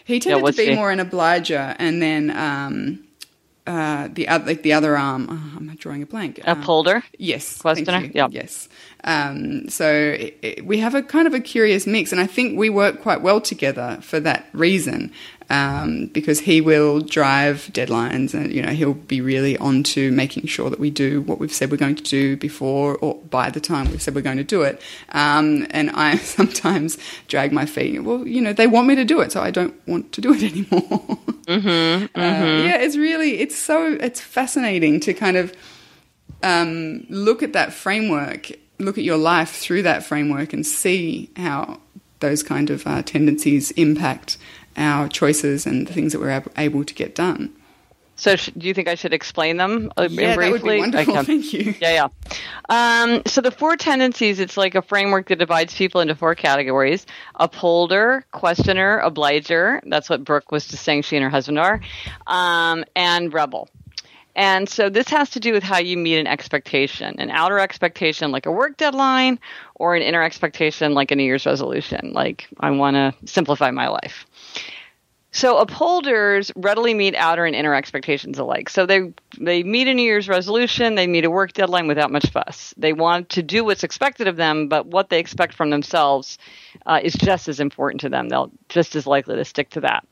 he 0.05 0.19
tended 0.19 0.43
what's 0.43 0.57
to 0.57 0.65
be 0.65 0.71
he? 0.71 0.75
more 0.75 0.91
an 0.91 0.99
obliger, 0.99 1.77
and 1.79 2.03
then 2.03 2.31
um, 2.31 3.05
uh, 3.67 4.09
the 4.13 4.29
other 4.29 4.45
like 4.47 4.63
the 4.63 4.73
other 4.73 4.97
arm. 4.97 5.27
Oh, 5.31 5.57
I'm 5.59 5.75
drawing 5.77 6.03
a 6.03 6.07
blank. 6.07 6.39
A 6.39 6.53
Um, 6.53 6.63
polder? 6.63 7.03
Yes. 7.19 7.59
Questioner? 7.59 8.11
Yeah. 8.13 8.29
Yes. 8.31 8.69
Um, 9.05 9.69
so 9.69 9.89
it, 9.89 10.39
it, 10.43 10.67
we 10.67 10.79
have 10.79 10.95
a 10.95 11.03
kind 11.03 11.27
of 11.27 11.35
a 11.35 11.41
curious 11.41 11.87
mix, 11.87 12.13
and 12.13 12.21
I 12.21 12.27
think 12.27 12.59
we 12.59 12.71
work 12.71 13.03
quite 13.03 13.23
well 13.23 13.41
together 13.41 13.99
for 14.03 14.21
that 14.21 14.47
reason. 14.53 15.13
Um, 15.53 16.07
because 16.07 16.41
he 16.41 16.63
will 16.63 17.01
drive 17.01 17.69
deadlines, 17.75 18.33
and 18.33 18.51
you 18.51 18.63
know 18.63 18.71
he'll 18.71 18.95
be 18.95 19.21
really 19.21 19.59
on 19.59 19.83
to 19.83 20.11
making 20.11 20.47
sure 20.47 20.71
that 20.71 20.81
we 20.81 20.89
do 20.89 21.21
what 21.21 21.39
we've 21.39 21.53
said 21.53 21.71
we're 21.71 21.77
going 21.77 21.97
to 21.97 22.03
do 22.03 22.39
before 22.39 22.97
or 23.03 23.17
by 23.17 23.51
the 23.51 23.61
time 23.61 23.91
we've 23.91 24.01
said 24.01 24.15
we're 24.15 24.23
going 24.23 24.39
to 24.39 24.45
do 24.45 24.63
it. 24.63 24.81
Um, 25.11 25.67
and 25.69 25.91
I 25.91 26.17
sometimes 26.39 26.97
drag 27.29 27.53
my 27.53 27.67
feet. 27.67 28.03
Well, 28.03 28.27
you 28.27 28.41
know 28.41 28.55
they 28.55 28.67
want 28.67 28.87
me 28.87 28.95
to 28.95 29.05
do 29.05 29.21
it, 29.21 29.31
so 29.31 29.43
I 29.43 29.51
don't 29.51 29.75
want 29.87 30.13
to 30.13 30.23
do 30.23 30.33
it 30.33 30.43
anymore. 30.53 31.19
Uh, 31.47 32.09
yeah, 32.17 32.79
it's 32.79 32.97
really 32.97 33.41
it's 33.41 33.57
so 33.57 33.99
it's 34.01 34.23
fascinating 34.23 35.01
to 35.01 35.13
kind 35.13 35.37
of 35.37 35.55
um, 36.43 37.05
look 37.11 37.43
at 37.43 37.53
that 37.53 37.75
framework, 37.75 38.53
look 38.79 38.97
at 38.97 39.05
your 39.05 39.19
life 39.19 39.51
through 39.51 39.83
that 39.83 40.03
framework, 40.03 40.55
and 40.55 40.67
see 40.67 41.29
how 41.37 41.79
those 42.21 42.43
kind 42.43 42.71
of 42.71 42.87
uh, 42.87 43.03
tendencies 43.03 43.71
impact 43.73 44.39
our 44.77 45.09
choices 45.09 45.67
and 45.67 45.87
the 45.87 45.93
things 45.93 46.13
that 46.13 46.21
we're 46.21 46.31
ab- 46.31 46.53
able 46.57 46.85
to 46.85 46.95
get 46.95 47.15
done. 47.15 47.53
So, 48.15 48.37
sh- 48.37 48.51
do 48.57 48.69
you 48.69 48.75
think 48.75 48.87
I 48.89 48.95
should 48.95 49.13
explain 49.15 49.57
them 49.57 49.91
uh, 49.97 50.07
Yeah, 50.09 50.29
that 50.29 50.37
briefly? 50.37 50.81
would 50.81 50.93
be 50.93 50.97
wonderful. 50.99 51.23
Thank 51.25 51.53
you. 51.53 51.75
Yeah, 51.81 52.09
yeah. 52.69 53.03
Um, 53.09 53.23
so 53.27 53.41
the 53.41 53.51
four 53.51 53.77
tendencies, 53.77 54.39
it's 54.39 54.57
like 54.57 54.75
a 54.75 54.83
framework 54.83 55.29
that 55.29 55.39
divides 55.39 55.75
people 55.75 56.01
into 56.01 56.15
four 56.15 56.35
categories. 56.35 57.05
Upholder, 57.37 58.25
questioner, 58.31 58.99
obliger. 58.99 59.81
That's 59.87 60.09
what 60.09 60.25
Brooke 60.25 60.53
was 60.53 60.69
just 60.69 60.85
saying 60.85 61.03
she 61.03 61.17
and 61.17 61.25
her 61.25 61.31
husband 61.31 61.59
are. 61.59 61.81
Um, 62.27 62.85
and 62.95 63.33
rebel. 63.33 63.69
And 64.35 64.69
so 64.69 64.89
this 64.89 65.09
has 65.09 65.31
to 65.31 65.41
do 65.41 65.53
with 65.53 65.63
how 65.63 65.79
you 65.79 65.97
meet 65.97 66.19
an 66.19 66.27
expectation, 66.27 67.17
an 67.19 67.31
outer 67.31 67.59
expectation 67.59 68.33
like 68.33 68.47
a 68.47 68.53
work 68.53 68.77
deadline, 68.77 69.39
or 69.75 69.95
an 69.95 70.03
inner 70.03 70.23
expectation 70.23 70.95
like 70.95 71.11
a 71.11 71.17
New 71.17 71.25
Year's 71.25 71.45
resolution, 71.45 72.13
like 72.13 72.49
I 72.61 72.71
want 72.71 72.95
to 72.97 73.15
simplify 73.27 73.71
my 73.71 73.89
life. 73.89 74.27
So 75.35 75.57
upholders 75.57 76.53
readily 76.57 76.93
meet 76.93 77.15
outer 77.15 77.47
and 77.47 77.57
inner 77.57 77.75
expectations 77.75 78.39
alike. 78.39 78.69
So 78.69 78.85
they 78.85 79.13
they 79.41 79.63
meet 79.63 79.89
a 79.89 79.95
New 79.95 80.03
Year's 80.03 80.29
resolution, 80.29 80.95
they 80.95 81.07
meet 81.07 81.25
a 81.25 81.31
work 81.31 81.55
deadline 81.55 81.87
without 81.87 82.13
much 82.13 82.31
fuss. 82.31 82.75
They 82.77 82.93
want 82.93 83.31
to 83.31 83.43
do 83.43 83.65
what's 83.65 83.83
expected 83.83 84.29
of 84.29 84.37
them, 84.37 84.69
but 84.69 84.87
what 84.87 85.09
they 85.09 85.19
expect 85.19 85.55
from 85.55 85.71
themselves 85.71 86.37
uh, 86.85 87.01
is 87.03 87.15
just 87.15 87.49
as 87.49 87.61
important 87.61 88.03
to 88.03 88.11
them. 88.11 88.29
They'll 88.29 88.53
just 88.69 88.95
as 88.95 89.07
likely 89.07 89.37
to 89.37 89.45
stick 89.47 89.71
to 89.71 89.81
that. 89.81 90.07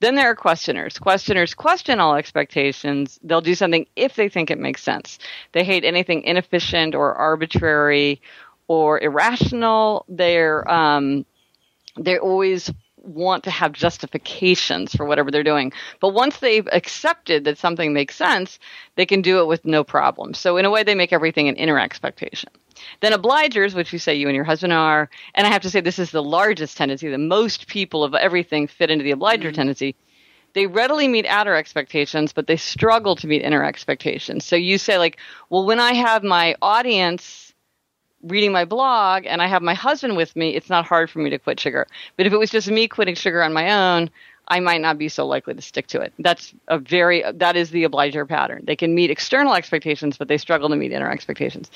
Then 0.00 0.14
there 0.14 0.30
are 0.30 0.36
questioners. 0.36 0.98
Questioners 0.98 1.54
question 1.54 1.98
all 1.98 2.14
expectations. 2.14 3.18
They'll 3.22 3.40
do 3.40 3.54
something 3.54 3.86
if 3.96 4.14
they 4.14 4.28
think 4.28 4.50
it 4.50 4.58
makes 4.58 4.82
sense. 4.82 5.18
They 5.52 5.64
hate 5.64 5.84
anything 5.84 6.22
inefficient 6.22 6.94
or 6.94 7.14
arbitrary 7.14 8.20
or 8.68 9.00
irrational. 9.00 10.04
They're 10.08 10.70
um, 10.70 11.26
they 11.96 12.18
always 12.18 12.70
want 12.96 13.44
to 13.44 13.50
have 13.50 13.72
justifications 13.72 14.94
for 14.94 15.06
whatever 15.06 15.30
they're 15.30 15.42
doing. 15.42 15.72
But 16.00 16.10
once 16.10 16.38
they've 16.38 16.68
accepted 16.70 17.44
that 17.44 17.58
something 17.58 17.92
makes 17.92 18.14
sense, 18.14 18.58
they 18.96 19.06
can 19.06 19.22
do 19.22 19.40
it 19.40 19.46
with 19.46 19.64
no 19.64 19.82
problem. 19.82 20.34
So 20.34 20.56
in 20.56 20.64
a 20.64 20.70
way, 20.70 20.82
they 20.82 20.94
make 20.94 21.12
everything 21.12 21.48
an 21.48 21.56
inner 21.56 21.78
expectation. 21.78 22.50
Then 23.00 23.12
obligers, 23.12 23.74
which 23.74 23.92
you 23.92 23.98
say 23.98 24.14
you 24.14 24.28
and 24.28 24.34
your 24.36 24.44
husband 24.44 24.72
are, 24.72 25.08
and 25.34 25.46
I 25.46 25.50
have 25.50 25.62
to 25.62 25.70
say 25.70 25.80
this 25.80 25.98
is 25.98 26.10
the 26.10 26.22
largest 26.22 26.76
tendency. 26.76 27.08
The 27.08 27.18
most 27.18 27.66
people 27.66 28.04
of 28.04 28.14
everything 28.14 28.66
fit 28.66 28.90
into 28.90 29.04
the 29.04 29.12
obliger 29.12 29.48
mm-hmm. 29.48 29.56
tendency. 29.56 29.96
They 30.54 30.66
readily 30.66 31.08
meet 31.08 31.26
outer 31.26 31.54
expectations, 31.54 32.32
but 32.32 32.46
they 32.46 32.56
struggle 32.56 33.14
to 33.16 33.26
meet 33.26 33.42
inner 33.42 33.64
expectations. 33.64 34.44
So 34.44 34.56
you 34.56 34.78
say 34.78 34.98
like, 34.98 35.18
well, 35.50 35.66
when 35.66 35.78
I 35.78 35.92
have 35.94 36.22
my 36.22 36.56
audience 36.62 37.52
reading 38.22 38.50
my 38.50 38.64
blog 38.64 39.26
and 39.26 39.40
I 39.40 39.46
have 39.46 39.62
my 39.62 39.74
husband 39.74 40.16
with 40.16 40.34
me, 40.34 40.54
it's 40.56 40.70
not 40.70 40.86
hard 40.86 41.10
for 41.10 41.18
me 41.20 41.30
to 41.30 41.38
quit 41.38 41.60
sugar. 41.60 41.86
But 42.16 42.26
if 42.26 42.32
it 42.32 42.38
was 42.38 42.50
just 42.50 42.70
me 42.70 42.88
quitting 42.88 43.14
sugar 43.14 43.42
on 43.42 43.52
my 43.52 43.70
own, 43.70 44.10
I 44.48 44.60
might 44.60 44.80
not 44.80 44.98
be 44.98 45.08
so 45.08 45.26
likely 45.26 45.54
to 45.54 45.62
stick 45.62 45.86
to 45.88 46.00
it. 46.00 46.12
That's 46.18 46.54
a 46.68 46.78
very 46.78 47.22
that 47.34 47.56
is 47.56 47.70
the 47.70 47.84
obliger 47.84 48.24
pattern. 48.24 48.64
They 48.66 48.76
can 48.76 48.94
meet 48.94 49.10
external 49.10 49.54
expectations, 49.54 50.16
but 50.16 50.28
they 50.28 50.38
struggle 50.38 50.70
to 50.70 50.76
meet 50.76 50.90
inner 50.90 51.10
expectations. 51.10 51.70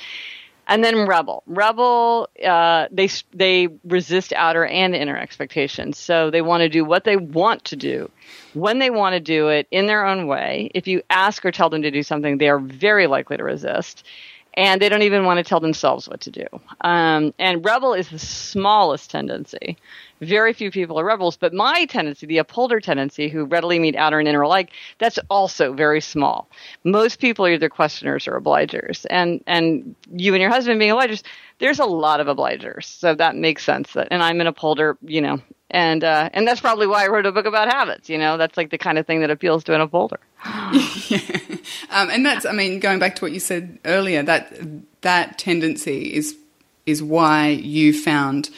And 0.68 0.82
then 0.82 1.06
rebel, 1.06 1.42
rebel, 1.46 2.28
uh, 2.44 2.86
they 2.90 3.08
they 3.34 3.68
resist 3.84 4.32
outer 4.32 4.64
and 4.64 4.94
inner 4.94 5.18
expectations. 5.18 5.98
So 5.98 6.30
they 6.30 6.40
want 6.40 6.62
to 6.62 6.68
do 6.68 6.84
what 6.84 7.04
they 7.04 7.16
want 7.16 7.64
to 7.66 7.76
do, 7.76 8.10
when 8.54 8.78
they 8.78 8.90
want 8.90 9.14
to 9.14 9.20
do 9.20 9.48
it 9.48 9.66
in 9.70 9.86
their 9.86 10.06
own 10.06 10.26
way. 10.28 10.70
If 10.74 10.86
you 10.86 11.02
ask 11.10 11.44
or 11.44 11.50
tell 11.50 11.68
them 11.68 11.82
to 11.82 11.90
do 11.90 12.02
something, 12.02 12.38
they 12.38 12.48
are 12.48 12.60
very 12.60 13.06
likely 13.06 13.36
to 13.36 13.44
resist 13.44 14.04
and 14.54 14.80
they 14.80 14.88
don't 14.88 15.02
even 15.02 15.24
want 15.24 15.38
to 15.38 15.44
tell 15.44 15.60
themselves 15.60 16.08
what 16.08 16.20
to 16.22 16.30
do. 16.30 16.46
Um, 16.82 17.32
and 17.38 17.64
rebel 17.64 17.94
is 17.94 18.08
the 18.08 18.18
smallest 18.18 19.10
tendency. 19.10 19.76
Very 20.20 20.52
few 20.52 20.70
people 20.70 21.00
are 21.00 21.04
rebels, 21.04 21.36
but 21.36 21.52
my 21.52 21.84
tendency, 21.86 22.26
the 22.26 22.38
upholder 22.38 22.78
tendency, 22.78 23.28
who 23.28 23.44
readily 23.44 23.78
meet 23.78 23.96
outer 23.96 24.18
and 24.18 24.28
inner 24.28 24.42
alike, 24.42 24.70
that's 24.98 25.18
also 25.30 25.72
very 25.72 26.00
small. 26.00 26.48
Most 26.84 27.18
people 27.18 27.44
are 27.46 27.52
either 27.52 27.68
questioners 27.68 28.28
or 28.28 28.40
obligers, 28.40 29.04
and 29.10 29.42
and 29.46 29.96
you 30.14 30.34
and 30.34 30.40
your 30.40 30.50
husband 30.50 30.78
being 30.78 30.92
obligers, 30.92 31.22
there's 31.58 31.80
a 31.80 31.84
lot 31.84 32.20
of 32.20 32.28
obligers, 32.28 32.84
so 32.84 33.14
that 33.14 33.34
makes 33.34 33.64
sense. 33.64 33.94
That, 33.94 34.08
and 34.10 34.22
I'm 34.22 34.40
an 34.40 34.46
upholder, 34.46 34.96
you 35.02 35.20
know, 35.20 35.40
and 35.72 36.04
uh, 36.04 36.28
and 36.32 36.46
that's 36.46 36.60
probably 36.60 36.86
why 36.86 37.04
I 37.04 37.08
wrote 37.08 37.26
a 37.26 37.32
book 37.32 37.46
about 37.46 37.72
habits. 37.72 38.08
You 38.08 38.18
know, 38.18 38.36
that's 38.36 38.56
like 38.56 38.70
the 38.70 38.78
kind 38.78 38.98
of 38.98 39.06
thing 39.06 39.20
that 39.20 39.30
appeals 39.30 39.64
to 39.64 39.74
an 39.74 39.80
upholder. 39.80 40.20
yeah. 41.08 41.18
Um, 41.90 42.08
and 42.08 42.24
that's, 42.24 42.46
I 42.46 42.52
mean, 42.52 42.80
going 42.80 42.98
back 42.98 43.16
to 43.16 43.24
what 43.24 43.32
you 43.32 43.38
said 43.38 43.78
earlier, 43.84 44.22
that 44.22 44.58
that 45.02 45.38
tendency 45.38 46.14
is 46.14 46.36
is 46.86 47.02
why 47.02 47.48
you 47.48 47.92
found 47.92 48.48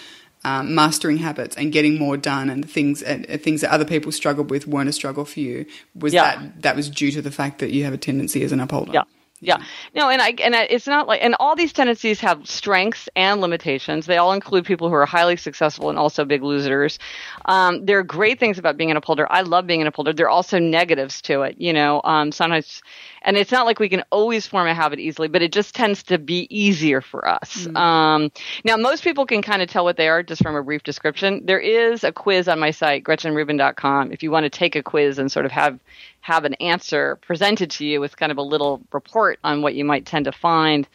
um, 0.45 0.75
mastering 0.75 1.19
habits 1.19 1.57
and 1.57 1.73
getting 1.73 1.99
more 1.99 2.17
done 2.17 2.49
and 2.49 2.69
things 2.71 3.03
and 3.03 3.27
things 3.43 3.61
that 3.63 3.71
other 3.71 3.85
people 3.85 4.13
struggled 4.13 4.51
with 4.51 4.69
weren't 4.69 4.89
a 4.89 4.93
struggle 4.93 5.25
for 5.25 5.41
you. 5.41 5.67
Was 5.97 6.15
yeah. 6.15 6.37
that 6.37 6.63
that 6.63 6.77
was 6.77 6.89
due 6.89 7.11
to 7.11 7.21
the 7.21 7.33
fact 7.33 7.59
that 7.59 7.73
you 7.73 7.85
have 7.85 7.93
a 7.93 7.99
tendency 7.99 8.45
as 8.45 8.53
an 8.53 8.61
upholder? 8.61 8.93
Yeah. 8.93 9.03
Yeah. 9.41 9.59
No, 9.95 10.09
and 10.09 10.23
I 10.23 10.31
and 10.43 10.55
I, 10.57 10.63
it's 10.65 10.87
not 10.87 11.07
like 11.07 11.23
and 11.23 11.35
all 11.39 11.55
these 11.55 11.73
tendencies 11.73 12.21
have 12.21 12.49
strengths 12.49 13.09
and 13.15 13.41
limitations. 13.41 14.07
They 14.07 14.17
all 14.17 14.33
include 14.33 14.65
people 14.65 14.89
who 14.89 14.95
are 14.95 15.05
highly 15.05 15.37
successful 15.37 15.91
and 15.91 15.99
also 15.99 16.25
big 16.25 16.43
losers. 16.43 16.99
Um, 17.45 17.85
there 17.85 17.99
are 17.99 18.05
great 18.05 18.41
things 18.41 18.59
about 18.59 18.77
being 18.77 18.91
an 18.91 18.97
upholder. 18.97 19.31
I 19.31 19.43
love 19.43 19.67
being 19.67 19.83
an 19.83 19.87
upholder. 19.87 20.13
There 20.13 20.27
are 20.27 20.31
also 20.31 20.59
negatives 20.59 21.21
to 21.23 21.43
it. 21.43 21.57
You 21.59 21.73
know, 21.73 22.01
um, 22.05 22.33
sometimes 22.33 22.81
and 23.25 23.37
it's 23.37 23.51
not 23.51 23.65
like 23.65 23.81
we 23.81 23.89
can 23.89 24.05
always 24.11 24.47
form 24.47 24.69
a 24.69 24.75
habit 24.75 25.01
easily, 25.01 25.29
but 25.29 25.43
it 25.43 25.51
just 25.51 25.75
tends 25.75 26.03
to 26.05 26.19
be 26.19 26.47
easier 26.51 27.01
for 27.01 27.27
us. 27.27 27.65
Mm-hmm. 27.65 27.77
Um, 27.77 28.33
now, 28.65 28.77
most 28.77 29.03
people 29.03 29.25
can 29.25 29.41
kind 29.41 29.63
of 29.63 29.69
tell 29.69 29.83
what 29.83 29.97
they 29.97 30.09
are 30.09 30.23
just 30.23 30.43
from 30.43 30.55
a 30.55 30.63
brief 30.63 30.83
description. 30.83 31.45
There 31.47 31.59
is 31.59 32.05
a 32.05 32.13
quiz 32.13 32.49
on 32.49 32.61
my 32.61 32.71
site, 32.71 33.03
GretchenRubin.com, 33.03 34.13
if 34.13 34.23
you 34.23 34.31
want 34.31 34.45
to 34.45 34.51
take 34.51 34.77
a 34.77 34.83
quiz 34.83 35.19
and 35.19 35.33
sort 35.33 35.47
of 35.47 35.53
have 35.53 35.81
have 36.21 36.45
an 36.45 36.55
answer 36.55 37.17
presented 37.17 37.71
to 37.71 37.85
you 37.85 38.01
with 38.01 38.17
kind 38.17 38.33
of 38.33 38.39
a 38.39 38.43
little 38.43 38.83
report 38.93 39.39
on 39.45 39.61
what 39.63 39.75
you 39.75 39.85
might 39.85 40.07
tend 40.07 40.25
to 40.27 40.33
find 40.33 40.89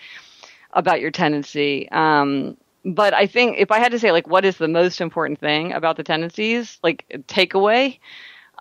about 0.73 1.01
your 1.01 1.11
tendency. 1.11 1.89
Um, 1.91 2.57
but 2.85 3.13
I 3.13 3.27
think 3.27 3.57
if 3.57 3.71
I 3.71 3.79
had 3.79 3.91
to 3.91 3.99
say 3.99 4.11
like 4.11 4.27
what 4.27 4.45
is 4.45 4.57
the 4.57 4.67
most 4.67 5.01
important 5.01 5.39
thing 5.39 5.73
about 5.73 5.97
the 5.97 6.03
tendencies, 6.03 6.79
like 6.81 7.05
takeaway, 7.27 7.99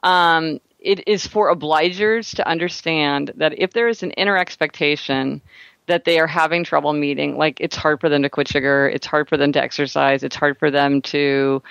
um, 0.03 0.61
it 0.79 1.07
is 1.09 1.27
for 1.27 1.55
obligers 1.55 2.35
to 2.37 2.49
understand 2.49 3.33
that 3.37 3.59
if 3.59 3.73
there 3.73 3.89
is 3.89 4.03
an 4.03 4.13
inner 4.13 4.37
expectation 4.37 5.41
that 5.87 6.05
they 6.05 6.19
are 6.21 6.27
having 6.27 6.65
trouble 6.65 6.93
meeting, 6.93 7.37
like 7.37 7.61
it's 7.61 7.77
hard 7.77 8.01
for 8.01 8.09
them 8.09 8.23
to 8.23 8.31
quit 8.31 8.49
sugar, 8.49 8.89
it's 8.89 9.07
hard 9.07 9.29
for 9.29 9.37
them 9.37 9.53
to 9.53 9.63
exercise, 9.63 10.23
it's 10.23 10.37
hard 10.37 10.59
for 10.59 10.71
them 10.71 11.01
to 11.03 11.63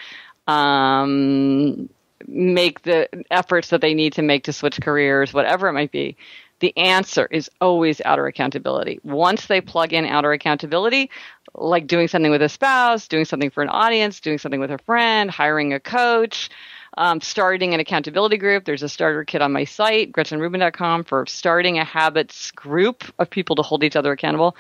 um, 0.47 1.88
make 2.28 2.82
the 2.82 3.08
efforts 3.32 3.70
that 3.70 3.82
they 3.82 3.93
need 3.93 4.14
to 4.14 4.22
make 4.22 4.43
to 4.45 4.53
switch 4.53 4.80
careers, 4.82 5.34
whatever 5.34 5.68
it 5.68 5.74
might 5.74 5.91
be. 5.91 6.18
The 6.60 6.76
answer 6.76 7.28
is 7.30 7.51
always 7.62 8.01
outer 8.03 8.26
accountability. 8.26 8.99
Once 9.03 9.45
they 9.45 9.62
plug 9.62 9.93
in 9.93 10.05
outer 10.05 10.32
accountability, 10.32 11.12
like 11.53 11.86
doing 11.86 12.08
something 12.08 12.32
with 12.32 12.41
a 12.41 12.49
spouse, 12.49 13.08
doing 13.08 13.26
something 13.26 13.51
for 13.51 13.62
an 13.62 13.70
audience, 13.70 14.20
doing 14.20 14.39
something 14.39 14.60
with 14.60 14.72
a 14.72 14.80
friend, 14.80 15.30
hiring 15.30 15.74
a 15.74 15.80
coach, 15.80 16.49
um, 16.97 17.21
starting 17.21 17.73
an 17.73 17.79
accountability 17.79 18.37
group. 18.37 18.65
There's 18.65 18.83
a 18.83 18.89
starter 18.89 19.23
kit 19.23 19.41
on 19.41 19.53
my 19.53 19.63
site, 19.63 20.11
GretchenRubin.com, 20.11 21.03
for 21.05 21.25
starting 21.25 21.79
a 21.79 21.85
habits 21.85 22.51
group 22.51 23.03
of 23.19 23.29
people 23.29 23.55
to 23.55 23.61
hold 23.61 23.83
each 23.83 23.95
other 23.95 24.11
accountable. 24.11 24.55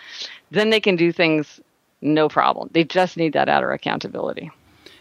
Then 0.51 0.69
they 0.69 0.79
can 0.79 0.95
do 0.95 1.11
things 1.11 1.59
no 2.01 2.29
problem. 2.29 2.69
They 2.71 2.83
just 2.83 3.17
need 3.17 3.33
that 3.33 3.49
outer 3.49 3.71
accountability. 3.71 4.51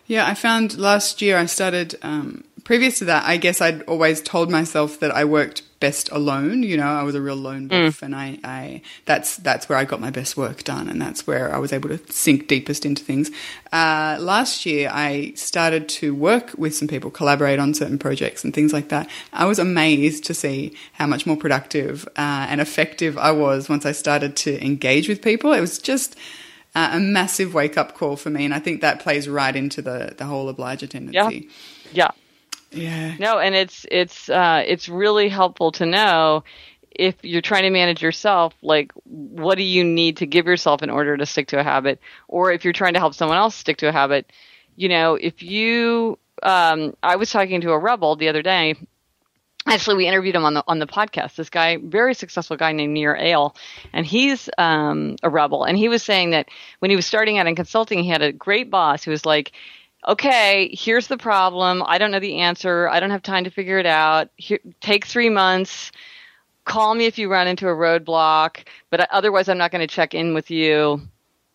Yeah, 0.07 0.26
I 0.26 0.34
found 0.34 0.78
last 0.78 1.20
year 1.20 1.37
I 1.37 1.47
started 1.47 1.97
um, 2.03 2.45
previous 2.64 2.99
to 2.99 3.05
that, 3.07 3.24
I 3.24 3.37
guess 3.37 3.61
I'd 3.61 3.82
always 3.82 4.20
told 4.20 4.51
myself 4.51 5.01
that 5.01 5.14
I 5.14 5.24
worked 5.24 5.62
best 5.81 6.11
alone. 6.11 6.62
You 6.62 6.77
know, 6.77 6.87
I 6.87 7.03
was 7.03 7.14
a 7.14 7.20
real 7.20 7.37
lone 7.37 7.68
wolf, 7.68 8.01
mm. 8.01 8.03
and 8.03 8.14
I, 8.14 8.39
I 8.45 8.83
that's 9.05 9.37
that's 9.37 9.68
where 9.68 9.79
I 9.79 9.85
got 9.85 10.01
my 10.01 10.11
best 10.11 10.37
work 10.37 10.64
done, 10.64 10.89
and 10.89 11.01
that's 11.01 11.27
where 11.27 11.55
I 11.55 11.59
was 11.59 11.72
able 11.72 11.89
to 11.91 12.12
sink 12.12 12.49
deepest 12.49 12.87
into 12.87 13.03
things. 13.03 13.31
Uh, 13.72 14.16
last 14.20 14.66
year, 14.66 14.91
I 14.93 15.33
started 15.35 15.89
to 16.01 16.14
work 16.14 16.53
with 16.57 16.74
some 16.74 16.89
people, 16.89 17.11
collaborate 17.11 17.59
on 17.59 17.74
certain 17.74 17.99
projects 17.99 18.45
and 18.45 18.55
things 18.55 18.72
like 18.72 18.89
that. 18.89 19.09
I 19.33 19.45
was 19.47 19.59
amazed 19.59 20.24
to 20.24 20.35
see 20.35 20.74
how 20.93 21.07
much 21.07 21.27
more 21.27 21.37
productive 21.37 22.07
uh, 22.16 22.47
and 22.49 22.61
effective 22.61 23.18
I 23.18 23.33
was 23.33 23.68
once 23.68 23.87
I 23.87 23.93
started 23.93 24.37
to 24.37 24.64
engage 24.64 25.09
with 25.09 25.22
people. 25.22 25.53
It 25.53 25.61
was 25.61 25.79
just 25.79 26.16
uh, 26.74 26.91
a 26.93 27.01
massive 27.01 27.55
wake 27.55 27.77
up 27.77 27.95
call 27.95 28.16
for 28.16 28.31
me, 28.31 28.45
and 28.45 28.55
I 28.55 28.59
think 28.59 28.81
that 28.81 29.01
plays 29.01 29.29
right 29.29 29.55
into 29.55 29.83
the 29.83 30.14
the 30.16 30.24
whole 30.24 30.49
obliger 30.49 30.87
tendency. 30.87 31.49
Yeah. 31.93 31.93
Yeah. 31.93 32.11
Yeah. 32.77 33.16
No, 33.18 33.39
and 33.39 33.55
it's 33.55 33.87
it's 33.91 34.29
uh, 34.29 34.62
it's 34.66 34.89
really 34.89 35.29
helpful 35.29 35.72
to 35.72 35.87
know 35.87 36.45
if 36.99 37.14
you're 37.22 37.43
trying 37.43 37.62
to 37.62 37.70
manage 37.70 38.03
yourself, 38.03 38.55
like 38.62 38.93
what 39.05 39.57
do 39.57 39.62
you 39.62 39.85
need 39.85 40.18
to 40.18 40.27
give 40.27 40.47
yourself 40.47 40.83
in 40.83 40.91
order 40.91 41.16
to 41.16 41.27
stick 41.27 41.49
to 41.49 41.61
a 41.61 41.62
habit, 41.62 42.01
or 42.29 42.53
if 42.53 42.64
you're 42.64 42.72
trying 42.72 42.95
to 42.95 42.99
help 42.99 43.14
someone 43.14 43.37
else 43.37 43.55
stick 43.55 43.79
to 43.79 43.89
a 43.89 43.93
habit, 43.93 44.33
you 44.77 44.89
know, 44.89 45.14
if 45.14 45.43
you, 45.43 46.18
um, 46.43 46.95
I 47.03 47.16
was 47.16 47.31
talking 47.31 47.61
to 47.62 47.72
a 47.72 47.79
rebel 47.79 48.16
the 48.16 48.29
other 48.29 48.43
day. 48.43 48.77
Actually, 49.68 49.97
we 49.97 50.07
interviewed 50.07 50.37
him 50.37 50.45
on 50.45 50.55
the 50.55 50.62
on 50.68 50.79
the 50.79 50.87
podcast. 50.87 51.35
This 51.35 51.51
guy, 51.51 51.77
very 51.77 52.14
successful 52.14 52.57
guy 52.57 52.70
named 52.70 52.95
Nir 52.95 53.16
Eyal, 53.16 53.57
and 53.93 54.07
he's 54.07 54.49
um, 54.59 55.16
a 55.24 55.29
rebel. 55.29 55.64
And 55.64 55.77
he 55.77 55.89
was 55.89 56.05
saying 56.05 56.31
that 56.31 56.49
when 56.79 56.91
he 56.91 56.97
was 56.97 57.05
starting 57.05 57.37
out 57.39 57.49
in 57.49 57.57
consulting, 57.57 58.05
he 58.05 58.09
had 58.09 58.22
a 58.22 58.33
great 58.33 58.70
boss 58.70 59.03
who 59.03 59.11
was 59.11 59.27
like, 59.27 59.51
okay, 60.07 60.71
here's 60.73 61.09
the 61.09 61.17
problem. 61.17 61.83
I 61.87 61.99
don't 61.99 62.11
know 62.11 62.21
the 62.21 62.39
answer. 62.39 62.89
I 62.89 63.01
don't 63.01 63.11
have 63.11 63.23
time 63.23 63.45
to 63.45 63.51
figure 63.51 63.79
it 63.79 63.87
out. 63.87 64.31
Here, 64.37 64.61
take 64.81 65.07
three 65.07 65.31
months. 65.31 65.93
Call 66.65 66.95
me 66.95 67.07
if 67.07 67.19
you 67.19 67.31
run 67.31 67.47
into 67.47 67.69
a 67.69 67.75
roadblock, 67.75 68.67
but 68.91 69.09
otherwise, 69.11 69.49
I'm 69.49 69.59
not 69.59 69.71
going 69.71 69.87
to 69.87 69.95
check 69.95 70.15
in 70.15 70.35
with 70.35 70.51
you. 70.51 71.01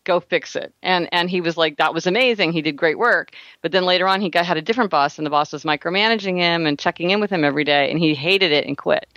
Go 0.04 0.20
fix 0.20 0.56
it. 0.56 0.74
And 0.82 1.08
and 1.12 1.30
he 1.30 1.42
was 1.42 1.58
like, 1.58 1.78
that 1.78 1.94
was 1.94 2.08
amazing. 2.08 2.54
He 2.54 2.62
did 2.62 2.76
great 2.76 2.98
work. 2.98 3.32
But 3.62 3.72
then 3.72 3.86
later 3.86 4.08
on, 4.08 4.22
he 4.22 4.30
got 4.30 4.46
had 4.46 4.58
a 4.58 4.62
different 4.62 4.90
boss, 4.90 5.18
and 5.18 5.26
the 5.26 5.30
boss 5.30 5.54
was 5.54 5.64
micromanaging 5.64 6.38
him 6.38 6.66
and 6.66 6.80
checking 6.80 7.12
in 7.12 7.20
with 7.20 7.30
him 7.30 7.44
every 7.44 7.64
day, 7.64 7.92
and 7.92 8.00
he 8.00 8.16
hated 8.16 8.52
it 8.52 8.66
and 8.66 8.78
quit. 8.78 9.08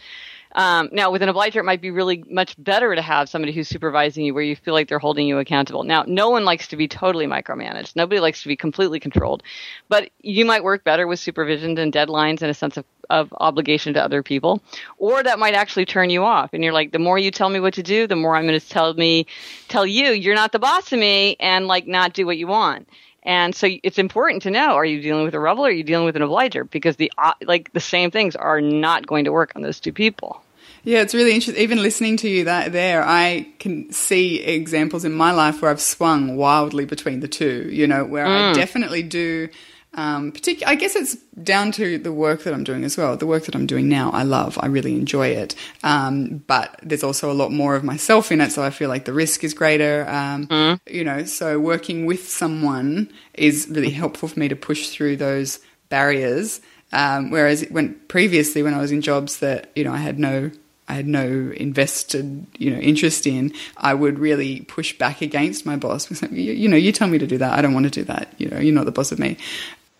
Um, 0.54 0.88
now, 0.92 1.10
with 1.10 1.22
an 1.22 1.28
obliger, 1.28 1.60
it 1.60 1.64
might 1.64 1.80
be 1.80 1.90
really 1.90 2.24
much 2.28 2.54
better 2.62 2.94
to 2.94 3.02
have 3.02 3.28
somebody 3.28 3.52
who's 3.52 3.68
supervising 3.68 4.24
you 4.24 4.34
where 4.34 4.42
you 4.42 4.54
feel 4.54 4.74
like 4.74 4.88
they're 4.88 4.98
holding 4.98 5.26
you 5.26 5.38
accountable. 5.38 5.82
Now, 5.82 6.04
no 6.06 6.30
one 6.30 6.44
likes 6.44 6.68
to 6.68 6.76
be 6.76 6.86
totally 6.86 7.26
micromanaged. 7.26 7.96
Nobody 7.96 8.20
likes 8.20 8.42
to 8.42 8.48
be 8.48 8.56
completely 8.56 9.00
controlled. 9.00 9.42
But 9.88 10.10
you 10.20 10.44
might 10.44 10.62
work 10.62 10.84
better 10.84 11.06
with 11.06 11.18
supervision 11.18 11.76
and 11.78 11.92
deadlines 11.92 12.42
and 12.42 12.50
a 12.50 12.54
sense 12.54 12.76
of, 12.76 12.84
of 13.10 13.34
obligation 13.38 13.94
to 13.94 14.04
other 14.04 14.22
people. 14.22 14.62
Or 14.98 15.22
that 15.22 15.38
might 15.38 15.54
actually 15.54 15.86
turn 15.86 16.10
you 16.10 16.24
off. 16.24 16.50
And 16.52 16.62
you're 16.62 16.72
like, 16.72 16.92
the 16.92 16.98
more 16.98 17.18
you 17.18 17.30
tell 17.30 17.48
me 17.48 17.60
what 17.60 17.74
to 17.74 17.82
do, 17.82 18.06
the 18.06 18.16
more 18.16 18.36
I'm 18.36 18.46
going 18.46 18.58
to 18.58 18.68
tell 18.68 18.94
me, 18.94 19.26
tell 19.68 19.86
you, 19.86 20.10
you're 20.10 20.34
not 20.36 20.52
the 20.52 20.58
boss 20.58 20.92
of 20.92 20.98
me 20.98 21.36
and 21.40 21.66
like 21.66 21.86
not 21.86 22.12
do 22.12 22.26
what 22.26 22.38
you 22.38 22.46
want. 22.46 22.88
And 23.24 23.54
so 23.54 23.68
it's 23.82 23.98
important 23.98 24.42
to 24.42 24.50
know: 24.50 24.74
Are 24.74 24.84
you 24.84 25.00
dealing 25.00 25.24
with 25.24 25.34
a 25.34 25.40
rebel 25.40 25.64
or 25.64 25.68
are 25.68 25.72
you 25.72 25.84
dealing 25.84 26.04
with 26.04 26.16
an 26.16 26.22
obliger? 26.22 26.64
Because 26.64 26.96
the 26.96 27.10
uh, 27.16 27.32
like 27.42 27.72
the 27.72 27.80
same 27.80 28.10
things 28.10 28.36
are 28.36 28.60
not 28.60 29.06
going 29.06 29.24
to 29.24 29.32
work 29.32 29.52
on 29.56 29.62
those 29.62 29.80
two 29.80 29.92
people. 29.92 30.42
Yeah, 30.82 31.00
it's 31.00 31.14
really 31.14 31.34
interesting. 31.34 31.62
Even 31.62 31.82
listening 31.82 32.18
to 32.18 32.28
you 32.28 32.44
that 32.44 32.72
there, 32.72 33.02
I 33.02 33.48
can 33.58 33.90
see 33.90 34.40
examples 34.40 35.06
in 35.06 35.12
my 35.12 35.32
life 35.32 35.62
where 35.62 35.70
I've 35.70 35.80
swung 35.80 36.36
wildly 36.36 36.84
between 36.84 37.20
the 37.20 37.28
two. 37.28 37.68
You 37.72 37.86
know, 37.86 38.04
where 38.04 38.26
I 38.26 38.52
definitely 38.52 39.02
do. 39.02 39.48
Um, 39.96 40.32
particular, 40.32 40.70
I 40.70 40.74
guess 40.74 40.96
it's 40.96 41.16
down 41.42 41.72
to 41.72 41.98
the 41.98 42.12
work 42.12 42.42
that 42.44 42.54
I'm 42.54 42.64
doing 42.64 42.84
as 42.84 42.96
well. 42.96 43.16
The 43.16 43.26
work 43.26 43.44
that 43.44 43.54
I'm 43.54 43.66
doing 43.66 43.88
now, 43.88 44.10
I 44.10 44.22
love. 44.22 44.58
I 44.60 44.66
really 44.66 44.94
enjoy 44.94 45.28
it. 45.28 45.54
Um, 45.82 46.42
but 46.46 46.78
there's 46.82 47.04
also 47.04 47.30
a 47.30 47.34
lot 47.34 47.52
more 47.52 47.76
of 47.76 47.84
myself 47.84 48.32
in 48.32 48.40
it, 48.40 48.52
so 48.52 48.62
I 48.62 48.70
feel 48.70 48.88
like 48.88 49.04
the 49.04 49.12
risk 49.12 49.44
is 49.44 49.54
greater. 49.54 50.06
Um, 50.08 50.46
You 50.86 51.04
know, 51.04 51.24
so 51.24 51.58
working 51.60 52.06
with 52.06 52.28
someone 52.28 53.10
is 53.34 53.68
really 53.70 53.90
helpful 53.90 54.28
for 54.28 54.38
me 54.38 54.48
to 54.48 54.56
push 54.56 54.88
through 54.90 55.16
those 55.16 55.60
barriers. 55.88 56.60
Um, 56.92 57.30
whereas 57.30 57.64
when 57.70 57.94
previously, 58.08 58.62
when 58.62 58.74
I 58.74 58.80
was 58.80 58.92
in 58.92 59.00
jobs 59.00 59.38
that 59.38 59.70
you 59.74 59.84
know 59.84 59.92
I 59.92 59.98
had 59.98 60.18
no 60.18 60.50
I 60.86 60.94
had 60.94 61.06
no 61.06 61.52
invested, 61.56 62.46
you 62.58 62.70
know, 62.70 62.78
interest 62.78 63.26
in, 63.26 63.54
I 63.78 63.94
would 63.94 64.18
really 64.18 64.60
push 64.62 64.96
back 64.98 65.22
against 65.22 65.64
my 65.64 65.76
boss. 65.76 66.10
You, 66.30 66.52
you 66.52 66.68
know, 66.68 66.76
you 66.76 66.92
tell 66.92 67.08
me 67.08 67.18
to 67.18 67.26
do 67.26 67.38
that. 67.38 67.56
I 67.58 67.62
don't 67.62 67.72
want 67.74 67.84
to 67.84 67.90
do 67.90 68.04
that. 68.04 68.34
You 68.38 68.48
know, 68.48 68.58
you're 68.58 68.74
not 68.74 68.84
the 68.84 68.92
boss 68.92 69.12
of 69.12 69.18
me. 69.18 69.36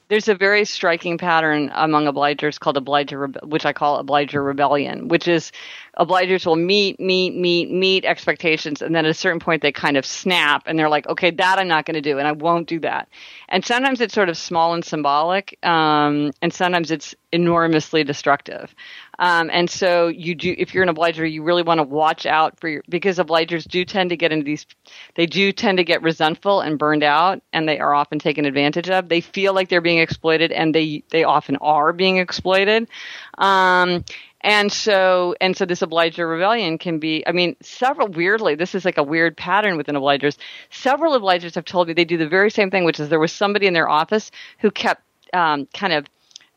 There's 0.09 0.29
a 0.29 0.35
very 0.35 0.65
striking 0.65 1.17
pattern 1.17 1.71
among 1.75 2.05
obligers 2.05 2.61
called 2.61 2.77
obliger, 2.77 3.27
which 3.43 3.65
I 3.65 3.73
call 3.73 3.97
obliger 3.97 4.43
rebellion, 4.43 5.09
which 5.09 5.27
is 5.27 5.51
obligers 5.99 6.45
will 6.45 6.57
meet, 6.57 7.01
meet, 7.01 7.35
meet, 7.35 7.71
meet 7.71 8.05
expectations, 8.05 8.83
and 8.83 8.95
then 8.95 9.07
at 9.07 9.11
a 9.11 9.15
certain 9.15 9.41
point 9.41 9.63
they 9.63 9.73
kind 9.73 9.97
of 9.97 10.05
snap 10.05 10.65
and 10.67 10.79
they're 10.79 10.89
like, 10.89 11.07
okay, 11.09 11.31
that 11.31 11.59
I'm 11.59 11.69
not 11.69 11.87
going 11.87 11.95
to 11.95 12.01
do, 12.01 12.19
and 12.19 12.29
I 12.29 12.33
won't 12.33 12.69
do 12.69 12.81
that. 12.81 13.09
And 13.49 13.65
sometimes 13.65 14.01
it's 14.01 14.15
sort 14.15 14.29
of 14.29 14.37
small 14.37 14.75
and 14.75 14.85
symbolic, 14.85 15.59
um, 15.65 16.33
and 16.43 16.53
sometimes 16.53 16.91
it's 16.91 17.15
enormously 17.33 18.05
destructive. 18.05 18.75
Um, 19.19 19.51
and 19.53 19.69
so 19.69 20.09
you 20.09 20.35
do, 20.35 20.55
if 20.57 20.75
you're 20.75 20.83
an 20.83 20.89
obliger, 20.89 21.25
you 21.25 21.43
really 21.43 21.63
want 21.63 21.79
to 21.79 21.85
watch 21.85 22.27
out 22.27 22.59
for 22.59 22.69
your, 22.69 22.83
because 22.89 23.19
obligers 23.19 23.67
do 23.67 23.85
tend 23.85 24.11
to 24.11 24.17
get 24.17 24.33
into 24.33 24.45
these, 24.45 24.67
they 25.15 25.27
do 25.27 25.53
tend 25.53 25.79
to 25.79 25.85
get 25.85 26.03
resentful 26.03 26.61
and 26.61 26.79
burned 26.79 27.03
out 27.03 27.43
and 27.53 27.69
they 27.69 27.79
are 27.79 27.95
often 27.95 28.19
taken 28.19 28.45
advantage 28.45 28.91
of. 28.91 29.09
They 29.09 29.21
feel 29.21 29.55
like 29.55 29.69
they're 29.69 29.81
being 29.81 29.99
exploited 29.99 30.53
and 30.53 30.75
they, 30.75 31.03
they 31.11 31.25
often 31.25 31.57
are 31.57 31.93
being 31.93 32.19
exploited. 32.19 32.89
Um, 33.39 34.05
and 34.41 34.71
so, 34.71 35.35
and 35.41 35.57
so 35.57 35.65
this 35.65 35.81
obliger 35.81 36.29
rebellion 36.29 36.77
can 36.77 36.99
be, 36.99 37.27
I 37.27 37.33
mean, 37.33 37.57
several, 37.63 38.09
weirdly, 38.09 38.55
this 38.55 38.75
is 38.75 38.85
like 38.85 38.99
a 38.99 39.03
weird 39.03 39.39
pattern 39.39 39.79
within 39.79 39.95
obligers. 39.95 40.37
Several 40.71 41.19
obligers 41.19 41.55
have 41.55 41.65
told 41.65 41.89
me 41.89 41.95
they 41.95 42.05
do 42.05 42.19
the 42.19 42.29
very 42.29 42.51
same 42.51 42.71
thing, 42.71 42.85
which 42.85 43.01
is 43.01 43.09
there 43.09 43.19
was 43.19 43.33
somebody 43.33 43.67
in 43.67 43.73
their 43.73 43.89
office 43.89 44.31
who 44.59 44.71
kept, 44.71 45.03
um, 45.33 45.67
kind 45.73 45.95
of, 45.95 46.05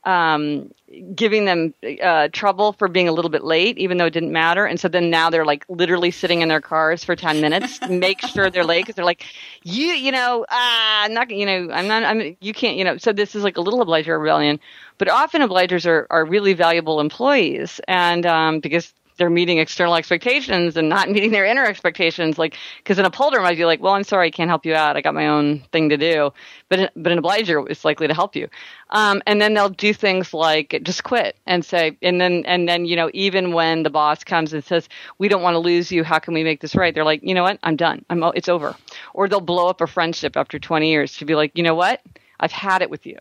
um, 0.07 0.71
giving 1.13 1.43
them 1.43 1.73
uh, 2.01 2.29
trouble 2.31 2.71
for 2.71 2.87
being 2.87 3.09
a 3.09 3.11
little 3.11 3.29
bit 3.29 3.43
late, 3.43 3.77
even 3.77 3.97
though 3.97 4.05
it 4.05 4.13
didn't 4.13 4.31
matter. 4.31 4.65
And 4.65 4.79
so 4.79 4.87
then 4.87 5.09
now 5.09 5.29
they're 5.29 5.45
like 5.45 5.65
literally 5.67 6.11
sitting 6.11 6.41
in 6.41 6.47
their 6.47 6.61
cars 6.61 7.03
for 7.03 7.13
ten 7.15 7.41
minutes, 7.41 7.79
make 7.89 8.21
sure 8.21 8.49
they're 8.49 8.63
late 8.63 8.83
because 8.83 8.95
they're 8.95 9.03
like, 9.03 9.25
you, 9.63 9.87
you 9.87 10.13
know, 10.13 10.45
ah, 10.49 11.03
I'm 11.03 11.13
not, 11.13 11.29
you 11.29 11.45
know, 11.45 11.73
I'm 11.73 11.87
not, 11.87 12.03
I'm, 12.03 12.37
you 12.39 12.53
can't, 12.53 12.77
you 12.77 12.85
know. 12.85 12.97
So 12.97 13.11
this 13.11 13.35
is 13.35 13.43
like 13.43 13.57
a 13.57 13.61
little 13.61 13.81
obliger 13.81 14.17
rebellion, 14.17 14.61
but 14.97 15.09
often 15.09 15.41
obligers 15.41 15.85
are 15.85 16.07
are 16.09 16.23
really 16.25 16.53
valuable 16.53 17.01
employees, 17.01 17.81
and 17.87 18.25
um, 18.25 18.61
because 18.61 18.93
they're 19.17 19.29
meeting 19.29 19.57
external 19.57 19.95
expectations 19.95 20.77
and 20.77 20.89
not 20.89 21.09
meeting 21.11 21.31
their 21.31 21.45
inner 21.45 21.65
expectations. 21.65 22.37
Like, 22.37 22.55
because 22.77 22.99
an 22.99 23.05
upholder 23.05 23.41
might 23.41 23.57
be 23.57 23.65
like, 23.65 23.81
"Well, 23.81 23.93
I'm 23.93 24.03
sorry, 24.03 24.27
I 24.27 24.31
can't 24.31 24.49
help 24.49 24.65
you 24.65 24.75
out. 24.75 24.97
I 24.97 25.01
got 25.01 25.13
my 25.13 25.27
own 25.27 25.59
thing 25.71 25.89
to 25.89 25.97
do." 25.97 26.31
But 26.69 26.91
but 26.95 27.11
an 27.11 27.17
obliger 27.19 27.67
is 27.67 27.83
likely 27.83 28.07
to 28.07 28.13
help 28.13 28.35
you. 28.35 28.47
Um, 28.89 29.21
and 29.27 29.41
then 29.41 29.53
they'll 29.53 29.69
do 29.69 29.93
things 29.93 30.33
like 30.33 30.79
just 30.83 31.03
quit 31.03 31.37
and 31.45 31.65
say, 31.65 31.97
and 32.01 32.21
then 32.21 32.43
and 32.45 32.67
then 32.67 32.85
you 32.85 32.95
know, 32.95 33.09
even 33.13 33.53
when 33.53 33.83
the 33.83 33.89
boss 33.89 34.23
comes 34.23 34.53
and 34.53 34.63
says, 34.63 34.87
"We 35.17 35.27
don't 35.27 35.41
want 35.41 35.55
to 35.55 35.59
lose 35.59 35.91
you. 35.91 36.03
How 36.03 36.19
can 36.19 36.33
we 36.33 36.43
make 36.43 36.61
this 36.61 36.75
right?" 36.75 36.93
They're 36.93 37.03
like, 37.03 37.21
"You 37.23 37.33
know 37.33 37.43
what? 37.43 37.59
I'm 37.63 37.75
done. 37.75 38.05
I'm 38.09 38.23
it's 38.35 38.49
over." 38.49 38.75
Or 39.13 39.27
they'll 39.27 39.41
blow 39.41 39.67
up 39.67 39.81
a 39.81 39.87
friendship 39.87 40.37
after 40.37 40.59
20 40.59 40.89
years 40.89 41.17
to 41.17 41.25
be 41.25 41.35
like, 41.35 41.57
"You 41.57 41.63
know 41.63 41.75
what? 41.75 42.01
I've 42.39 42.51
had 42.51 42.81
it 42.81 42.89
with 42.89 43.05
you." 43.05 43.17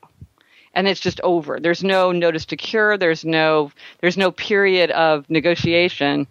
And 0.76 0.86
it's 0.86 1.00
just 1.00 1.20
over. 1.22 1.58
There's 1.58 1.82
no 1.82 2.12
notice 2.12 2.44
to 2.46 2.56
cure. 2.56 2.96
There's 2.96 3.24
no 3.24 3.72
there's 4.00 4.16
no 4.16 4.30
period 4.30 4.92
of 4.92 5.28
negotiation, 5.28 6.28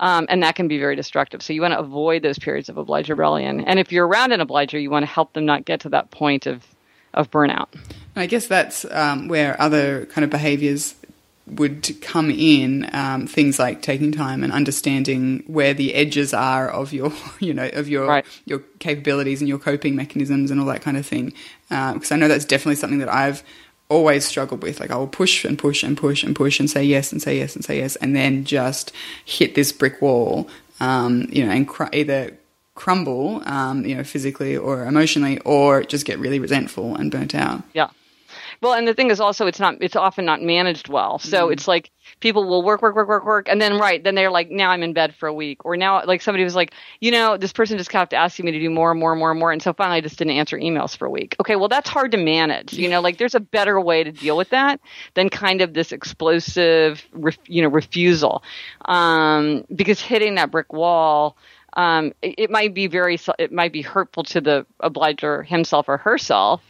um, 0.00 0.26
and 0.28 0.42
that 0.42 0.56
can 0.56 0.68
be 0.68 0.78
very 0.78 0.96
destructive. 0.96 1.42
So 1.42 1.54
you 1.54 1.62
want 1.62 1.72
to 1.72 1.78
avoid 1.78 2.22
those 2.22 2.38
periods 2.38 2.68
of 2.68 2.76
oblige 2.76 3.08
rebellion. 3.08 3.64
And 3.64 3.78
if 3.78 3.92
you're 3.92 4.06
around 4.06 4.32
an 4.32 4.40
obliger, 4.40 4.78
you 4.78 4.90
want 4.90 5.04
to 5.04 5.10
help 5.10 5.32
them 5.32 5.46
not 5.46 5.64
get 5.64 5.80
to 5.80 5.88
that 5.90 6.10
point 6.10 6.46
of 6.46 6.66
of 7.14 7.30
burnout. 7.30 7.68
I 8.16 8.26
guess 8.26 8.46
that's 8.48 8.84
um, 8.90 9.28
where 9.28 9.60
other 9.62 10.06
kind 10.06 10.24
of 10.24 10.30
behaviors 10.30 10.96
would 11.46 12.00
come 12.00 12.30
in 12.30 12.88
um, 12.94 13.26
things 13.26 13.58
like 13.58 13.82
taking 13.82 14.10
time 14.10 14.42
and 14.42 14.50
understanding 14.50 15.44
where 15.46 15.74
the 15.74 15.94
edges 15.94 16.32
are 16.32 16.70
of 16.70 16.92
your 16.92 17.12
you 17.38 17.52
know 17.54 17.68
of 17.74 17.86
your 17.88 18.06
Right. 18.08 18.26
your 18.46 18.60
capabilities 18.78 19.40
and 19.40 19.48
your 19.48 19.58
coping 19.58 19.94
mechanisms 19.94 20.50
and 20.50 20.58
all 20.58 20.66
that 20.66 20.80
kind 20.82 20.96
of 20.96 21.06
thing 21.06 21.32
because 21.68 22.10
I 22.12 22.16
know 22.16 22.28
that's 22.28 22.44
definitely 22.46 22.76
something 22.76 22.98
that 22.98 23.12
I've 23.12 23.42
always 23.94 24.24
struggled 24.24 24.62
with 24.62 24.80
like 24.80 24.90
I 24.90 24.96
will 24.96 25.14
push 25.22 25.44
and 25.44 25.56
push 25.58 25.82
and 25.82 25.96
push 25.96 26.24
and 26.24 26.34
push 26.34 26.60
and 26.60 26.68
say 26.68 26.84
yes 26.84 27.12
and 27.12 27.22
say 27.22 27.38
yes 27.38 27.54
and 27.56 27.64
say 27.64 27.78
yes 27.78 27.96
and 27.96 28.14
then 28.14 28.44
just 28.44 28.92
hit 29.24 29.54
this 29.54 29.70
brick 29.72 30.02
wall 30.02 30.48
um, 30.80 31.28
you 31.30 31.44
know 31.44 31.52
and 31.52 31.66
cr- 31.68 31.92
either 31.92 32.36
crumble 32.74 33.40
um, 33.46 33.84
you 33.86 33.94
know 33.96 34.04
physically 34.04 34.56
or 34.56 34.84
emotionally 34.84 35.38
or 35.40 35.82
just 35.84 36.04
get 36.04 36.18
really 36.18 36.40
resentful 36.40 36.96
and 36.96 37.10
burnt 37.10 37.34
out 37.34 37.62
Yeah. 37.72 37.90
Well, 38.60 38.74
and 38.74 38.86
the 38.86 38.94
thing 38.94 39.10
is 39.10 39.20
also 39.20 39.46
it's 39.46 39.60
not 39.60 39.76
it's 39.80 39.96
often 39.96 40.24
not 40.24 40.42
managed 40.42 40.88
well. 40.88 41.18
So 41.18 41.48
it's 41.50 41.68
like 41.68 41.90
people 42.20 42.44
will 42.44 42.62
work, 42.62 42.82
work, 42.82 42.94
work, 42.94 43.08
work, 43.08 43.24
work, 43.24 43.48
and 43.48 43.60
then 43.60 43.78
right, 43.78 44.02
then 44.02 44.14
they're 44.14 44.30
like, 44.30 44.50
now 44.50 44.70
I'm 44.70 44.82
in 44.82 44.92
bed 44.92 45.14
for 45.14 45.26
a 45.26 45.32
week, 45.32 45.64
or 45.64 45.76
now 45.76 46.04
like 46.04 46.22
somebody 46.22 46.44
was 46.44 46.54
like, 46.54 46.72
you 47.00 47.10
know, 47.10 47.36
this 47.36 47.52
person 47.52 47.78
just 47.78 47.90
kept 47.90 48.12
asking 48.12 48.46
me 48.46 48.52
to 48.52 48.58
do 48.58 48.70
more 48.70 48.90
and 48.90 49.00
more 49.00 49.12
and 49.12 49.18
more 49.18 49.30
and 49.30 49.40
more, 49.40 49.52
and 49.52 49.62
so 49.62 49.72
finally 49.72 49.98
I 49.98 50.00
just 50.00 50.18
didn't 50.18 50.34
answer 50.34 50.58
emails 50.58 50.96
for 50.96 51.06
a 51.06 51.10
week. 51.10 51.36
Okay, 51.40 51.56
well 51.56 51.68
that's 51.68 51.88
hard 51.88 52.12
to 52.12 52.18
manage. 52.18 52.72
You 52.72 52.88
know, 52.88 53.00
like 53.00 53.18
there's 53.18 53.34
a 53.34 53.40
better 53.40 53.80
way 53.80 54.04
to 54.04 54.12
deal 54.12 54.36
with 54.36 54.50
that 54.50 54.80
than 55.14 55.28
kind 55.28 55.60
of 55.60 55.74
this 55.74 55.92
explosive, 55.92 57.04
ref, 57.12 57.38
you 57.46 57.62
know, 57.62 57.68
refusal, 57.68 58.42
um, 58.84 59.64
because 59.74 60.00
hitting 60.00 60.36
that 60.36 60.50
brick 60.50 60.72
wall 60.72 61.36
um, 61.76 62.12
it, 62.22 62.34
it 62.38 62.50
might 62.50 62.74
be 62.74 62.86
very 62.86 63.18
it 63.38 63.52
might 63.52 63.72
be 63.72 63.82
hurtful 63.82 64.22
to 64.24 64.40
the 64.40 64.66
obliger 64.80 65.42
himself 65.42 65.88
or 65.88 65.96
herself. 65.96 66.62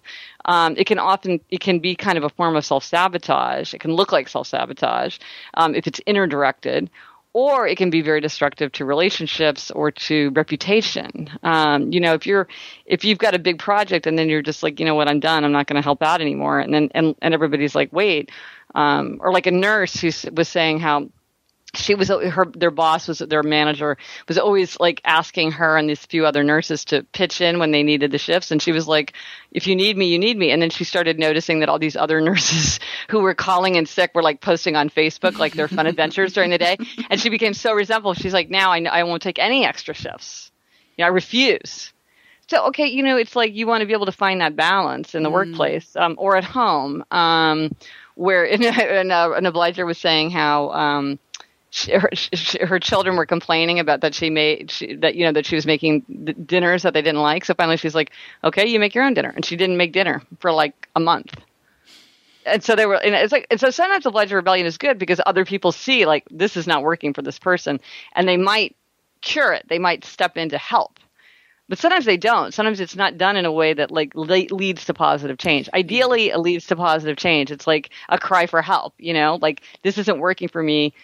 Um, 0.47 0.75
it 0.77 0.87
can 0.87 0.99
often 0.99 1.41
it 1.51 1.61
can 1.61 1.79
be 1.79 1.95
kind 1.95 2.19
of 2.19 2.25
a 2.25 2.29
form 2.31 2.57
of 2.57 2.65
self 2.65 2.85
sabotage. 2.85 3.75
It 3.75 3.81
can 3.81 3.93
look 3.93 4.13
like 4.13 4.29
self 4.29 4.47
sabotage 4.47 5.19
um, 5.55 5.75
if 5.75 5.87
it's 5.87 6.01
inner 6.07 6.27
directed, 6.27 6.91
or 7.35 7.67
it 7.67 7.77
can 7.77 7.91
be 7.91 8.01
very 8.01 8.21
destructive 8.21 8.71
to 8.73 8.85
relationships 8.85 9.71
or 9.73 9.91
to 9.91 10.31
reputation. 10.31 11.29
Um, 11.43 11.93
you 11.93 12.01
know, 12.01 12.15
if 12.15 12.27
you're 12.27 12.49
if 12.87 13.05
you've 13.05 13.19
got 13.19 13.35
a 13.35 13.39
big 13.39 13.59
project 13.59 14.07
and 14.07 14.19
then 14.19 14.29
you're 14.29 14.43
just 14.43 14.63
like, 14.63 14.79
you 14.79 14.87
know 14.87 14.95
what, 14.95 15.09
I'm 15.09 15.21
done. 15.21 15.45
I'm 15.45 15.53
not 15.53 15.67
going 15.67 15.77
to 15.77 15.83
help 15.83 16.03
out 16.03 16.21
anymore, 16.21 16.61
and 16.61 16.73
then 16.73 16.91
and, 16.95 17.15
and 17.21 17.35
everybody's 17.35 17.75
like, 17.75 17.93
wait, 17.93 18.31
um, 18.75 19.19
or 19.21 19.33
like 19.33 19.47
a 19.47 19.51
nurse 19.51 20.01
who 20.01 20.11
was 20.33 20.49
saying 20.49 20.79
how 20.81 21.11
she 21.77 21.95
was 21.95 22.09
her 22.09 22.47
their 22.55 22.71
boss 22.71 23.09
was 23.09 23.19
their 23.19 23.43
manager 23.43 23.97
was 24.29 24.39
always 24.39 24.79
like 24.79 25.01
asking 25.05 25.53
her 25.53 25.77
and 25.77 25.89
these 25.89 26.05
few 26.05 26.27
other 26.27 26.43
nurses 26.45 26.85
to 26.87 27.03
pitch 27.13 27.41
in 27.41 27.59
when 27.59 27.71
they 27.71 27.83
needed 27.83 28.11
the 28.11 28.19
shifts. 28.19 28.51
And 28.51 28.61
she 28.61 28.73
was 28.73 28.89
like 28.89 29.15
if 29.53 29.67
you 29.67 29.77
need 29.77 29.97
me 29.97 30.07
you 30.07 30.19
need 30.19 30.37
me. 30.37 30.51
And 30.51 30.61
then 30.61 30.71
she 30.71 30.85
started 30.85 31.19
noticing 31.19 31.61
that 31.61 31.69
all 31.69 31.79
these 31.79 31.97
other 31.97 32.21
nurses 32.31 32.81
who 33.09 33.21
were 33.21 33.35
calling 33.35 33.75
in 33.77 33.87
sick 33.87 34.13
were 34.15 34.23
like 34.23 34.41
posting 34.41 34.77
on 34.77 34.91
facebook 34.91 35.39
like 35.39 35.55
their 35.55 35.69
fun 35.69 35.87
adventures 35.87 36.33
during 36.33 36.51
the 36.51 36.59
day. 36.59 36.77
And 37.11 37.21
she 37.21 37.31
became 37.31 37.55
so 37.55 37.73
resentful. 37.73 38.15
She's 38.15 38.35
like 38.35 38.51
now 38.51 38.73
i, 38.73 38.81
I 38.81 39.03
won't 39.05 39.23
take 39.23 39.39
any 39.39 39.65
extra 39.65 39.95
shifts. 39.95 40.51
You 40.97 41.03
know, 41.03 41.07
i 41.07 41.11
refuse. 41.11 41.93
So 42.49 42.67
okay 42.69 42.87
you 42.87 43.03
know 43.03 43.17
it's 43.17 43.35
like 43.35 43.55
you 43.55 43.67
want 43.67 43.81
to 43.81 43.87
be 43.87 43.95
able 43.95 44.07
to 44.07 44.13
find 44.13 44.41
that 44.41 44.57
balance 44.57 45.15
in 45.15 45.23
the 45.23 45.31
workplace 45.31 45.97
um, 45.97 46.15
or 46.19 46.37
at 46.37 46.45
home 46.45 47.05
um, 47.11 47.75
where 48.15 48.45
and, 48.51 48.65
and, 48.65 49.13
uh, 49.13 49.33
an 49.35 49.47
obliger 49.47 49.87
was 49.87 49.99
saying 49.99 50.31
how 50.31 50.71
um, 50.71 51.19
she, 51.75 51.93
her, 51.93 52.09
she, 52.13 52.59
her 52.65 52.79
children 52.79 53.17
were 53.17 53.27
complaining 53.27 53.81
about 53.81 54.03
that 54.03 54.15
she 54.15 54.31
made 54.31 54.71
she, 54.71 54.95
that 54.97 55.17
you 55.17 55.25
know 55.25 55.33
that 55.33 55.45
she 55.45 55.57
was 55.57 55.67
making 55.67 56.01
dinners 56.47 56.85
that 56.85 56.95
they 56.95 57.03
didn't 57.03 57.21
like. 57.21 57.45
So 57.45 57.55
finally, 57.55 57.77
she's 57.77 57.97
like, 57.97 58.13
"Okay, 58.45 58.67
you 58.69 58.79
make 58.79 58.95
your 58.95 59.05
own 59.05 59.15
dinner," 59.15 59.33
and 59.35 59.45
she 59.45 59.57
didn't 59.57 59.77
make 59.77 59.93
dinner 59.93 60.23
for 60.39 60.53
like 60.53 60.89
a 60.95 61.01
month. 61.01 61.35
and 62.47 62.63
so 62.63 62.77
they 62.77 62.87
were 62.87 62.95
and 62.97 63.15
it's 63.15 63.33
like 63.33 63.49
and 63.51 63.59
so 63.59 63.71
sometimes 63.71 64.07
obliging 64.07 64.37
rebellion 64.37 64.67
is 64.67 64.79
good 64.79 64.99
because 64.99 65.21
other 65.27 65.45
people 65.45 65.73
see 65.73 66.07
like 66.07 66.25
this 66.31 66.57
is 66.57 66.67
not 66.67 66.83
working 66.83 67.13
for 67.13 67.23
this 67.23 67.39
person 67.41 67.81
and 68.15 68.29
they 68.29 68.37
might 68.37 68.77
cure 69.21 69.53
it. 69.53 69.67
They 69.69 69.79
might 69.81 70.05
step 70.05 70.37
in 70.37 70.51
to 70.51 70.59
help. 70.59 71.01
But 71.69 71.79
sometimes 71.79 72.05
they 72.05 72.19
don't. 72.19 72.53
Sometimes 72.55 72.79
it's 72.79 72.95
not 72.95 73.17
done 73.17 73.37
in 73.37 73.47
a 73.47 73.53
way 73.53 73.73
that 73.73 73.91
like 73.91 74.15
le- 74.15 74.55
leads 74.55 74.85
to 74.85 74.95
positive 74.95 75.39
change. 75.39 75.69
Ideally 75.75 76.31
it 76.31 76.39
leads 76.39 76.67
to 76.67 76.77
positive 76.77 77.17
change. 77.17 77.51
It's 77.51 77.67
like 77.67 77.91
a 78.09 78.19
cry 78.19 78.47
for 78.47 78.63
help 78.63 78.95
you 78.99 79.15
know? 79.15 79.39
Like 79.43 79.63
this 79.83 79.99
isn't 79.99 80.21
working 80.21 80.49
for 80.49 80.63
me 80.63 80.95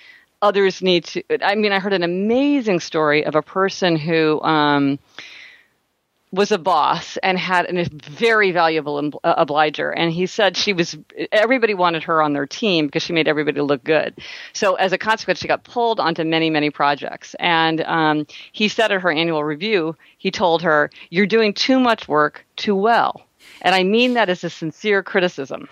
others 0.43 0.83
need 0.83 1.05
to 1.05 1.23
i 1.45 1.55
mean 1.55 1.73
i 1.73 1.79
heard 1.79 1.93
an 1.93 2.03
amazing 2.03 2.81
story 2.81 3.25
of 3.25 3.35
a 3.35 3.43
person 3.43 3.97
who 3.97 4.41
um 4.43 4.99
was 6.33 6.53
a 6.53 6.59
boss 6.59 7.17
and 7.23 7.39
had 7.39 7.67
a 7.67 7.89
very 8.09 8.53
valuable 8.53 9.21
uh, 9.25 9.35
obliger. 9.37 9.91
And 9.91 10.13
he 10.13 10.27
said 10.27 10.57
she 10.57 10.73
was 10.73 10.97
everybody 11.33 11.75
wanted 11.75 12.05
her 12.05 12.23
on 12.23 12.33
their 12.33 12.47
team 12.47 12.87
because 12.87 13.03
she 13.03 13.13
made 13.13 13.27
everybody 13.27 13.61
look 13.61 13.83
good. 13.83 14.17
So 14.53 14.75
as 14.75 14.93
a 14.93 14.99
consequence 14.99 15.41
she 15.41 15.49
got 15.49 15.65
pulled 15.65 15.99
onto 15.99 16.25
many 16.25 16.51
many 16.51 16.71
projects. 16.71 17.35
And 17.41 17.81
um, 17.83 18.27
he 18.53 18.69
said 18.69 18.93
at 18.93 19.01
her 19.01 19.11
annual 19.11 19.43
review 19.43 19.97
he 20.19 20.31
told 20.31 20.63
her 20.63 20.91
you're 21.11 21.27
doing 21.27 21.53
too 21.53 21.81
much 21.81 22.07
work 22.07 22.47
too 22.57 22.77
well. 22.77 23.23
And 23.63 23.75
i 23.75 23.83
mean 23.83 24.15
that 24.15 24.29
as 24.29 24.45
a 24.45 24.51
sincere 24.51 25.03
criticism 25.03 25.69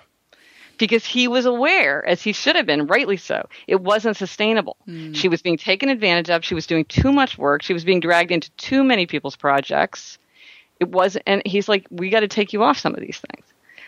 because 0.78 1.04
he 1.04 1.28
was 1.28 1.44
aware, 1.44 2.06
as 2.06 2.22
he 2.22 2.32
should 2.32 2.56
have 2.56 2.66
been, 2.66 2.86
rightly 2.86 3.16
so, 3.16 3.48
it 3.66 3.80
wasn't 3.80 4.16
sustainable. 4.16 4.76
Mm. 4.88 5.14
She 5.14 5.28
was 5.28 5.42
being 5.42 5.58
taken 5.58 5.88
advantage 5.88 6.30
of. 6.30 6.44
She 6.44 6.54
was 6.54 6.66
doing 6.66 6.84
too 6.84 7.12
much 7.12 7.36
work. 7.36 7.62
She 7.62 7.74
was 7.74 7.84
being 7.84 8.00
dragged 8.00 8.30
into 8.30 8.50
too 8.52 8.84
many 8.84 9.06
people's 9.06 9.36
projects 9.36 10.18
it 10.80 10.88
was 10.88 11.16
and 11.26 11.42
he's 11.44 11.68
like 11.68 11.86
we 11.90 12.10
got 12.10 12.20
to 12.20 12.28
take 12.28 12.52
you 12.52 12.62
off 12.62 12.78
some 12.78 12.94
of 12.94 13.00
these 13.00 13.20
things 13.30 13.46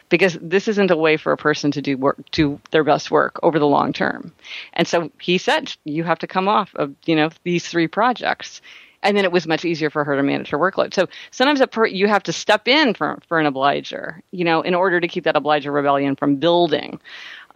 because 0.09 0.37
this 0.41 0.67
isn't 0.67 0.91
a 0.91 0.97
way 0.97 1.17
for 1.17 1.33
a 1.33 1.37
person 1.37 1.71
to 1.71 1.83
do 1.83 1.97
work 1.97 2.19
do 2.31 2.61
their 2.71 2.85
best 2.85 3.11
work 3.11 3.39
over 3.43 3.59
the 3.59 3.67
long 3.67 3.93
term 3.93 4.33
and 4.73 4.87
so 4.87 5.11
he 5.21 5.39
said 5.39 5.73
you 5.85 6.05
have 6.05 6.19
to 6.19 6.27
come 6.27 6.49
off 6.49 6.75
of 6.75 6.95
you 7.07 7.17
know 7.17 7.31
these 7.45 7.67
three 7.67 7.87
projects 7.87 8.61
and 9.03 9.17
then 9.17 9.25
it 9.25 9.33
was 9.33 9.47
much 9.47 9.65
easier 9.65 9.91
for 9.91 10.05
her 10.05 10.17
to 10.17 10.23
manage 10.23 10.51
her 10.51 10.59
workload. 10.59 10.95
So 10.95 11.09
sometimes 11.31 11.63
per, 11.71 11.87
you 11.87 12.07
have 12.09 12.23
to 12.25 12.33
step 12.33 12.69
in 12.69 12.95
for, 12.95 13.19
for 13.29 13.39
an 13.39 13.47
obliger 13.47 14.23
you 14.31 14.45
know 14.45 14.63
in 14.63 14.75
order 14.75 15.01
to 15.01 15.09
keep 15.09 15.25
that 15.25 15.37
obliger 15.37 15.73
rebellion 15.73 16.17
from 16.17 16.37
building. 16.37 17.01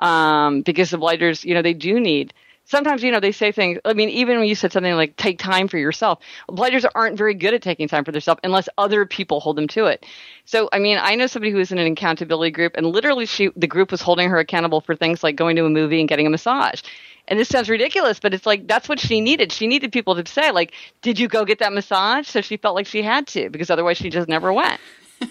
Um, 0.01 0.62
because 0.62 0.90
obligers 0.90 1.45
you 1.45 1.55
know 1.55 1.62
they 1.62 1.74
do 1.74 2.01
need 2.01 2.34
sometimes 2.64 3.03
you 3.03 3.12
know 3.12 3.20
they 3.20 3.32
say 3.32 3.53
things 3.53 3.78
i 3.84 3.92
mean 3.92 4.09
even 4.09 4.38
when 4.38 4.49
you 4.49 4.55
said 4.55 4.72
something 4.72 4.95
like 4.95 5.16
take 5.16 5.38
time 5.38 5.68
for 5.68 5.78
yourself 5.78 6.18
obligers 6.51 6.84
aren't 6.95 7.16
very 7.16 7.34
good 7.34 7.55
at 7.55 7.62
taking 7.62 7.88
time 7.88 8.05
for 8.05 8.12
themselves 8.12 8.40
unless 8.42 8.68
other 8.78 9.05
people 9.07 9.40
hold 9.40 9.57
them 9.57 9.68
to 9.68 9.86
it. 9.86 10.05
So 10.45 10.68
i 10.72 10.78
mean 10.78 10.99
i 11.01 11.14
know 11.14 11.26
somebody 11.26 11.53
who 11.53 11.59
was 11.59 11.72
in 11.72 11.78
an 11.78 11.90
accountability 11.92 12.51
group 12.51 12.72
and 12.76 12.86
literally 12.86 13.26
she 13.26 13.51
the 13.57 13.66
group 13.66 13.90
was 13.90 14.03
holding 14.03 14.30
her 14.30 14.38
accountable 14.38 14.80
for 14.80 14.97
things 14.97 15.22
like 15.22 15.36
going 15.36 15.57
to 15.57 15.64
a 15.64 15.70
movie 15.70 16.01
and 16.01 16.09
getting 16.09 16.26
a 16.26 16.30
massage 16.30 16.82
and 17.29 17.39
this 17.39 17.49
sounds 17.49 17.68
ridiculous 17.68 18.20
but 18.20 18.35
it's 18.35 18.47
like 18.47 18.66
that's 18.66 18.89
what 18.89 19.01
she 19.01 19.20
needed. 19.20 19.53
She 19.53 19.66
needed 19.66 19.93
people 19.93 20.22
to 20.22 20.31
say 20.31 20.51
like 20.51 20.72
did 21.03 21.18
you 21.18 21.29
go 21.29 21.45
get 21.45 21.59
that 21.61 21.72
massage? 21.72 22.29
So 22.29 22.41
she 22.41 22.57
felt 22.57 22.75
like 22.75 22.87
she 22.87 23.03
had 23.03 23.27
to 23.29 23.51
because 23.51 23.70
otherwise 23.70 23.97
she 23.97 24.11
just 24.11 24.29
never 24.29 24.53
went. 24.53 24.81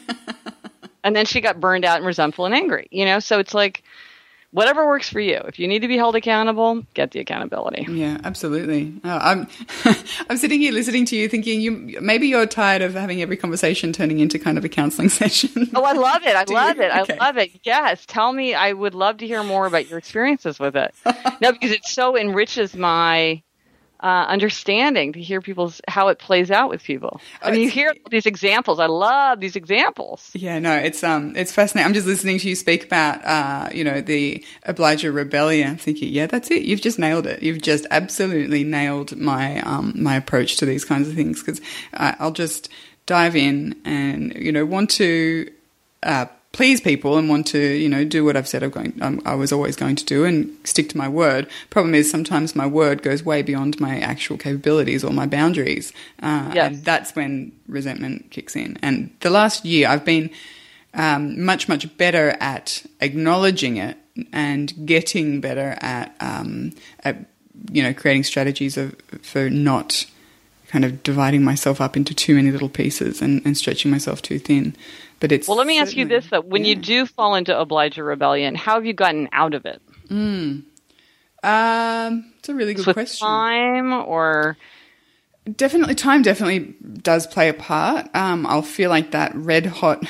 And 1.06 1.14
then 1.14 1.26
she 1.26 1.42
got 1.42 1.60
burned 1.60 1.84
out 1.84 1.98
and 1.98 2.06
resentful 2.06 2.46
and 2.46 2.56
angry 2.56 2.88
you 2.90 3.04
know? 3.04 3.20
So 3.20 3.40
it's 3.40 3.54
like 3.54 3.84
whatever 4.54 4.88
works 4.88 5.10
for 5.10 5.20
you. 5.20 5.38
If 5.48 5.60
you 5.60 5.68
need 5.68 5.80
to 5.80 5.88
be 5.88 5.98
held 5.98 6.16
accountable, 6.16 6.84
get 6.94 7.12
the 7.12 7.20
accountability. 7.20 7.86
Yeah, 7.90 8.20
absolutely. 8.24 8.94
Oh, 9.04 9.18
I'm 9.18 9.48
I'm 10.30 10.38
sitting 10.38 10.62
here 10.62 10.72
listening 10.72 11.06
to 11.08 11.16
you, 11.16 11.28
thinking 11.28 11.60
you 11.60 12.00
maybe 12.02 12.28
you're 12.28 12.46
tired 12.46 12.82
of 12.82 12.94
having 12.94 13.22
every 13.22 13.36
conversation 13.36 13.92
turning 13.92 14.20
into 14.20 14.40
kind 14.40 14.58
of 14.58 14.64
a 14.64 14.70
counseling 14.70 15.10
session. 15.22 15.70
Oh, 15.76 15.84
I 15.84 15.94
love 15.94 16.24
it. 16.24 16.36
I 16.36 16.44
love 16.48 16.78
you? 16.78 16.84
it. 16.84 16.96
Okay. 16.96 17.18
I 17.18 17.26
love 17.26 17.38
it. 17.38 17.52
Yes, 17.64 18.06
tell 18.06 18.32
me. 18.32 18.54
I 18.54 18.72
would 18.72 18.94
love 18.96 19.18
to 19.18 19.28
hear 19.28 19.44
more 19.44 19.66
about 19.66 19.90
your 19.90 20.00
experiences 20.00 20.60
with 20.60 20.76
it. 20.76 20.94
no, 21.42 21.52
because 21.52 21.72
it 21.72 21.84
so 21.86 22.16
enriches 22.18 22.76
my 22.76 23.42
uh, 24.04 24.26
understanding 24.28 25.14
to 25.14 25.22
hear 25.22 25.40
people's 25.40 25.80
how 25.88 26.10
it 26.10 26.20
plays 26.20 26.52
out 26.52 26.70
with 26.70 26.84
people. 26.84 27.22
I 27.42 27.52
mean, 27.52 27.62
you 27.62 27.70
hear 27.70 27.96
these 28.12 28.26
examples. 28.26 28.78
I 28.80 28.88
love 28.88 29.40
these 29.40 29.56
examples. 29.56 30.30
Yeah, 30.34 30.60
no, 30.60 30.76
it's 30.76 31.06
um, 31.06 31.34
it's 31.38 31.54
fascinating. 31.54 31.88
I'm 31.88 31.94
just 31.94 32.06
listening 32.06 32.38
to 32.40 32.50
you 32.50 32.56
speak 32.56 32.84
about 32.84 33.24
uh, 33.24 33.70
you 33.74 33.86
know, 33.86 34.02
the 34.02 34.44
Obliger 34.66 35.14
rebellion. 35.14 35.70
I'm 35.70 35.78
thinking, 35.78 36.14
yeah, 36.14 36.28
that's 36.28 36.52
it. 36.52 36.64
You've 36.64 36.82
just 36.82 37.00
nailed 37.00 37.26
it. 37.26 37.42
You've 37.42 37.62
just 37.62 37.88
absolutely 37.92 38.66
nailed 38.66 39.16
my 39.16 39.62
um, 39.62 39.94
my 39.96 40.18
approach 40.18 40.58
to 40.58 40.66
these 40.66 40.84
kinds 40.84 41.08
of 41.08 41.16
things 41.16 41.42
because 41.42 41.62
uh, 41.94 42.16
I'll 42.20 42.32
just 42.32 42.68
dive 43.06 43.38
in 43.38 43.80
and 43.86 44.34
you 44.36 44.52
know 44.52 44.66
want 44.66 44.90
to. 44.92 45.50
Uh, 46.04 46.26
please 46.54 46.80
people 46.80 47.18
and 47.18 47.28
want 47.28 47.48
to, 47.48 47.60
you 47.60 47.90
know, 47.90 48.06
do 48.06 48.24
what 48.24 48.38
I've 48.38 48.48
said 48.48 48.64
I'm 48.64 48.70
going, 48.70 48.98
um, 49.02 49.22
I 49.26 49.34
was 49.34 49.52
always 49.52 49.76
going 49.76 49.96
to 49.98 50.06
do 50.06 50.24
and 50.24 50.56
stick 50.64 50.88
to 50.90 50.98
my 50.98 51.10
word. 51.10 51.50
Problem 51.72 51.96
is 51.96 52.10
sometimes 52.10 52.56
my 52.56 52.68
word 52.68 53.02
goes 53.02 53.24
way 53.24 53.42
beyond 53.42 53.82
my 53.82 54.00
actual 54.00 54.38
capabilities 54.38 55.04
or 55.04 55.12
my 55.12 55.26
boundaries. 55.26 55.92
Uh, 56.22 56.52
yes. 56.54 56.68
And 56.68 56.86
that's 56.86 57.16
when 57.16 57.52
resentment 57.68 58.30
kicks 58.30 58.56
in. 58.56 58.78
And 58.84 59.10
the 59.22 59.32
last 59.32 59.66
year 59.66 59.90
I've 59.90 60.06
been 60.06 60.30
um, 60.94 61.44
much, 61.44 61.68
much 61.68 61.98
better 61.98 62.38
at 62.40 62.86
acknowledging 63.02 63.78
it 63.78 63.98
and 64.32 64.86
getting 64.86 65.42
better 65.42 65.76
at, 65.82 66.16
um, 66.20 66.74
at 67.04 67.18
you 67.72 67.82
know, 67.82 67.96
creating 67.96 68.24
strategies 68.24 68.78
of, 68.78 68.96
for 69.24 69.50
not 69.50 70.06
kind 70.68 70.86
of 70.86 71.02
dividing 71.02 71.44
myself 71.44 71.82
up 71.82 71.98
into 71.98 72.14
too 72.14 72.36
many 72.36 72.52
little 72.52 72.70
pieces 72.70 73.22
and, 73.22 73.44
and 73.44 73.58
stretching 73.58 73.90
myself 73.90 74.22
too 74.22 74.38
thin. 74.38 74.76
But 75.24 75.32
it's 75.32 75.48
well. 75.48 75.56
Let 75.56 75.68
me 75.68 75.80
ask 75.80 75.96
you 75.96 76.06
this 76.06 76.28
though: 76.28 76.42
When 76.42 76.66
yeah. 76.66 76.72
you 76.72 76.76
do 76.76 77.06
fall 77.06 77.36
into 77.36 77.58
obliger 77.58 78.04
rebellion, 78.04 78.56
how 78.56 78.74
have 78.74 78.86
you 78.86 78.92
gotten 78.92 79.30
out 79.32 79.54
of 79.54 79.66
it? 79.66 79.82
Mm. 80.10 80.66
Um, 81.42 82.34
it's 82.38 82.50
a 82.50 82.54
really 82.54 82.74
good 82.74 82.86
With 82.86 82.96
question. 82.96 83.26
Time 83.26 83.94
or 83.94 84.58
definitely 85.56 85.96
time 85.96 86.24
definitely 86.24 86.76
does 87.02 87.26
play 87.26 87.48
a 87.48 87.54
part. 87.54 88.14
Um, 88.14 88.46
I'll 88.46 88.62
feel 88.62 88.90
like 88.90 89.12
that 89.12 89.34
red 89.34 89.66
hot 89.66 90.04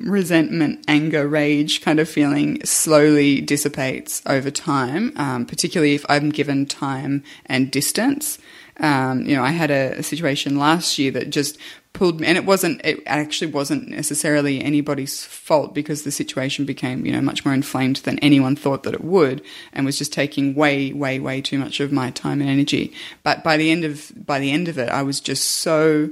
resentment, 0.00 0.84
anger, 0.88 1.28
rage 1.28 1.80
kind 1.80 2.00
of 2.00 2.08
feeling 2.08 2.60
slowly 2.64 3.40
dissipates 3.40 4.20
over 4.26 4.50
time. 4.50 5.12
Um, 5.14 5.46
particularly 5.46 5.94
if 5.94 6.04
I'm 6.08 6.30
given 6.30 6.66
time 6.66 7.22
and 7.46 7.70
distance. 7.70 8.40
Um, 8.78 9.22
you 9.26 9.34
know, 9.34 9.42
I 9.42 9.50
had 9.50 9.70
a, 9.70 9.98
a, 9.98 10.02
situation 10.02 10.58
last 10.58 10.98
year 10.98 11.10
that 11.12 11.30
just 11.30 11.56
pulled 11.94 12.20
me, 12.20 12.26
and 12.26 12.36
it 12.36 12.44
wasn't, 12.44 12.84
it 12.84 13.02
actually 13.06 13.50
wasn't 13.50 13.88
necessarily 13.88 14.62
anybody's 14.62 15.24
fault 15.24 15.74
because 15.74 16.02
the 16.02 16.10
situation 16.10 16.66
became, 16.66 17.06
you 17.06 17.12
know, 17.12 17.22
much 17.22 17.42
more 17.42 17.54
inflamed 17.54 17.96
than 17.96 18.18
anyone 18.18 18.54
thought 18.54 18.82
that 18.82 18.92
it 18.92 19.02
would, 19.02 19.42
and 19.72 19.86
was 19.86 19.96
just 19.96 20.12
taking 20.12 20.54
way, 20.54 20.92
way, 20.92 21.18
way 21.18 21.40
too 21.40 21.58
much 21.58 21.80
of 21.80 21.90
my 21.90 22.10
time 22.10 22.42
and 22.42 22.50
energy. 22.50 22.92
But 23.22 23.42
by 23.42 23.56
the 23.56 23.70
end 23.70 23.84
of, 23.84 24.12
by 24.14 24.38
the 24.38 24.52
end 24.52 24.68
of 24.68 24.76
it, 24.76 24.90
I 24.90 25.02
was 25.02 25.20
just 25.20 25.50
so 25.50 26.10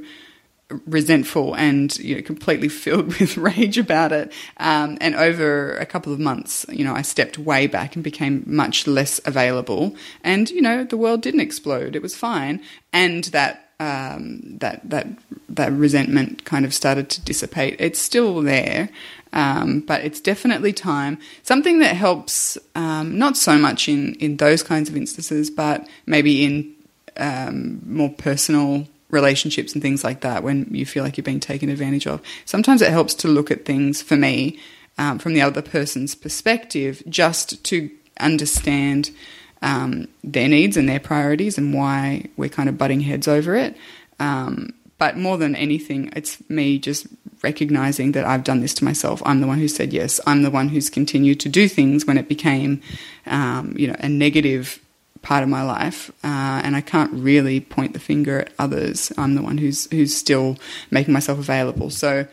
resentful 0.87 1.55
and 1.55 1.97
you 1.99 2.17
know 2.17 2.23
completely 2.23 2.69
filled 2.69 3.07
with 3.21 3.37
rage 3.37 3.79
about 3.79 4.13
it. 4.13 4.33
Um, 4.57 4.99
and 5.01 5.15
over 5.15 5.77
a 5.77 5.87
couple 5.87 6.13
of 6.13 6.19
months, 6.19 6.67
you 6.69 6.85
know, 6.85 6.95
I 6.95 7.03
stepped 7.03 7.39
way 7.39 7.67
back 7.67 7.95
and 7.95 8.05
became 8.05 8.45
much 8.47 8.87
less 8.87 9.21
available. 9.25 9.95
And 10.23 10.51
you 10.51 10.63
know, 10.63 10.85
the 10.85 10.97
world 10.97 11.23
didn't 11.23 11.41
explode; 11.41 11.97
it 11.97 12.03
was 12.03 12.15
fine. 12.15 12.61
And 12.93 13.25
that 13.25 13.73
um, 13.81 14.41
that 14.59 14.89
that 14.89 15.07
that 15.49 15.73
resentment 15.73 16.45
kind 16.45 16.65
of 16.65 16.75
started 16.75 17.11
to 17.11 17.21
dissipate. 17.21 17.77
It's 17.79 17.99
still 17.99 18.41
there. 18.43 18.89
Um, 19.33 19.81
but 19.81 20.05
it's 20.05 20.21
definitely 20.21 20.73
time. 20.73 21.19
Something 21.43 21.81
that 21.81 21.97
helps, 21.97 22.57
um, 22.77 23.19
not 23.19 23.37
so 23.37 23.59
much 23.59 23.89
in, 23.89 24.15
in 24.21 24.37
those 24.37 24.63
kinds 24.63 24.89
of 24.89 24.97
instances, 24.97 25.51
but 25.51 25.89
maybe 26.07 26.45
in 26.45 26.73
um, 27.17 27.83
more 27.85 28.11
personal 28.11 28.87
relationships 29.15 29.73
and 29.73 29.81
things 29.81 30.05
like 30.05 30.21
that 30.21 30.43
when 30.43 30.67
you 30.71 30.85
feel 30.85 31.03
like 31.03 31.17
you're 31.17 31.25
being 31.25 31.41
taken 31.41 31.71
advantage 31.71 32.07
of. 32.07 32.21
Sometimes 32.45 32.83
it 32.83 32.91
helps 32.91 33.15
to 33.15 33.29
look 33.29 33.51
at 33.51 33.65
things 33.65 34.03
for 34.03 34.17
me 34.17 34.59
um, 34.99 35.19
from 35.19 35.33
the 35.33 35.41
other 35.41 35.63
person's 35.63 36.15
perspective 36.15 37.03
just 37.09 37.65
to 37.65 37.91
understand 38.21 39.11
um, 39.63 40.09
their 40.23 40.49
needs 40.49 40.77
and 40.77 40.89
their 40.89 41.01
priorities 41.01 41.57
and 41.57 41.73
why 41.73 42.27
we're 42.37 42.51
kind 42.51 42.69
of 42.69 42.77
butting 42.77 43.01
heads 43.01 43.27
over 43.27 43.55
it. 43.57 43.77
Um, 44.21 44.75
but 44.99 45.17
more 45.17 45.39
than 45.39 45.57
anything, 45.57 46.13
it's 46.15 46.39
me 46.49 46.79
just 46.79 47.07
recognizing 47.43 48.13
that 48.13 48.25
I've 48.25 48.45
done 48.45 48.61
this 48.61 48.75
to 48.75 48.85
myself. 48.85 49.23
I'm 49.25 49.41
the 49.41 49.47
one 49.47 49.59
who 49.59 49.69
said 49.69 49.93
yes. 49.93 50.21
I'm 50.27 50.43
the 50.43 50.51
one 50.51 50.69
who's 50.69 50.89
continued 50.89 51.41
to 51.41 51.49
do 51.49 51.69
things 51.69 52.07
when 52.07 52.19
it 52.19 52.29
became, 52.29 52.81
um, 53.27 53.75
you 53.77 53.89
know, 53.89 53.97
a 53.99 54.09
negative 54.09 54.81
part 55.25 55.43
of 55.43 55.49
my 55.49 55.63
life, 55.63 56.11
uh, 56.23 56.61
and 56.63 56.77
I 56.77 56.81
can't 56.81 57.13
really 57.13 57.59
point 57.59 57.95
the 57.95 57.99
finger 57.99 58.41
at 58.41 58.53
others. 58.59 59.11
I'm 59.19 59.35
the 59.35 59.43
one 59.43 59.59
who's 59.59 59.91
who's 59.91 60.15
still 60.15 60.57
making 60.91 61.13
myself 61.13 61.39
available. 61.39 61.91
So 61.91 62.29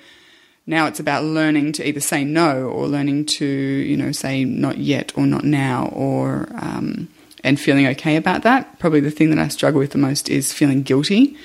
now 0.67 0.85
it's 0.85 0.99
about 0.99 1.23
learning 1.23 1.71
to 1.73 1.87
either 1.87 2.01
say 2.01 2.23
no 2.23 2.65
or 2.67 2.87
learning 2.87 3.25
to 3.25 3.45
you 3.45 3.97
know 3.97 4.11
say 4.11 4.43
not 4.43 4.77
yet 4.77 5.17
or 5.17 5.25
not 5.25 5.43
now 5.43 5.87
or 5.87 6.47
um, 6.55 7.07
and 7.43 7.59
feeling 7.59 7.87
okay 7.87 8.17
about 8.17 8.43
that. 8.43 8.77
Probably 8.77 8.99
the 8.99 9.09
thing 9.09 9.29
that 9.31 9.39
I 9.39 9.47
struggle 9.47 9.79
with 9.79 9.91
the 9.91 9.97
most 9.97 10.29
is 10.29 10.53
feeling 10.53 10.83
guilty 10.83 11.35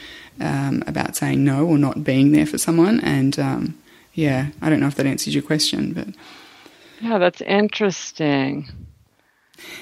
um, 0.40 0.82
about 0.86 1.16
saying 1.16 1.44
no 1.44 1.64
or 1.64 1.78
not 1.78 2.04
being 2.04 2.32
there 2.32 2.46
for 2.46 2.58
someone. 2.58 3.00
And 3.00 3.38
um, 3.38 3.78
yeah, 4.12 4.48
I 4.60 4.68
don't 4.68 4.80
know 4.80 4.88
if 4.88 4.96
that 4.96 5.06
answers 5.06 5.34
your 5.34 5.42
question, 5.42 5.92
but 5.92 6.08
Yeah, 7.00 7.18
that's 7.18 7.40
interesting. 7.40 8.68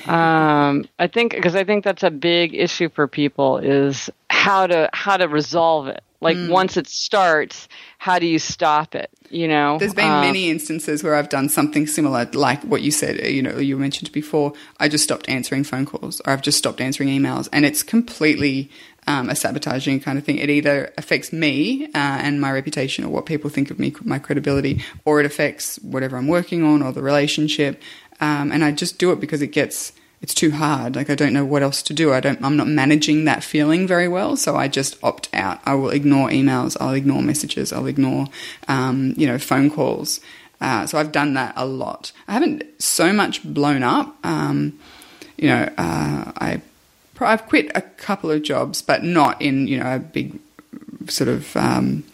Um, 0.07 0.87
I 0.99 1.07
think 1.07 1.33
because 1.33 1.55
I 1.57 1.65
think 1.65 1.85
that's 1.85 2.03
a 2.03 2.11
big 2.11 2.55
issue 2.55 2.89
for 2.89 3.07
people 3.09 3.59
is 3.59 4.11
how 4.31 4.67
to 4.67 4.91
how 4.93 5.17
to 5.17 5.29
resolve 5.29 5.89
it. 5.89 6.03
Like 6.21 6.37
Mm. 6.39 6.49
once 6.49 6.77
it 6.79 6.87
starts, 6.89 7.69
how 7.99 8.19
do 8.19 8.27
you 8.27 8.39
stop 8.39 8.95
it? 8.95 9.11
You 9.31 9.47
know, 9.47 9.77
There's 9.79 9.93
been 9.93 10.11
Um, 10.11 10.21
many 10.23 10.49
instances 10.49 11.03
where 11.05 11.15
I've 11.17 11.29
done 11.29 11.51
something 11.51 11.87
similar, 11.87 12.27
like 12.33 12.63
what 12.63 12.81
you 12.81 12.91
said, 12.91 13.27
you 13.27 13.43
know, 13.43 13.59
you 13.59 13.77
mentioned 13.77 14.11
before. 14.13 14.55
I 14.81 14.89
just 14.89 15.05
stopped 15.05 15.29
answering 15.29 15.65
phone 15.65 15.85
calls 15.85 16.21
or 16.25 16.33
I've 16.33 16.41
just 16.41 16.57
stopped 16.57 16.81
answering 16.81 17.11
emails. 17.11 17.49
And 17.53 17.67
it's 17.67 17.83
completely 17.83 18.71
um, 19.07 19.29
a 19.29 19.37
sabotaging 19.37 20.01
kind 20.01 20.17
of 20.17 20.25
thing. 20.25 20.39
It 20.39 20.49
either 20.49 20.91
affects 20.97 21.31
me 21.31 21.85
uh, 21.87 21.91
and 21.95 22.41
my 22.41 22.51
reputation 22.51 23.05
or 23.05 23.09
what 23.11 23.27
people 23.27 23.51
think 23.51 23.71
of 23.71 23.79
me, 23.79 23.95
my 24.03 24.19
credibility, 24.19 24.83
or 25.05 25.21
it 25.21 25.27
affects 25.27 25.77
whatever 25.83 26.17
I'm 26.17 26.27
working 26.29 26.63
on 26.65 26.81
or 26.83 26.91
the 26.91 27.03
relationship. 27.03 27.83
Um, 28.21 28.53
and 28.53 28.65
I 28.65 28.73
just 28.73 28.99
do 28.99 29.13
it 29.13 29.21
because 29.21 29.43
it 29.43 29.49
gets. 29.49 29.93
It's 30.23 30.33
too 30.33 30.53
hard. 30.53 30.97
Like 30.97 31.11
I 31.11 31.15
don't 31.15 31.35
know 31.35 31.45
what 31.45 31.63
else 31.63 31.83
to 31.83 31.93
do. 31.93 32.15
I 32.15 32.21
don't. 32.21 32.43
I'm 32.43 32.57
not 32.57 32.67
managing 32.67 33.27
that 33.27 33.45
feeling 33.45 33.87
very 33.87 34.09
well, 34.09 34.37
so 34.37 34.57
I 34.57 34.69
just 34.69 34.97
opt 35.03 35.29
out. 35.35 35.61
I 35.67 35.75
will 35.75 35.91
ignore 35.91 36.31
emails. 36.31 36.79
I'll 36.81 36.95
ignore 36.95 37.21
messages. 37.21 37.75
I'll 37.75 37.87
ignore, 37.87 38.29
um, 38.67 39.13
you 39.19 39.27
know, 39.27 39.39
phone 39.39 39.71
calls. 39.71 40.21
Uh, 40.63 40.87
so 40.87 40.97
I've 40.99 41.13
done 41.13 41.35
that 41.35 41.53
a 41.57 41.67
lot. 41.67 42.13
I 42.27 42.33
haven't 42.33 42.65
so 42.79 43.13
much 43.13 43.45
blown 43.45 43.83
up. 43.83 44.17
Um, 44.25 44.79
you 45.37 45.49
know, 45.49 45.69
uh, 45.77 46.33
I 46.37 46.63
I've 47.21 47.47
quit 47.47 47.71
a 47.75 47.83
couple 47.83 48.31
of 48.31 48.43
jobs, 48.43 48.83
but 48.83 49.05
not 49.05 49.41
in 49.43 49.69
you 49.69 49.79
know 49.79 49.95
a 49.95 49.99
big 49.99 50.39
sort 51.09 51.29
of 51.29 51.57
um, 51.57 52.05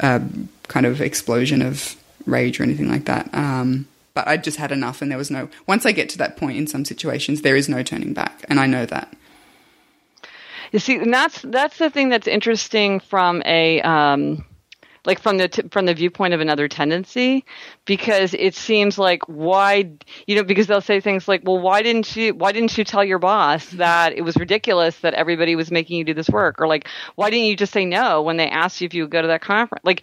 uh, 0.00 0.20
kind 0.68 0.86
of 0.86 1.00
explosion 1.00 1.62
of 1.62 1.96
rage 2.26 2.60
or 2.60 2.62
anything 2.62 2.88
like 2.90 3.04
that. 3.06 3.32
Um, 3.32 3.86
but 4.18 4.26
I 4.26 4.36
just 4.36 4.56
had 4.56 4.72
enough, 4.72 5.00
and 5.00 5.12
there 5.12 5.16
was 5.16 5.30
no. 5.30 5.48
Once 5.68 5.86
I 5.86 5.92
get 5.92 6.08
to 6.08 6.18
that 6.18 6.36
point 6.36 6.58
in 6.58 6.66
some 6.66 6.84
situations, 6.84 7.42
there 7.42 7.54
is 7.54 7.68
no 7.68 7.84
turning 7.84 8.14
back, 8.14 8.44
and 8.48 8.58
I 8.58 8.66
know 8.66 8.84
that. 8.84 9.16
You 10.72 10.80
see, 10.80 10.96
and 10.96 11.14
that's 11.14 11.40
that's 11.42 11.78
the 11.78 11.88
thing 11.88 12.08
that's 12.08 12.26
interesting 12.26 12.98
from 12.98 13.44
a 13.46 13.80
um, 13.82 14.44
like 15.04 15.20
from 15.20 15.38
the 15.38 15.46
t- 15.46 15.68
from 15.70 15.86
the 15.86 15.94
viewpoint 15.94 16.34
of 16.34 16.40
another 16.40 16.66
tendency, 16.66 17.44
because 17.84 18.34
it 18.34 18.56
seems 18.56 18.98
like 18.98 19.22
why 19.28 19.88
you 20.26 20.34
know 20.34 20.42
because 20.42 20.66
they'll 20.66 20.80
say 20.80 20.98
things 20.98 21.28
like, 21.28 21.42
well, 21.44 21.60
why 21.60 21.80
didn't 21.80 22.16
you 22.16 22.34
why 22.34 22.50
didn't 22.50 22.76
you 22.76 22.82
tell 22.82 23.04
your 23.04 23.20
boss 23.20 23.66
that 23.70 24.14
it 24.14 24.22
was 24.22 24.34
ridiculous 24.34 24.98
that 24.98 25.14
everybody 25.14 25.54
was 25.54 25.70
making 25.70 25.96
you 25.96 26.02
do 26.02 26.12
this 26.12 26.28
work, 26.28 26.60
or 26.60 26.66
like 26.66 26.88
why 27.14 27.30
didn't 27.30 27.46
you 27.46 27.54
just 27.54 27.72
say 27.72 27.84
no 27.84 28.20
when 28.20 28.36
they 28.36 28.48
asked 28.48 28.80
you 28.80 28.86
if 28.86 28.94
you 28.94 29.04
would 29.04 29.12
go 29.12 29.22
to 29.22 29.28
that 29.28 29.42
conference, 29.42 29.84
like. 29.84 30.02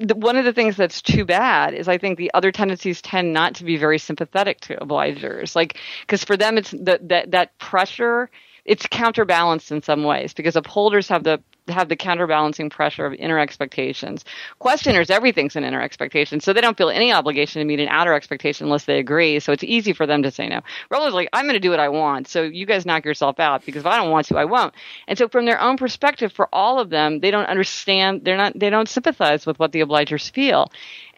The- 0.00 0.14
One 0.14 0.36
of 0.36 0.44
the 0.44 0.52
things 0.52 0.76
that's 0.76 1.02
too 1.02 1.24
bad 1.24 1.74
is 1.74 1.88
I 1.88 1.98
think 1.98 2.18
the 2.18 2.30
other 2.34 2.52
tendencies 2.52 3.02
tend 3.02 3.32
not 3.32 3.56
to 3.56 3.64
be 3.64 3.76
very 3.76 3.98
sympathetic 3.98 4.60
to 4.62 4.76
obligers, 4.76 5.54
like 5.56 5.78
because 6.02 6.24
for 6.24 6.36
them 6.36 6.58
it's 6.58 6.70
that 6.72 7.08
that 7.08 7.30
that 7.32 7.58
pressure 7.58 8.30
it's 8.64 8.86
counterbalanced 8.86 9.72
in 9.72 9.82
some 9.82 10.04
ways 10.04 10.34
because 10.34 10.56
upholders 10.56 11.08
have 11.08 11.24
the 11.24 11.42
have 11.70 11.88
the 11.88 11.96
counterbalancing 11.96 12.70
pressure 12.70 13.06
of 13.06 13.14
inner 13.14 13.38
expectations. 13.38 14.24
Questioners, 14.58 15.10
everything's 15.10 15.56
an 15.56 15.64
inner 15.64 15.80
expectation, 15.80 16.40
so 16.40 16.52
they 16.52 16.60
don't 16.60 16.76
feel 16.76 16.90
any 16.90 17.12
obligation 17.12 17.60
to 17.60 17.64
meet 17.64 17.80
an 17.80 17.88
outer 17.88 18.14
expectation 18.14 18.66
unless 18.66 18.84
they 18.84 18.98
agree. 18.98 19.40
So 19.40 19.52
it's 19.52 19.64
easy 19.64 19.92
for 19.92 20.06
them 20.06 20.22
to 20.22 20.30
say 20.30 20.48
no. 20.48 20.60
Rollers 20.90 21.14
like, 21.14 21.28
I'm 21.32 21.44
going 21.44 21.54
to 21.54 21.60
do 21.60 21.70
what 21.70 21.80
I 21.80 21.88
want, 21.88 22.28
so 22.28 22.42
you 22.42 22.66
guys 22.66 22.86
knock 22.86 23.04
yourself 23.04 23.40
out 23.40 23.64
because 23.64 23.80
if 23.80 23.86
I 23.86 23.96
don't 23.96 24.10
want 24.10 24.26
to, 24.28 24.38
I 24.38 24.44
won't. 24.44 24.74
And 25.08 25.18
so 25.18 25.28
from 25.28 25.46
their 25.46 25.60
own 25.60 25.76
perspective, 25.76 26.32
for 26.32 26.48
all 26.52 26.78
of 26.80 26.90
them, 26.90 27.20
they 27.20 27.30
don't 27.30 27.46
understand. 27.46 28.24
They're 28.24 28.36
not. 28.36 28.58
They 28.58 28.70
don't 28.70 28.88
sympathize 28.88 29.46
with 29.46 29.58
what 29.58 29.72
the 29.72 29.80
obligers 29.80 30.30
feel 30.30 30.70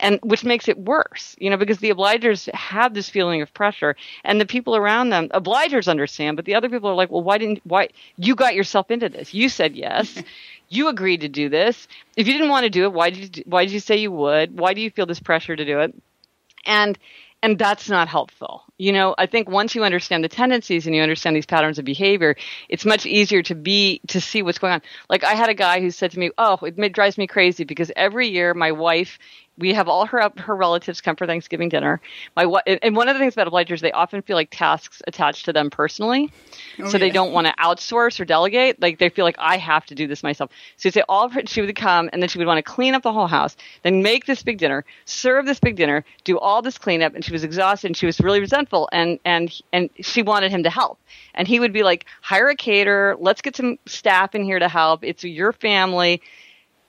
and 0.03 0.19
which 0.23 0.45
makes 0.45 0.69
it 0.69 0.77
worse, 0.79 1.37
you 1.39 1.49
know, 1.49 1.57
because 1.57 1.79
the 1.79 1.91
obligers 1.91 2.53
have 2.53 2.93
this 2.93 3.09
feeling 3.09 3.41
of 3.41 3.55
pressure, 3.55 3.95
and 4.25 4.41
the 4.41 4.47
people 4.47 4.77
around 4.77 5.11
them, 5.11 5.29
obligers 5.29 5.89
understand, 5.89 6.37
but 6.37 6.45
the 6.45 6.57
other 6.57 6.69
people 6.69 6.91
are 6.91 6.95
like, 6.95 7.11
well, 7.11 7.23
why 7.23 7.39
didn't 7.39 7.61
why 7.65 7.89
you 8.17 8.35
got 8.35 8.55
yourself 8.55 8.91
into 8.91 9.09
this? 9.09 9.33
You 9.33 9.49
said 9.49 9.77
yes, 9.77 10.21
you 10.69 10.89
agreed 10.89 11.21
to 11.23 11.29
do 11.29 11.49
this. 11.49 11.89
If 12.17 12.27
you 12.27 12.33
didn't 12.33 12.49
want 12.49 12.65
to 12.65 12.71
do 12.71 12.85
it, 12.85 12.93
why 12.93 13.11
did 13.11 13.37
you 13.37 13.45
why 13.47 13.65
did 13.65 13.73
you 13.73 13.81
say 13.81 13.97
you 13.97 14.13
would? 14.13 14.59
Why 14.59 14.75
do 14.75 14.81
you 14.81 14.91
feel 14.91 15.07
this 15.07 15.21
pressure 15.21 15.55
to 15.55 15.65
do 15.65 15.81
it? 15.81 15.95
And 16.67 16.99
and 17.43 17.59
that's 17.59 17.89
not 17.89 18.09
helpful. 18.09 18.65
You 18.79 18.93
know, 18.93 19.15
I 19.19 19.27
think 19.27 19.49
once 19.49 19.75
you 19.75 19.85
understand 19.85 20.25
the 20.25 20.29
tendencies 20.29 20.87
and 20.87 20.97
you 20.97 21.03
understand 21.03 21.37
these 21.37 21.47
patterns 21.47 21.79
of 21.79 21.85
behavior, 21.85 22.35
it's 22.69 22.85
much 22.85 23.07
easier 23.07 23.43
to 23.43 23.55
be 23.55 24.01
to 24.09 24.21
see 24.21 24.43
what's 24.43 24.59
going 24.59 24.73
on. 24.73 24.83
Like 25.09 25.25
I 25.25 25.35
had 25.35 25.51
a 25.51 25.55
guy 25.55 25.81
who 25.81 25.91
said 25.91 26.11
to 26.13 26.19
me, 26.19 26.31
"Oh, 26.39 26.59
it 26.63 26.93
drives 26.93 27.19
me 27.19 27.27
crazy 27.27 27.65
because 27.65 27.93
every 27.95 28.29
year 28.29 28.55
my 28.55 28.73
wife 28.73 29.19
we 29.59 29.75
have 29.75 29.89
all 29.89 30.07
her 30.07 30.31
her 30.39 30.57
relatives 30.57 31.01
come 31.01 31.15
for 31.15 31.27
Thanksgiving 31.27 31.69
dinner. 31.69 32.01
My 32.35 32.45
and 32.67 32.97
one 32.97 33.09
of 33.09 33.15
the 33.15 33.21
things 33.21 33.35
about 33.35 33.49
obligers, 33.49 33.81
they 33.81 33.93
often 33.93 34.23
feel 34.23 34.37
like 34.37 34.49
tasks 34.51 35.03
attached 35.07 35.45
to 35.45 35.53
them 35.53 35.69
personally, 35.69 36.33
Oh, 36.81 36.89
so 36.89 36.99
they 36.99 37.11
don't 37.11 37.33
want 37.33 37.47
to 37.47 37.55
outsource 37.55 38.19
or 38.19 38.25
delegate. 38.25 38.81
Like 38.81 38.99
they 38.99 39.11
feel 39.11 39.25
like 39.25 39.37
I 39.39 39.59
have 39.59 39.85
to 39.87 39.95
do 39.95 40.07
this 40.07 40.23
myself. 40.23 40.51
So 40.77 40.89
she'd 40.89 40.95
say 40.95 41.03
all 41.09 41.27
of 41.27 41.33
her, 41.33 41.43
she 41.47 41.61
would 41.61 41.77
come 41.77 42.09
and 42.13 42.23
then 42.23 42.29
she 42.29 42.39
would 42.39 42.47
want 42.47 42.59
to 42.59 42.63
clean 42.63 42.95
up 42.95 43.03
the 43.03 43.13
whole 43.13 43.27
house, 43.27 43.57
then 43.83 44.03
make 44.03 44.25
this 44.25 44.43
big 44.43 44.59
dinner, 44.59 44.85
serve 45.05 45.45
this 45.45 45.61
big 45.61 45.77
dinner, 45.77 46.05
do 46.25 46.39
all 46.39 46.63
this 46.63 46.79
cleanup, 46.79 47.15
and 47.15 47.25
she 47.25 47.33
was 47.33 47.45
exhausted 47.45 47.89
and 47.89 47.97
she 47.97 48.07
was 48.07 48.21
really 48.21 48.41
resentful 48.41 48.62
and 48.93 49.19
and 49.25 49.53
and 49.73 49.91
she 50.01 50.23
wanted 50.23 50.51
him 50.51 50.63
to 50.63 50.71
help. 50.71 50.99
And 51.35 51.49
he 51.49 51.61
would 51.61 51.73
be 51.73 51.83
like, 51.83 52.07
hire 52.21 52.49
a 52.49 52.57
caterer, 52.57 53.17
let's 53.19 53.43
get 53.43 53.57
some 53.57 53.79
staff 53.87 54.35
in 54.35 54.45
here 54.45 54.59
to 54.59 54.69
help. 54.69 55.05
It's 55.05 55.25
your 55.25 55.53
family 55.53 56.21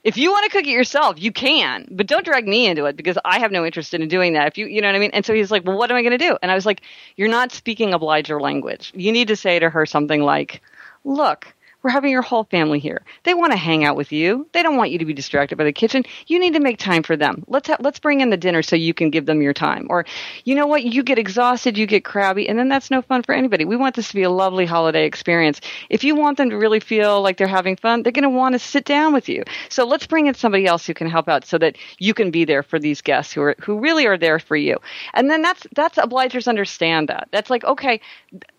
if 0.04 0.18
you 0.18 0.32
want 0.32 0.44
to 0.44 0.52
cook 0.52 0.68
it 0.68 0.72
yourself, 0.72 1.22
you 1.22 1.32
can, 1.32 1.88
but 1.90 2.08
don't 2.08 2.26
drag 2.26 2.46
me 2.46 2.68
into 2.68 2.86
it 2.86 2.98
because 2.98 3.18
I 3.24 3.40
have 3.40 3.52
no 3.52 3.66
interest 3.66 3.94
in 3.94 4.06
doing 4.10 4.34
that. 4.34 4.48
If 4.48 4.58
you, 4.58 4.68
you 4.68 4.82
know 4.82 4.90
what 4.90 4.96
I 4.96 5.00
mean? 5.00 5.12
And 5.14 5.26
so 5.26 5.34
he's 5.34 5.50
like, 5.50 5.66
well, 5.66 5.78
what 5.78 5.90
am 5.90 5.98
I 5.98 6.02
going 6.02 6.12
to 6.12 6.18
do? 6.18 6.38
And 6.42 6.52
I 6.52 6.56
was 6.56 6.66
like, 6.66 6.82
you're 7.16 7.30
not 7.30 7.54
speaking 7.54 7.94
obliger 7.94 8.42
language. 8.42 8.92
You 8.96 9.14
need 9.14 9.30
to 9.30 9.36
say 9.38 9.60
to 9.60 9.70
her 9.70 9.86
something 9.86 10.22
like, 10.22 10.62
look, 11.06 11.54
we're 11.84 11.90
having 11.90 12.12
your 12.12 12.22
whole 12.22 12.46
family 12.46 12.80
here. 12.80 13.04
They 13.24 13.34
want 13.34 13.52
to 13.52 13.58
hang 13.58 13.84
out 13.84 13.98
with 13.98 14.12
you. 14.12 14.48
They 14.54 14.64
don't 14.64 14.78
want 14.78 14.92
you 14.92 15.00
to 15.00 15.06
be 15.06 15.14
distracted 15.14 15.58
by 15.58 15.66
the 15.66 15.74
kitchen. 15.74 16.04
You 16.28 16.40
need 16.40 16.54
to 16.54 16.62
make 16.62 16.80
time 16.80 17.04
for 17.04 17.18
them. 17.18 17.44
Let's 17.48 17.68
ha- 17.68 17.78
let's 17.82 18.00
bring 18.00 18.22
in 18.22 18.30
the 18.30 18.38
dinner 18.38 18.64
so 18.64 18.76
you 18.76 18.94
can 18.94 19.10
give 19.10 19.26
them 19.26 19.42
your 19.42 19.54
time. 19.54 19.88
Or, 19.90 20.06
you 20.46 20.56
know 20.56 20.66
what? 20.66 20.84
You 20.84 21.04
get 21.04 21.20
exhausted, 21.20 21.78
you 21.78 21.86
get 21.86 22.06
crabby, 22.06 22.48
and 22.48 22.58
then 22.58 22.70
that's 22.70 22.90
no 22.90 23.02
fun 23.02 23.24
for 23.24 23.36
anybody. 23.36 23.66
We 23.66 23.76
want 23.76 23.96
this 23.96 24.08
to 24.10 24.16
be 24.16 24.24
a 24.24 24.30
lovely 24.30 24.66
holiday 24.66 25.06
experience. 25.06 25.60
If 25.90 26.04
you 26.04 26.16
want 26.16 26.38
them 26.38 26.50
to 26.52 26.58
really 26.58 26.80
feel 26.80 27.22
like 27.22 27.38
they're 27.38 27.48
having 27.48 27.76
fun, 27.76 28.04
they're 28.04 28.12
going 28.12 28.24
to 28.24 28.30
want 28.30 28.54
to 28.54 28.60
sit 28.60 28.86
down 28.86 29.14
with 29.14 29.28
you. 29.28 29.44
So 29.70 29.86
let's 29.86 30.08
bring 30.08 30.28
in 30.28 30.36
somebody 30.36 30.66
else 30.66 30.86
who 30.86 30.94
can 30.94 31.10
help 31.10 31.28
out 31.28 31.46
so 31.46 31.58
that 31.58 31.78
you 32.00 32.14
can 32.14 32.32
be 32.32 32.46
there 32.46 32.64
for 32.64 32.80
these 32.80 33.02
guests 33.02 33.34
who 33.34 33.42
are 33.42 33.56
who 33.60 33.80
really 33.80 34.06
are 34.08 34.18
there 34.18 34.40
for 34.40 34.56
you. 34.56 34.78
And 35.14 35.30
then 35.30 35.42
that's 35.42 35.66
that's 35.76 35.98
obligers 35.98 36.48
understand 36.48 37.10
that. 37.10 37.28
That's 37.32 37.50
like 37.50 37.64
okay, 37.64 38.00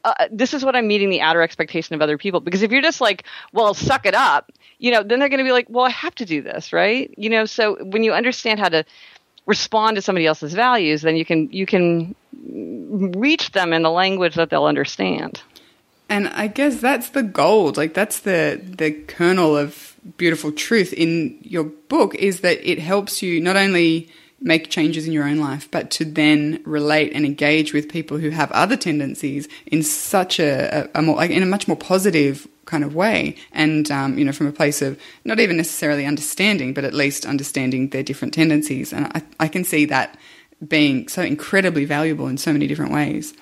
uh, 0.04 0.28
this 0.30 0.54
is 0.54 0.64
what 0.64 0.76
I'm 0.76 0.86
meeting 0.86 1.10
the 1.10 1.20
outer 1.20 1.42
expectation 1.42 1.94
of 1.94 2.02
other 2.02 2.18
people. 2.18 2.40
Because 2.40 2.62
if 2.62 2.70
you're 2.70 2.82
just 2.82 3.00
like, 3.00 3.13
well, 3.52 3.74
suck 3.74 4.06
it 4.06 4.14
up, 4.14 4.50
you 4.78 4.90
know, 4.90 5.02
then 5.02 5.18
they're 5.18 5.28
going 5.28 5.38
to 5.38 5.44
be 5.44 5.52
like, 5.52 5.66
well, 5.68 5.84
I 5.84 5.90
have 5.90 6.14
to 6.16 6.24
do 6.24 6.42
this, 6.42 6.72
right? 6.72 7.12
You 7.16 7.30
know, 7.30 7.44
so 7.44 7.82
when 7.84 8.02
you 8.02 8.12
understand 8.12 8.60
how 8.60 8.68
to 8.68 8.84
respond 9.46 9.96
to 9.96 10.02
somebody 10.02 10.26
else's 10.26 10.54
values, 10.54 11.02
then 11.02 11.16
you 11.16 11.24
can 11.24 11.50
you 11.52 11.66
can 11.66 12.14
reach 12.32 13.52
them 13.52 13.72
in 13.72 13.82
the 13.82 13.90
language 13.90 14.34
that 14.34 14.50
they'll 14.50 14.64
understand. 14.64 15.42
And 16.08 16.28
I 16.28 16.48
guess 16.48 16.80
that's 16.80 17.10
the 17.10 17.22
gold. 17.22 17.76
Like 17.76 17.94
that's 17.94 18.20
the 18.20 18.60
the 18.62 18.92
kernel 18.92 19.56
of 19.56 19.96
beautiful 20.16 20.52
truth 20.52 20.92
in 20.92 21.38
your 21.42 21.64
book 21.64 22.14
is 22.16 22.40
that 22.40 22.68
it 22.68 22.78
helps 22.78 23.22
you 23.22 23.40
not 23.40 23.56
only 23.56 24.10
make 24.40 24.68
changes 24.68 25.06
in 25.06 25.12
your 25.12 25.24
own 25.24 25.38
life, 25.38 25.70
but 25.70 25.90
to 25.90 26.04
then 26.04 26.60
relate 26.66 27.12
and 27.14 27.24
engage 27.24 27.72
with 27.72 27.88
people 27.88 28.18
who 28.18 28.28
have 28.28 28.52
other 28.52 28.76
tendencies 28.76 29.48
in 29.64 29.82
such 29.82 30.38
a, 30.38 30.90
a, 30.94 30.98
a 30.98 31.02
more 31.02 31.16
like 31.16 31.30
in 31.30 31.42
a 31.42 31.46
much 31.46 31.66
more 31.66 31.76
positive 31.76 32.46
kind 32.66 32.84
of 32.84 32.94
way, 32.94 33.36
and 33.52 33.90
um, 33.90 34.18
you 34.18 34.24
know 34.24 34.32
from 34.32 34.46
a 34.46 34.52
place 34.52 34.82
of 34.82 34.98
not 35.24 35.40
even 35.40 35.56
necessarily 35.56 36.06
understanding, 36.06 36.74
but 36.74 36.84
at 36.84 36.94
least 36.94 37.26
understanding 37.26 37.90
their 37.90 38.02
different 38.02 38.34
tendencies. 38.34 38.92
And 38.92 39.06
I, 39.06 39.22
I 39.40 39.48
can 39.48 39.64
see 39.64 39.84
that 39.86 40.16
being 40.66 41.08
so 41.08 41.22
incredibly 41.22 41.84
valuable 41.84 42.28
in 42.28 42.38
so 42.38 42.52
many 42.52 42.66
different 42.66 42.92
ways. 42.92 43.34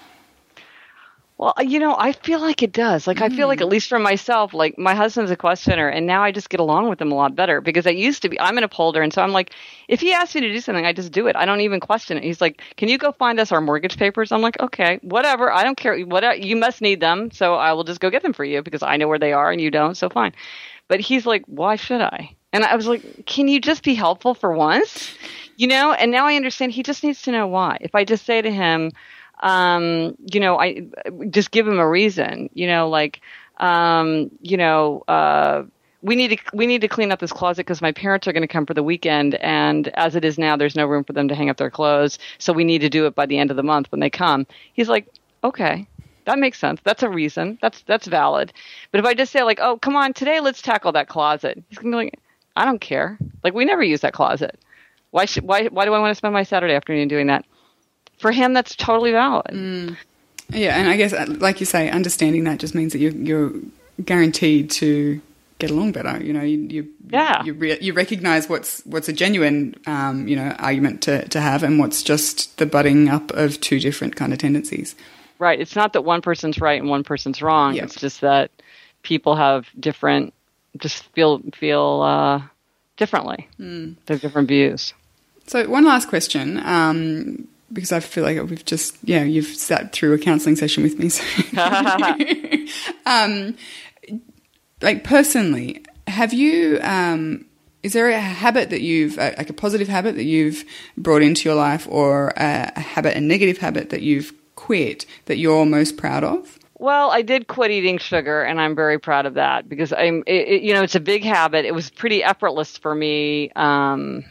Well, 1.39 1.55
you 1.61 1.80
know, 1.80 1.97
I 1.99 2.12
feel 2.12 2.41
like 2.41 2.62
it 2.62 2.72
does. 2.72 3.07
Like, 3.07 3.20
I 3.20 3.28
feel 3.28 3.49
like, 3.49 3.59
hmm. 3.59 3.64
at 3.64 3.68
least 3.68 3.89
for 3.89 3.99
myself, 3.99 4.55
like, 4.55 4.78
my 4.78 4.95
husband's 4.95 5.30
a 5.30 5.37
questioner, 5.37 5.89
and 5.89 6.07
now 6.07 6.22
I 6.22 6.30
just 6.30 6.51
get 6.51 6.61
along 6.61 6.89
with 6.89 7.01
him 7.01 7.11
a 7.11 7.16
lot 7.16 7.35
better 7.35 7.61
because 7.61 7.87
I 7.87 7.91
used 7.91 8.22
to 8.22 8.28
be, 8.28 8.39
I'm 8.39 8.59
an 8.59 8.64
upholder. 8.64 9.03
And 9.03 9.12
so 9.12 9.22
I'm 9.22 9.33
like, 9.33 9.53
if 9.89 10.01
he 10.01 10.12
asks 10.12 10.35
me 10.35 10.43
to 10.43 10.53
do 10.53 10.61
something, 10.61 10.87
I 10.87 10.93
just 10.93 11.11
do 11.11 11.26
it. 11.26 11.35
I 11.35 11.45
don't 11.45 11.61
even 11.62 11.80
question 11.80 12.16
it. 12.16 12.22
He's 12.22 12.41
like, 12.41 12.62
can 12.76 12.89
you 12.89 12.99
go 12.99 13.12
find 13.12 13.41
us 13.41 13.51
our 13.51 13.61
mortgage 13.61 13.97
papers? 13.99 14.30
I'm 14.30 14.43
like, 14.43 14.61
okay, 14.61 15.01
whatever. 15.03 15.51
I 15.51 15.64
don't 15.64 15.76
care. 15.76 15.99
Whatever. 16.01 16.37
You 16.37 16.55
must 16.55 16.80
need 16.80 17.01
them. 17.01 17.30
So 17.33 17.55
I 17.55 17.72
will 17.72 17.85
just 17.85 18.01
go 18.01 18.11
get 18.11 18.22
them 18.22 18.35
for 18.35 18.45
you 18.45 18.62
because 18.62 18.83
I 18.83 18.97
know 18.97 19.09
where 19.09 19.18
they 19.18 19.33
are 19.33 19.51
and 19.51 19.61
you 19.61 19.70
don't. 19.70 19.97
So 19.97 20.09
fine. 20.09 20.35
But 20.87 21.01
he's 21.01 21.26
like, 21.26 21.45
why 21.47 21.76
should 21.76 22.03
I? 22.03 22.37
And 22.53 22.64
I 22.64 22.76
was 22.76 22.87
like, 22.87 23.24
can 23.24 23.49
you 23.49 23.61
just 23.61 23.83
be 23.83 23.95
helpful 23.95 24.35
for 24.35 24.53
once? 24.53 25.16
You 25.57 25.66
know, 25.66 25.93
and 25.93 26.11
now 26.11 26.26
I 26.26 26.37
understand 26.37 26.72
he 26.72 26.83
just 26.83 27.03
needs 27.03 27.22
to 27.22 27.33
know 27.33 27.47
why. 27.47 27.78
If 27.80 27.95
I 27.95 28.05
just 28.05 28.26
say 28.26 28.43
to 28.43 28.51
him, 28.51 28.93
um, 29.43 30.16
you 30.32 30.40
know, 30.40 30.59
I 30.59 30.86
just 31.30 31.51
give 31.51 31.66
him 31.66 31.78
a 31.78 31.88
reason, 31.88 32.49
you 32.55 32.66
know, 32.66 32.88
like, 32.88 33.20
um, 33.59 34.30
you 34.40 34.57
know, 34.57 35.03
uh, 35.09 35.64
we 36.03 36.16
need 36.16 36.28
to 36.28 36.36
we 36.53 36.66
need 36.66 36.80
to 36.80 36.88
clean 36.88 37.12
up 37.12 37.20
this 37.20 37.32
closet 37.32 37.64
because 37.66 37.82
my 37.82 37.93
parents 37.93 38.26
are 38.26 38.32
going 38.32 38.43
to 38.43 38.49
come 38.49 38.66
for 38.66 38.74
the 38.74 38.82
weekend, 38.82 39.36
and 39.36 39.88
as 39.88 40.16
it 40.16 40.24
is 40.24 40.38
now, 40.38 40.57
there's 40.57 40.74
no 40.76 40.86
room 40.86 41.05
for 41.05 41.12
them 41.12 41.28
to 41.28 41.34
hang 41.34 41.51
up 41.51 41.57
their 41.59 41.70
clothes. 41.70 42.18
So 42.38 42.53
we 42.53 42.64
need 42.64 42.80
to 42.80 42.88
do 42.88 43.07
it 43.07 43.14
by 43.14 43.26
the 43.26 43.38
end 43.38 43.51
of 43.51 43.57
the 43.57 43.62
month 43.62 43.90
when 43.93 44.01
they 44.01 44.11
come. 44.11 44.47
He's 44.72 44.88
like, 44.88 45.07
okay, 45.45 45.86
that 46.24 46.38
makes 46.38 46.59
sense. 46.59 46.80
That's 46.84 47.03
a 47.03 47.09
reason. 47.09 47.59
That's 47.62 47.82
that's 47.82 48.07
valid. 48.07 48.53
But 48.90 49.01
if 49.01 49.07
I 49.07 49.14
just 49.14 49.32
say 49.32 49.43
like, 49.43 49.61
oh, 49.61 49.76
come 49.78 49.97
on, 49.97 50.12
today 50.12 50.40
let's 50.40 50.62
tackle 50.62 50.93
that 50.93 51.09
closet, 51.09 51.62
he's 51.68 51.78
gonna 51.78 51.90
be 51.90 52.05
like, 52.05 52.18
I 52.57 52.64
don't 52.64 52.80
care. 52.80 53.18
Like 53.45 53.55
we 53.55 53.64
never 53.64 53.82
use 53.82 54.01
that 54.01 54.12
closet. 54.12 54.59
Why 55.11 55.24
should 55.24 55.45
why 55.45 55.66
why 55.66 55.84
do 55.84 55.95
I 55.95 55.99
want 55.99 56.11
to 56.11 56.16
spend 56.16 56.34
my 56.34 56.43
Saturday 56.43 56.74
afternoon 56.74 57.09
doing 57.09 57.28
that? 57.28 57.45
For 58.22 58.32
him, 58.32 58.54
that's 58.54 58.74
totally 58.76 59.10
valid. 59.12 59.96
Yeah, 60.48 60.76
and 60.78 60.88
I 60.88 60.96
guess, 60.96 61.12
uh, 61.12 61.26
like 61.40 61.60
you 61.60 61.66
say, 61.66 61.90
understanding 61.90 62.44
that 62.44 62.58
just 62.58 62.74
means 62.74 62.92
that 62.92 62.98
you're, 63.00 63.12
you're 63.12 63.52
guaranteed 64.04 64.70
to 64.72 65.20
get 65.58 65.70
along 65.70 65.92
better. 65.92 66.22
You 66.22 66.32
know, 66.32 66.42
you 66.42 66.58
you 66.58 66.88
Yeah. 67.10 67.42
you, 67.44 67.52
re- 67.54 67.78
you 67.80 67.92
recognize 67.92 68.48
what's 68.48 68.80
what's 68.86 69.08
a 69.08 69.12
genuine 69.12 69.74
um, 69.86 70.26
you 70.28 70.36
know 70.36 70.54
argument 70.58 71.02
to 71.02 71.26
to 71.28 71.40
have, 71.40 71.62
and 71.62 71.78
what's 71.78 72.02
just 72.02 72.58
the 72.58 72.66
butting 72.66 73.08
up 73.08 73.30
of 73.32 73.60
two 73.60 73.78
different 73.80 74.16
kind 74.16 74.32
of 74.32 74.38
tendencies. 74.38 74.94
Right. 75.38 75.60
It's 75.60 75.74
not 75.74 75.92
that 75.94 76.02
one 76.02 76.22
person's 76.22 76.60
right 76.60 76.80
and 76.80 76.88
one 76.88 77.02
person's 77.04 77.42
wrong. 77.42 77.74
Yeah. 77.74 77.84
It's 77.84 77.96
just 77.96 78.20
that 78.20 78.50
people 79.02 79.34
have 79.34 79.66
different, 79.80 80.32
just 80.78 81.02
feel 81.14 81.40
feel 81.54 82.02
uh, 82.02 82.42
differently. 82.96 83.48
Mm. 83.58 83.96
They 84.06 84.14
have 84.14 84.20
different 84.20 84.48
views. 84.48 84.94
So 85.48 85.68
one 85.68 85.84
last 85.84 86.08
question, 86.08 86.58
um, 86.64 87.48
because 87.72 87.92
I 87.92 88.00
feel 88.00 88.24
like 88.24 88.36
we've 88.48 88.64
just 88.64 88.96
yeah 89.02 89.22
you've 89.22 89.46
sat 89.46 89.92
through 89.92 90.12
a 90.14 90.18
counselling 90.18 90.56
session 90.56 90.82
with 90.82 90.98
me. 90.98 91.08
So. 91.08 91.24
um, 93.06 93.56
like 94.80 95.04
personally, 95.04 95.84
have 96.06 96.32
you? 96.32 96.78
Um, 96.82 97.46
is 97.82 97.94
there 97.94 98.08
a 98.10 98.20
habit 98.20 98.70
that 98.70 98.80
you've 98.80 99.16
like 99.16 99.50
a 99.50 99.54
positive 99.54 99.88
habit 99.88 100.14
that 100.16 100.24
you've 100.24 100.64
brought 100.96 101.22
into 101.22 101.48
your 101.48 101.56
life, 101.56 101.86
or 101.90 102.28
a, 102.36 102.72
a 102.76 102.80
habit, 102.80 103.16
a 103.16 103.20
negative 103.20 103.58
habit 103.58 103.90
that 103.90 104.02
you've 104.02 104.32
quit 104.54 105.06
that 105.26 105.38
you're 105.38 105.66
most 105.66 105.96
proud 105.96 106.24
of? 106.24 106.58
Well, 106.78 107.12
I 107.12 107.22
did 107.22 107.46
quit 107.46 107.70
eating 107.70 107.98
sugar, 107.98 108.42
and 108.42 108.60
I'm 108.60 108.74
very 108.74 108.98
proud 108.98 109.24
of 109.26 109.34
that 109.34 109.68
because 109.68 109.92
I'm, 109.92 110.24
it, 110.26 110.48
it, 110.48 110.62
you 110.62 110.74
know, 110.74 110.82
it's 110.82 110.96
a 110.96 111.00
big 111.00 111.22
habit. 111.22 111.64
It 111.64 111.72
was 111.72 111.90
pretty 111.90 112.24
effortless 112.24 112.76
for 112.76 112.92
me. 112.92 113.50
Um, 113.54 114.24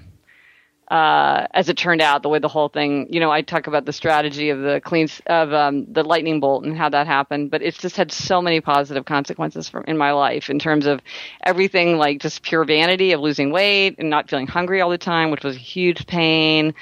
uh, 0.92 1.48
as 1.54 1.70
it 1.70 1.78
turned 1.78 2.02
out, 2.02 2.22
the 2.22 2.28
way 2.28 2.38
the 2.38 2.50
whole 2.50 2.68
thing, 2.68 3.08
you 3.10 3.22
know, 3.22 3.32
I 3.32 3.44
talk 3.44 3.68
about 3.68 3.86
the 3.86 3.94
strategy 3.94 4.50
of 4.50 4.60
the 4.60 4.82
clean 4.84 5.08
of 5.26 5.54
um, 5.54 5.86
the 5.92 6.04
lightning 6.04 6.42
bolt 6.42 6.66
and 6.66 6.78
how 6.78 6.90
that 6.90 7.08
happened, 7.08 7.50
but 7.50 7.62
it's 7.62 7.78
just 7.78 7.96
had 7.96 8.12
so 8.12 8.42
many 8.42 8.60
positive 8.60 9.06
consequences 9.06 9.70
for, 9.70 9.82
in 9.84 9.98
my 9.98 10.12
life 10.12 10.50
in 10.50 10.60
terms 10.60 10.86
of 10.86 11.02
everything, 11.46 11.98
like 11.98 12.20
just 12.20 12.44
pure 12.44 12.66
vanity 12.66 13.14
of 13.14 13.22
losing 13.22 13.54
weight 13.54 13.96
and 14.00 14.10
not 14.10 14.30
feeling 14.30 14.48
hungry 14.48 14.82
all 14.82 14.90
the 14.90 14.98
time, 14.98 15.32
which 15.32 15.46
was 15.46 15.56
a 15.56 15.60
huge 15.60 16.06
pain. 16.08 16.74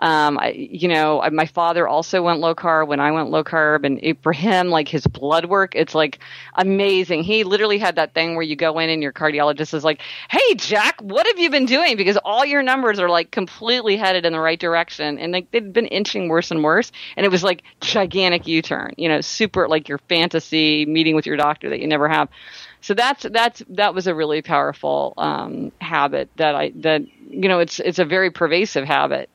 Um, 0.00 0.38
I, 0.38 0.50
you 0.50 0.88
know, 0.88 1.22
my 1.32 1.46
father 1.46 1.88
also 1.88 2.22
went 2.22 2.40
low 2.40 2.54
carb 2.54 2.86
when 2.86 3.00
I 3.00 3.10
went 3.10 3.30
low 3.30 3.42
carb, 3.42 3.84
and 3.84 4.16
for 4.22 4.32
him, 4.32 4.68
like 4.68 4.88
his 4.88 5.06
blood 5.06 5.46
work, 5.46 5.74
it's 5.74 5.94
like 5.94 6.20
amazing. 6.54 7.24
He 7.24 7.42
literally 7.44 7.78
had 7.78 7.96
that 7.96 8.14
thing 8.14 8.34
where 8.34 8.44
you 8.44 8.54
go 8.54 8.78
in 8.78 8.90
and 8.90 9.02
your 9.02 9.12
cardiologist 9.12 9.74
is 9.74 9.82
like, 9.84 10.00
"Hey, 10.30 10.54
Jack, 10.54 11.00
what 11.00 11.26
have 11.26 11.38
you 11.38 11.50
been 11.50 11.66
doing?" 11.66 11.96
Because 11.96 12.16
all 12.24 12.44
your 12.44 12.62
numbers 12.62 13.00
are 13.00 13.08
like 13.08 13.30
completely 13.32 13.96
headed 13.96 14.24
in 14.24 14.32
the 14.32 14.40
right 14.40 14.58
direction, 14.58 15.18
and 15.18 15.32
like 15.32 15.50
they'd 15.50 15.72
been 15.72 15.86
inching 15.86 16.28
worse 16.28 16.50
and 16.50 16.62
worse, 16.62 16.92
and 17.16 17.26
it 17.26 17.30
was 17.30 17.42
like 17.42 17.62
gigantic 17.80 18.46
U-turn. 18.46 18.94
You 18.96 19.08
know, 19.08 19.20
super 19.20 19.68
like 19.68 19.88
your 19.88 19.98
fantasy 20.08 20.86
meeting 20.86 21.16
with 21.16 21.26
your 21.26 21.36
doctor 21.36 21.70
that 21.70 21.80
you 21.80 21.88
never 21.88 22.08
have. 22.08 22.28
So 22.80 22.94
that's 22.94 23.24
that's 23.24 23.62
that 23.70 23.94
was 23.94 24.06
a 24.06 24.14
really 24.14 24.42
powerful 24.42 25.14
um, 25.16 25.72
habit 25.80 26.30
that 26.36 26.54
I 26.54 26.72
that 26.76 27.02
you 27.28 27.48
know 27.48 27.58
it's 27.58 27.80
it's 27.80 27.98
a 27.98 28.04
very 28.04 28.30
pervasive 28.30 28.84
habit. 28.84 29.28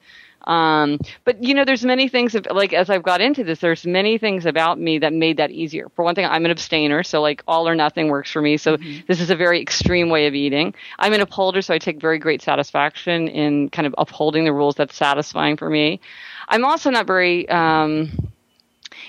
Um, 0.46 1.00
but 1.24 1.44
you 1.44 1.54
know, 1.54 1.66
there's 1.66 1.86
many 1.86 2.08
things 2.08 2.36
of, 2.36 2.48
like 2.52 2.74
as 2.74 2.90
I've 2.90 3.04
got 3.04 3.22
into 3.22 3.44
this, 3.44 3.60
there's 3.60 3.86
many 3.86 4.18
things 4.18 4.46
about 4.46 4.80
me 4.80 5.00
that 5.00 5.14
made 5.14 5.38
that 5.38 5.52
easier. 5.52 5.90
For 5.96 6.04
one 6.04 6.16
thing, 6.16 6.26
I'm 6.26 6.46
an 6.46 6.52
abstainer, 6.52 7.04
so 7.04 7.22
like 7.22 7.44
all 7.48 7.68
or 7.68 7.76
nothing 7.76 8.10
works 8.10 8.32
for 8.32 8.42
me. 8.42 8.58
So 8.58 8.78
mm-hmm. 8.78 9.06
this 9.08 9.22
is 9.22 9.30
a 9.30 9.36
very 9.36 9.62
extreme 9.62 10.10
way 10.10 10.28
of 10.28 10.34
eating. 10.34 10.74
I'm 11.00 11.14
an 11.14 11.22
upholder, 11.22 11.62
so 11.62 11.74
I 11.74 11.78
take 11.78 12.00
very 12.02 12.20
great 12.20 12.42
satisfaction 12.42 13.28
in 13.28 13.70
kind 13.70 13.86
of 13.86 13.96
upholding 13.98 14.46
the 14.46 14.54
rules 14.54 14.76
that's 14.76 14.96
satisfying 14.96 15.58
for 15.58 15.70
me. 15.70 16.00
I'm 16.50 16.66
also 16.66 16.90
not 16.90 17.08
very, 17.08 17.48
um, 17.50 18.32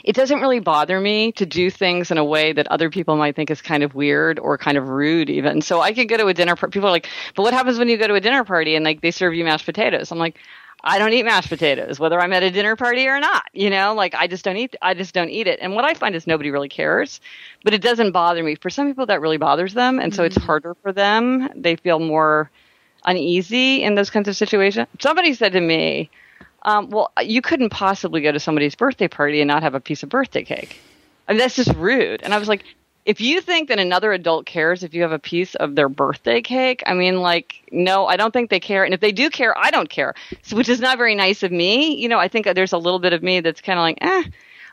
it 0.03 0.14
doesn't 0.14 0.41
really 0.41 0.61
bother 0.61 1.01
me 1.01 1.32
to 1.32 1.47
do 1.47 1.70
things 1.70 2.11
in 2.11 2.18
a 2.18 2.24
way 2.24 2.53
that 2.53 2.66
other 2.68 2.91
people 2.91 3.16
might 3.16 3.37
think 3.37 3.51
is 3.51 3.61
kind 3.62 3.82
of 3.82 3.95
weird 3.95 4.39
or 4.39 4.59
kind 4.59 4.76
of 4.76 4.89
rude 4.89 5.30
even 5.30 5.61
so 5.61 5.80
i 5.80 5.93
could 5.93 6.09
go 6.09 6.16
to 6.16 6.26
a 6.26 6.35
dinner 6.35 6.57
party 6.57 6.72
people 6.72 6.89
are 6.89 6.93
like 6.93 7.09
but 7.35 7.43
what 7.43 7.53
happens 7.53 7.78
when 7.78 7.89
you 7.89 7.97
go 7.97 8.07
to 8.07 8.14
a 8.14 8.20
dinner 8.20 8.45
party 8.45 8.74
and 8.74 8.85
like 8.85 9.01
they 9.01 9.11
serve 9.11 9.35
you 9.35 9.45
mashed 9.45 9.66
potatoes 9.66 10.11
i'm 10.11 10.18
like 10.18 10.39
I 10.83 10.99
don't 10.99 11.12
eat 11.12 11.25
mashed 11.25 11.49
potatoes, 11.49 11.99
whether 11.99 12.20
I'm 12.20 12.33
at 12.33 12.43
a 12.43 12.51
dinner 12.51 12.77
party 12.77 13.07
or 13.07 13.20
not. 13.20 13.45
You 13.53 13.70
know, 13.70 13.95
like 13.95 14.14
I 14.14 14.27
just 14.27 14.45
don't 14.45 14.57
eat. 14.57 14.77
I 14.83 14.95
just 14.95 15.14
don't 15.14 15.31
eat 15.31 15.47
it. 15.47 15.59
And 15.61 15.75
what 15.75 15.85
I 15.85 15.95
find 15.95 16.14
is 16.14 16.27
nobody 16.27 16.51
really 16.51 16.68
cares, 16.68 17.20
but 17.62 17.75
it 17.75 17.81
doesn't 17.81 18.12
bother 18.12 18.43
me. 18.43 18.57
For 18.57 18.70
some 18.70 18.87
people, 18.87 19.07
that 19.07 19.20
really 19.20 19.39
bothers 19.39 19.75
them, 19.75 19.99
and 19.99 20.14
so 20.14 20.22
mm-hmm. 20.22 20.27
it's 20.27 20.37
harder 20.37 20.75
for 20.83 20.93
them. 20.93 21.49
They 21.55 21.77
feel 21.77 21.99
more 21.99 22.51
uneasy 23.05 23.83
in 23.83 23.95
those 23.95 24.11
kinds 24.11 24.29
of 24.29 24.37
situations. 24.37 24.89
Somebody 25.01 25.35
said 25.35 25.53
to 25.53 25.61
me, 25.61 26.11
um, 26.62 26.91
"Well, 26.91 27.12
you 27.22 27.41
couldn't 27.41 27.70
possibly 27.70 28.20
go 28.20 28.33
to 28.33 28.41
somebody's 28.41 28.75
birthday 28.75 29.09
party 29.09 29.41
and 29.41 29.49
not 29.49 29.62
have 29.62 29.75
a 29.75 29.81
piece 29.81 30.03
of 30.03 30.09
birthday 30.09 30.45
cake." 30.45 30.81
I 31.29 31.33
mean, 31.33 31.39
that's 31.39 31.57
just 31.57 31.75
rude. 31.75 32.22
And 32.22 32.35
I 32.35 32.39
was 32.39 32.49
like, 32.49 32.64
if 33.07 33.20
you 33.20 33.40
think 33.40 33.68
that 33.68 33.78
another 33.78 34.12
adult 34.12 34.46
cares 34.46 34.82
if 34.82 34.94
you 34.94 35.02
have 35.02 35.12
a 35.12 35.18
piece 35.18 35.55
of 35.57 35.74
their 35.74 35.88
birthday 35.88 36.40
cake, 36.40 36.82
I 36.86 36.94
mean, 36.94 37.20
like, 37.20 37.62
no, 37.70 38.07
I 38.07 38.16
don't 38.16 38.32
think 38.32 38.50
they 38.50 38.61
care. 38.61 38.84
And 38.84 38.94
if 38.94 39.00
they 39.00 39.12
do 39.12 39.28
care, 39.28 39.57
I 39.57 39.70
don't 39.70 39.90
care, 39.90 40.14
so, 40.42 40.57
which 40.57 40.68
is 40.68 40.80
not 40.80 40.96
very 40.96 41.14
nice 41.14 41.42
of 41.42 41.52
me. 41.52 41.96
You 41.96 42.09
know, 42.09 42.18
I 42.18 42.28
think 42.28 42.46
there's 42.46 42.72
a 42.72 42.78
little 42.78 42.98
bit 42.98 43.12
of 43.12 43.22
me 43.22 43.40
that's 43.40 43.61
kind 43.61 43.78
of 43.78 43.82
like, 43.82 43.98
eh, 44.00 44.24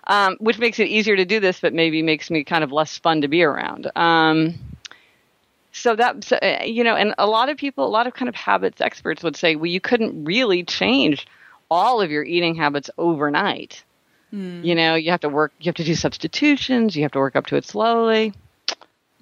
um, 0.07 0.37
which 0.39 0.59
makes 0.59 0.79
it 0.79 0.87
easier 0.87 1.15
to 1.15 1.25
do 1.25 1.39
this, 1.39 1.59
but 1.59 1.73
maybe 1.73 2.01
makes 2.01 2.29
me 2.29 2.43
kind 2.43 2.63
of 2.63 2.71
less 2.71 2.97
fun 2.97 3.21
to 3.21 3.27
be 3.27 3.43
around. 3.43 3.91
Um, 3.95 4.55
so 5.73 5.95
that, 5.95 6.23
so, 6.23 6.37
uh, 6.37 6.63
you 6.63 6.83
know, 6.83 6.95
and 6.95 7.13
a 7.17 7.27
lot 7.27 7.49
of 7.49 7.57
people, 7.57 7.85
a 7.85 7.89
lot 7.89 8.07
of 8.07 8.13
kind 8.13 8.29
of 8.29 8.35
habits 8.35 8.81
experts 8.81 9.23
would 9.23 9.35
say, 9.35 9.55
well, 9.55 9.67
you 9.67 9.81
couldn't 9.81 10.23
really 10.23 10.63
change 10.63 11.27
all 11.69 12.01
of 12.01 12.11
your 12.11 12.23
eating 12.23 12.55
habits 12.55 12.89
overnight. 12.97 13.83
Mm. 14.33 14.63
You 14.63 14.75
know, 14.75 14.95
you 14.95 15.11
have 15.11 15.21
to 15.21 15.29
work, 15.29 15.51
you 15.59 15.69
have 15.69 15.75
to 15.75 15.83
do 15.83 15.95
substitutions, 15.95 16.95
you 16.95 17.03
have 17.03 17.11
to 17.11 17.19
work 17.19 17.35
up 17.35 17.47
to 17.47 17.55
it 17.55 17.65
slowly. 17.65 18.33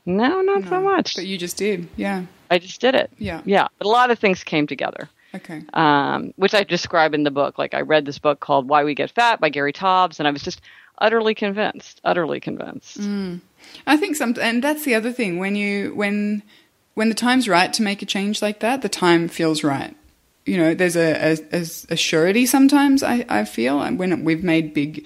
No, 0.06 0.42
not 0.42 0.64
no, 0.64 0.70
so 0.70 0.82
much. 0.82 1.16
But 1.16 1.26
you 1.26 1.38
just 1.38 1.58
did, 1.58 1.88
yeah. 1.96 2.24
I 2.50 2.60
just 2.60 2.82
did 2.82 2.96
it. 2.96 3.12
Yeah. 3.18 3.42
Yeah. 3.46 3.68
But 3.78 3.88
a 3.88 3.90
lot 3.90 4.12
of 4.12 4.20
things 4.20 4.44
came 4.44 4.68
together. 4.68 5.10
Okay. 5.36 5.62
Um, 5.74 6.34
which 6.38 6.56
I 6.56 6.64
describe 6.64 7.14
in 7.14 7.24
the 7.24 7.32
book. 7.32 7.60
Like 7.60 7.74
I 7.76 7.82
read 7.82 8.06
this 8.06 8.18
book 8.18 8.40
called 8.40 8.68
Why 8.68 8.84
We 8.84 8.96
Get 8.96 9.12
Fat 9.12 9.40
by 9.40 9.50
Gary 9.50 9.74
Taubes, 9.74 10.20
and 10.20 10.28
I 10.28 10.32
was 10.32 10.42
just 10.42 10.62
utterly 10.98 11.36
convinced, 11.36 12.02
utterly 12.04 12.40
convinced. 12.40 13.00
Mm. 13.00 13.42
I 13.86 13.98
think 13.98 14.16
some, 14.16 14.36
and 14.42 14.64
that's 14.64 14.86
the 14.86 14.96
other 14.96 15.12
thing. 15.12 15.38
When 15.38 15.56
you 15.56 15.94
when 15.94 16.42
when 16.96 17.10
the 17.10 17.16
time's 17.16 17.48
right 17.48 17.72
to 17.74 17.84
make 17.84 18.02
a 18.02 18.08
change 18.08 18.42
like 18.42 18.60
that, 18.62 18.82
the 18.82 18.90
time 18.90 19.28
feels 19.28 19.64
right 19.64 19.96
you 20.46 20.58
know, 20.58 20.74
there's 20.74 20.96
a, 20.96 21.38
a, 21.52 21.62
a 21.90 21.96
surety 21.96 22.46
sometimes, 22.46 23.04
I, 23.04 23.26
I 23.30 23.46
feel, 23.46 23.80
when 23.92 24.24
we've 24.24 24.44
made 24.44 24.74
big 24.74 25.06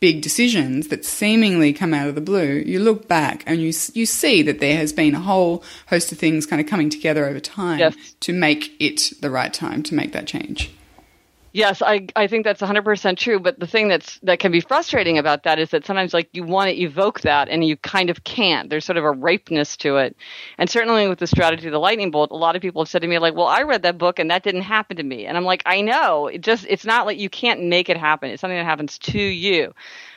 big 0.00 0.20
decisions 0.20 0.88
that 0.88 1.02
seemingly 1.02 1.72
come 1.72 1.94
out 1.94 2.08
of 2.08 2.14
the 2.14 2.20
blue, 2.20 2.62
you 2.66 2.78
look 2.78 3.08
back 3.08 3.42
and 3.46 3.60
you 3.60 3.72
you 3.94 4.04
see 4.04 4.42
that 4.42 4.60
there 4.60 4.76
has 4.76 4.92
been 4.92 5.14
a 5.14 5.20
whole 5.20 5.64
host 5.88 6.12
of 6.12 6.18
things 6.18 6.44
kind 6.44 6.60
of 6.60 6.68
coming 6.68 6.90
together 6.90 7.24
over 7.26 7.40
time 7.40 7.78
yes. 7.78 7.96
to 8.20 8.32
make 8.32 8.74
it 8.80 9.12
the 9.22 9.30
right 9.30 9.54
time 9.54 9.82
to 9.82 9.94
make 9.94 10.12
that 10.12 10.26
change. 10.26 10.70
Yes, 11.56 11.82
I 11.82 12.08
I 12.16 12.26
think 12.26 12.44
that's 12.44 12.60
100% 12.60 13.16
true, 13.16 13.38
but 13.38 13.60
the 13.60 13.66
thing 13.68 13.86
that's 13.86 14.18
that 14.24 14.40
can 14.40 14.50
be 14.50 14.60
frustrating 14.60 15.18
about 15.18 15.44
that 15.44 15.60
is 15.60 15.70
that 15.70 15.86
sometimes 15.86 16.12
like 16.12 16.28
you 16.32 16.42
want 16.42 16.68
to 16.70 16.76
evoke 16.82 17.20
that 17.20 17.48
and 17.48 17.64
you 17.64 17.76
kind 17.76 18.10
of 18.10 18.24
can't. 18.24 18.68
There's 18.68 18.84
sort 18.84 18.96
of 18.98 19.04
a 19.04 19.12
ripeness 19.12 19.76
to 19.78 19.98
it. 19.98 20.16
And 20.58 20.68
certainly 20.68 21.06
with 21.06 21.20
the 21.20 21.28
strategy 21.28 21.66
of 21.68 21.72
the 21.72 21.78
lightning 21.78 22.10
bolt, 22.10 22.32
a 22.32 22.36
lot 22.36 22.56
of 22.56 22.62
people 22.62 22.82
have 22.82 22.88
said 22.88 23.02
to 23.02 23.08
me 23.08 23.20
like, 23.20 23.36
"Well, 23.36 23.46
I 23.46 23.62
read 23.62 23.82
that 23.82 23.98
book 23.98 24.18
and 24.18 24.32
that 24.32 24.42
didn't 24.42 24.62
happen 24.62 24.96
to 24.96 25.04
me." 25.04 25.26
And 25.26 25.36
I'm 25.36 25.44
like, 25.44 25.62
"I 25.64 25.80
know. 25.80 26.26
It 26.26 26.40
just 26.40 26.66
it's 26.68 26.84
not 26.84 27.06
like 27.06 27.18
you 27.18 27.30
can't 27.30 27.62
make 27.62 27.88
it 27.88 27.96
happen. 27.98 28.30
It's 28.30 28.40
something 28.40 28.58
that 28.58 28.64
happens 28.64 28.98
to 28.98 29.20
you." 29.20 29.72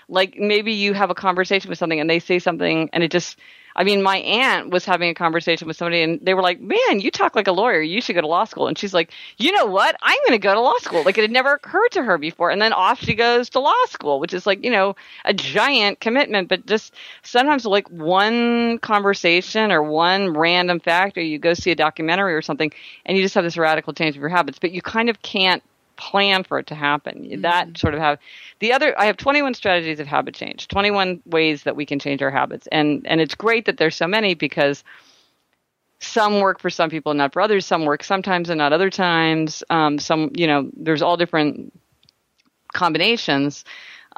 Like 0.10 0.38
maybe 0.38 0.74
you 0.74 0.94
have 0.94 1.12
a 1.12 1.16
conversation 1.16 1.70
with 1.70 1.78
something 1.78 2.00
and 2.00 2.10
they 2.10 2.20
say 2.20 2.40
something 2.40 2.90
and 2.94 3.04
it 3.04 3.12
just 3.12 3.38
I 3.78 3.84
mean, 3.84 4.02
my 4.02 4.18
aunt 4.18 4.72
was 4.72 4.86
having 4.86 5.10
a 5.10 5.14
conversation 5.14 5.68
with 5.68 5.78
somebody 5.78 6.02
and 6.02 6.20
they 6.24 6.34
were 6.34 6.42
like, 6.42 6.60
man, 6.60 7.00
you 7.00 7.12
talk 7.12 7.36
like 7.36 7.48
a 7.48 7.52
lawyer. 7.52 7.80
You 7.80 8.02
should 8.02 8.16
go 8.16 8.22
to 8.22 8.28
law 8.28 8.44
school. 8.44 8.68
And 8.68 8.76
she's 8.76 8.94
like, 8.94 9.12
you 9.38 9.52
know 9.52 9.68
what? 9.68 9.96
I'm 10.02 10.18
going 10.28 10.32
to 10.32 10.44
go 10.44 10.56
to 10.56 10.60
law 10.60 10.78
school. 10.80 11.04
Like 11.04 11.20
it 11.20 11.22
had 11.22 11.32
never 11.32 11.54
occurred 11.54 11.90
to 11.92 12.04
her 12.04 12.18
before. 12.18 12.50
And 12.50 12.60
then 12.60 12.74
off 12.74 13.00
she 13.00 13.14
goes 13.14 13.52
to 13.52 13.60
law 13.60 13.86
school, 13.86 14.20
which 14.20 14.34
is 14.34 14.48
like, 14.48 14.64
you 14.64 14.72
know, 14.72 14.96
a 15.26 15.34
giant 15.34 16.00
commitment. 16.00 16.50
But 16.50 16.66
just 16.66 16.96
sometimes 17.22 17.66
like 17.66 17.88
one 17.90 18.80
conversation 18.80 19.72
or 19.72 19.84
one 19.84 20.34
random 20.34 20.80
fact, 20.80 21.16
or 21.16 21.22
you 21.22 21.38
go 21.38 21.54
see 21.54 21.70
a 21.70 21.76
documentary 21.76 22.34
or 22.34 22.42
something 22.42 22.72
and 23.06 23.16
you 23.16 23.24
just 23.24 23.36
have 23.36 23.44
this 23.44 23.58
radical 23.58 23.94
change 23.94 24.16
of 24.16 24.22
your 24.22 24.30
habits, 24.30 24.58
but 24.58 24.72
you 24.72 24.82
kind 24.82 25.08
of 25.08 25.22
can't 25.22 25.62
plan 25.98 26.44
for 26.44 26.60
it 26.60 26.68
to 26.68 26.76
happen. 26.76 27.24
Mm-hmm. 27.24 27.42
That 27.42 27.78
sort 27.78 27.94
of 27.94 28.00
have 28.00 28.20
the 28.60 28.74
other. 28.74 28.98
I 29.00 29.06
have 29.06 29.18
21 29.18 29.54
strategies 29.54 30.00
of 30.00 30.08
habit 30.08 30.36
change, 30.36 30.68
21 30.68 31.22
ways 31.26 31.64
that 31.64 31.76
we 31.76 31.86
can 31.86 32.00
change 32.00 32.22
our 32.22 32.32
habits, 32.32 32.68
and 32.72 33.06
and 33.06 33.20
it's 33.20 33.36
great 33.36 33.66
that 33.66 33.78
there's 33.78 33.96
so 33.96 34.08
many 34.08 34.34
because 34.34 34.84
some 36.00 36.40
work 36.40 36.60
for 36.60 36.70
some 36.70 36.90
people, 36.90 37.12
and 37.12 37.18
not 37.18 37.34
for 37.34 37.42
others. 37.42 37.66
Some 37.66 37.86
work 37.86 38.04
sometimes 38.04 38.50
and 38.50 38.58
not 38.58 38.74
other 38.74 38.90
times. 38.90 39.64
Um, 39.70 40.00
some, 40.00 40.32
you 40.36 40.48
know, 40.48 40.70
there's 40.76 41.02
all 41.02 41.18
different 41.18 41.74
combinations. 42.74 43.66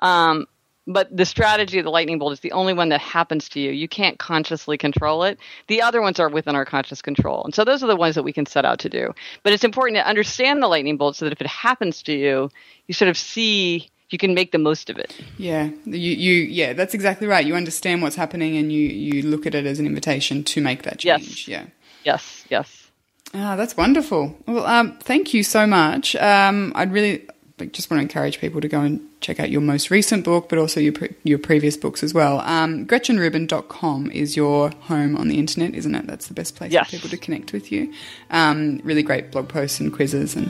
Um, 0.02 0.46
but 0.90 1.16
the 1.16 1.26
strategy 1.26 1.78
of 1.78 1.86
the 1.86 1.92
lightning 1.92 2.18
bolt 2.18 2.34
is 2.34 2.40
the 2.40 2.52
only 2.52 2.74
one 2.74 2.90
that 2.90 3.00
happens 3.00 3.48
to 3.50 3.60
you. 3.60 3.70
You 3.70 3.88
can't 3.88 4.18
consciously 4.18 4.76
control 4.76 5.24
it. 5.24 5.40
The 5.68 5.84
other 5.84 6.02
ones 6.02 6.20
are 6.20 6.30
within 6.30 6.56
our 6.56 6.66
conscious 6.66 7.02
control. 7.04 7.44
And 7.46 7.54
so 7.54 7.64
those 7.64 7.84
are 7.84 7.88
the 7.88 7.96
ones 7.96 8.16
that 8.16 8.24
we 8.24 8.34
can 8.34 8.48
set 8.48 8.66
out 8.66 8.80
to 8.80 8.90
do. 8.90 9.14
But 9.44 9.54
it's 9.54 9.64
important 9.64 9.98
to 9.98 10.08
understand 10.08 10.64
the 10.64 10.68
lightning 10.68 10.98
bolt 10.98 11.16
so 11.16 11.26
that 11.26 11.32
if 11.32 11.42
it 11.42 11.48
happens 11.48 12.02
to 12.04 12.14
you, 12.14 12.50
you 12.88 12.96
sort 12.96 13.08
of 13.08 13.18
see 13.18 13.92
you 14.10 14.18
can 14.18 14.34
make 14.34 14.52
the 14.52 14.58
most 14.58 14.90
of 14.90 14.98
it. 14.98 15.16
Yeah, 15.38 15.70
you, 15.86 15.94
you 15.94 16.34
yeah, 16.46 16.74
that's 16.74 16.96
exactly 16.96 17.28
right. 17.28 17.46
You 17.46 17.54
understand 17.54 18.02
what's 18.02 18.16
happening 18.16 18.58
and 18.58 18.74
you 18.74 18.88
you 18.88 19.22
look 19.22 19.46
at 19.46 19.54
it 19.54 19.68
as 19.68 19.80
an 19.80 19.86
invitation 19.86 20.44
to 20.46 20.62
make 20.62 20.82
that 20.84 20.98
change. 20.98 21.48
Yes. 21.48 21.48
Yeah. 21.48 21.66
Yes, 22.04 22.46
yes. 22.50 22.92
Ah, 23.36 23.56
that's 23.56 23.78
wonderful. 23.78 24.36
Well, 24.48 24.66
um, 24.66 24.98
thank 24.98 25.36
you 25.36 25.44
so 25.44 25.68
much. 25.68 26.16
Um, 26.16 26.72
I'd 26.74 26.92
really 26.92 27.28
just 27.72 27.92
want 27.92 28.00
to 28.00 28.02
encourage 28.02 28.40
people 28.40 28.62
to 28.62 28.68
go 28.68 28.82
and 28.82 29.09
check 29.22 29.40
out 29.40 29.50
your 29.50 29.62
most 29.62 29.92
recent 29.92 30.24
book, 30.24 30.48
but 30.50 30.58
also 30.58 30.80
your 30.80 30.94
pre- 30.94 31.14
your 31.24 31.38
previous 31.40 31.76
books 31.76 32.04
as 32.04 32.14
well. 32.14 32.40
Um, 32.42 32.86
GretchenRubin.com 32.86 34.12
is 34.12 34.36
your 34.36 34.70
home 34.82 35.16
on 35.18 35.28
the 35.28 35.38
internet, 35.38 35.74
isn't 35.76 35.94
it? 35.94 36.08
That's 36.08 36.28
the 36.28 36.34
best 36.34 36.56
place 36.56 36.72
Yes. 36.72 36.86
for 36.86 36.92
people 36.96 37.10
to 37.10 37.18
connect 37.18 37.52
with 37.54 37.72
you. 37.72 37.92
Um, 38.32 38.80
really 38.84 39.04
great 39.04 39.32
blog 39.32 39.50
posts 39.50 39.80
and 39.80 39.92
quizzes 39.94 40.36
and 40.36 40.50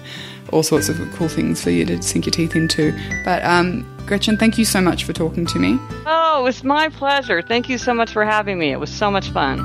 all 0.51 0.63
sorts 0.63 0.89
of 0.89 0.97
cool 1.13 1.27
things 1.27 1.63
for 1.63 1.71
you 1.71 1.85
to 1.85 2.01
sink 2.01 2.25
your 2.25 2.31
teeth 2.31 2.55
into. 2.55 2.93
But 3.25 3.43
um, 3.43 3.85
Gretchen, 4.05 4.37
thank 4.37 4.57
you 4.57 4.65
so 4.65 4.81
much 4.81 5.03
for 5.03 5.13
talking 5.13 5.45
to 5.47 5.59
me. 5.59 5.77
Oh, 6.05 6.37
it 6.39 6.43
was 6.43 6.63
my 6.63 6.89
pleasure. 6.89 7.41
Thank 7.41 7.69
you 7.69 7.77
so 7.77 7.93
much 7.93 8.11
for 8.11 8.23
having 8.23 8.59
me. 8.59 8.71
It 8.71 8.79
was 8.79 8.91
so 8.91 9.09
much 9.11 9.29
fun. 9.29 9.59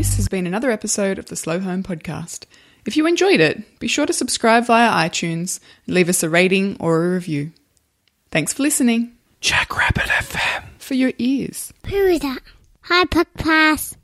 This 0.00 0.16
has 0.16 0.28
been 0.28 0.46
another 0.46 0.70
episode 0.70 1.18
of 1.18 1.26
the 1.26 1.36
Slow 1.36 1.60
Home 1.60 1.82
Podcast. 1.82 2.46
If 2.86 2.96
you 2.96 3.06
enjoyed 3.06 3.38
it, 3.38 3.78
be 3.80 3.86
sure 3.86 4.06
to 4.06 4.14
subscribe 4.14 4.64
via 4.64 4.90
iTunes 4.90 5.60
and 5.84 5.94
leave 5.94 6.08
us 6.08 6.22
a 6.22 6.30
rating 6.30 6.78
or 6.80 7.04
a 7.04 7.10
review. 7.10 7.52
Thanks 8.30 8.54
for 8.54 8.62
listening. 8.62 9.12
Jackrabbit 9.42 10.04
FM. 10.04 10.64
For 10.78 10.94
your 10.94 11.12
ears. 11.18 11.74
Who 11.86 11.96
is 11.96 12.20
that? 12.20 12.38
Hi, 12.80 13.04
Puck 13.04 13.28
Pass. 13.34 13.94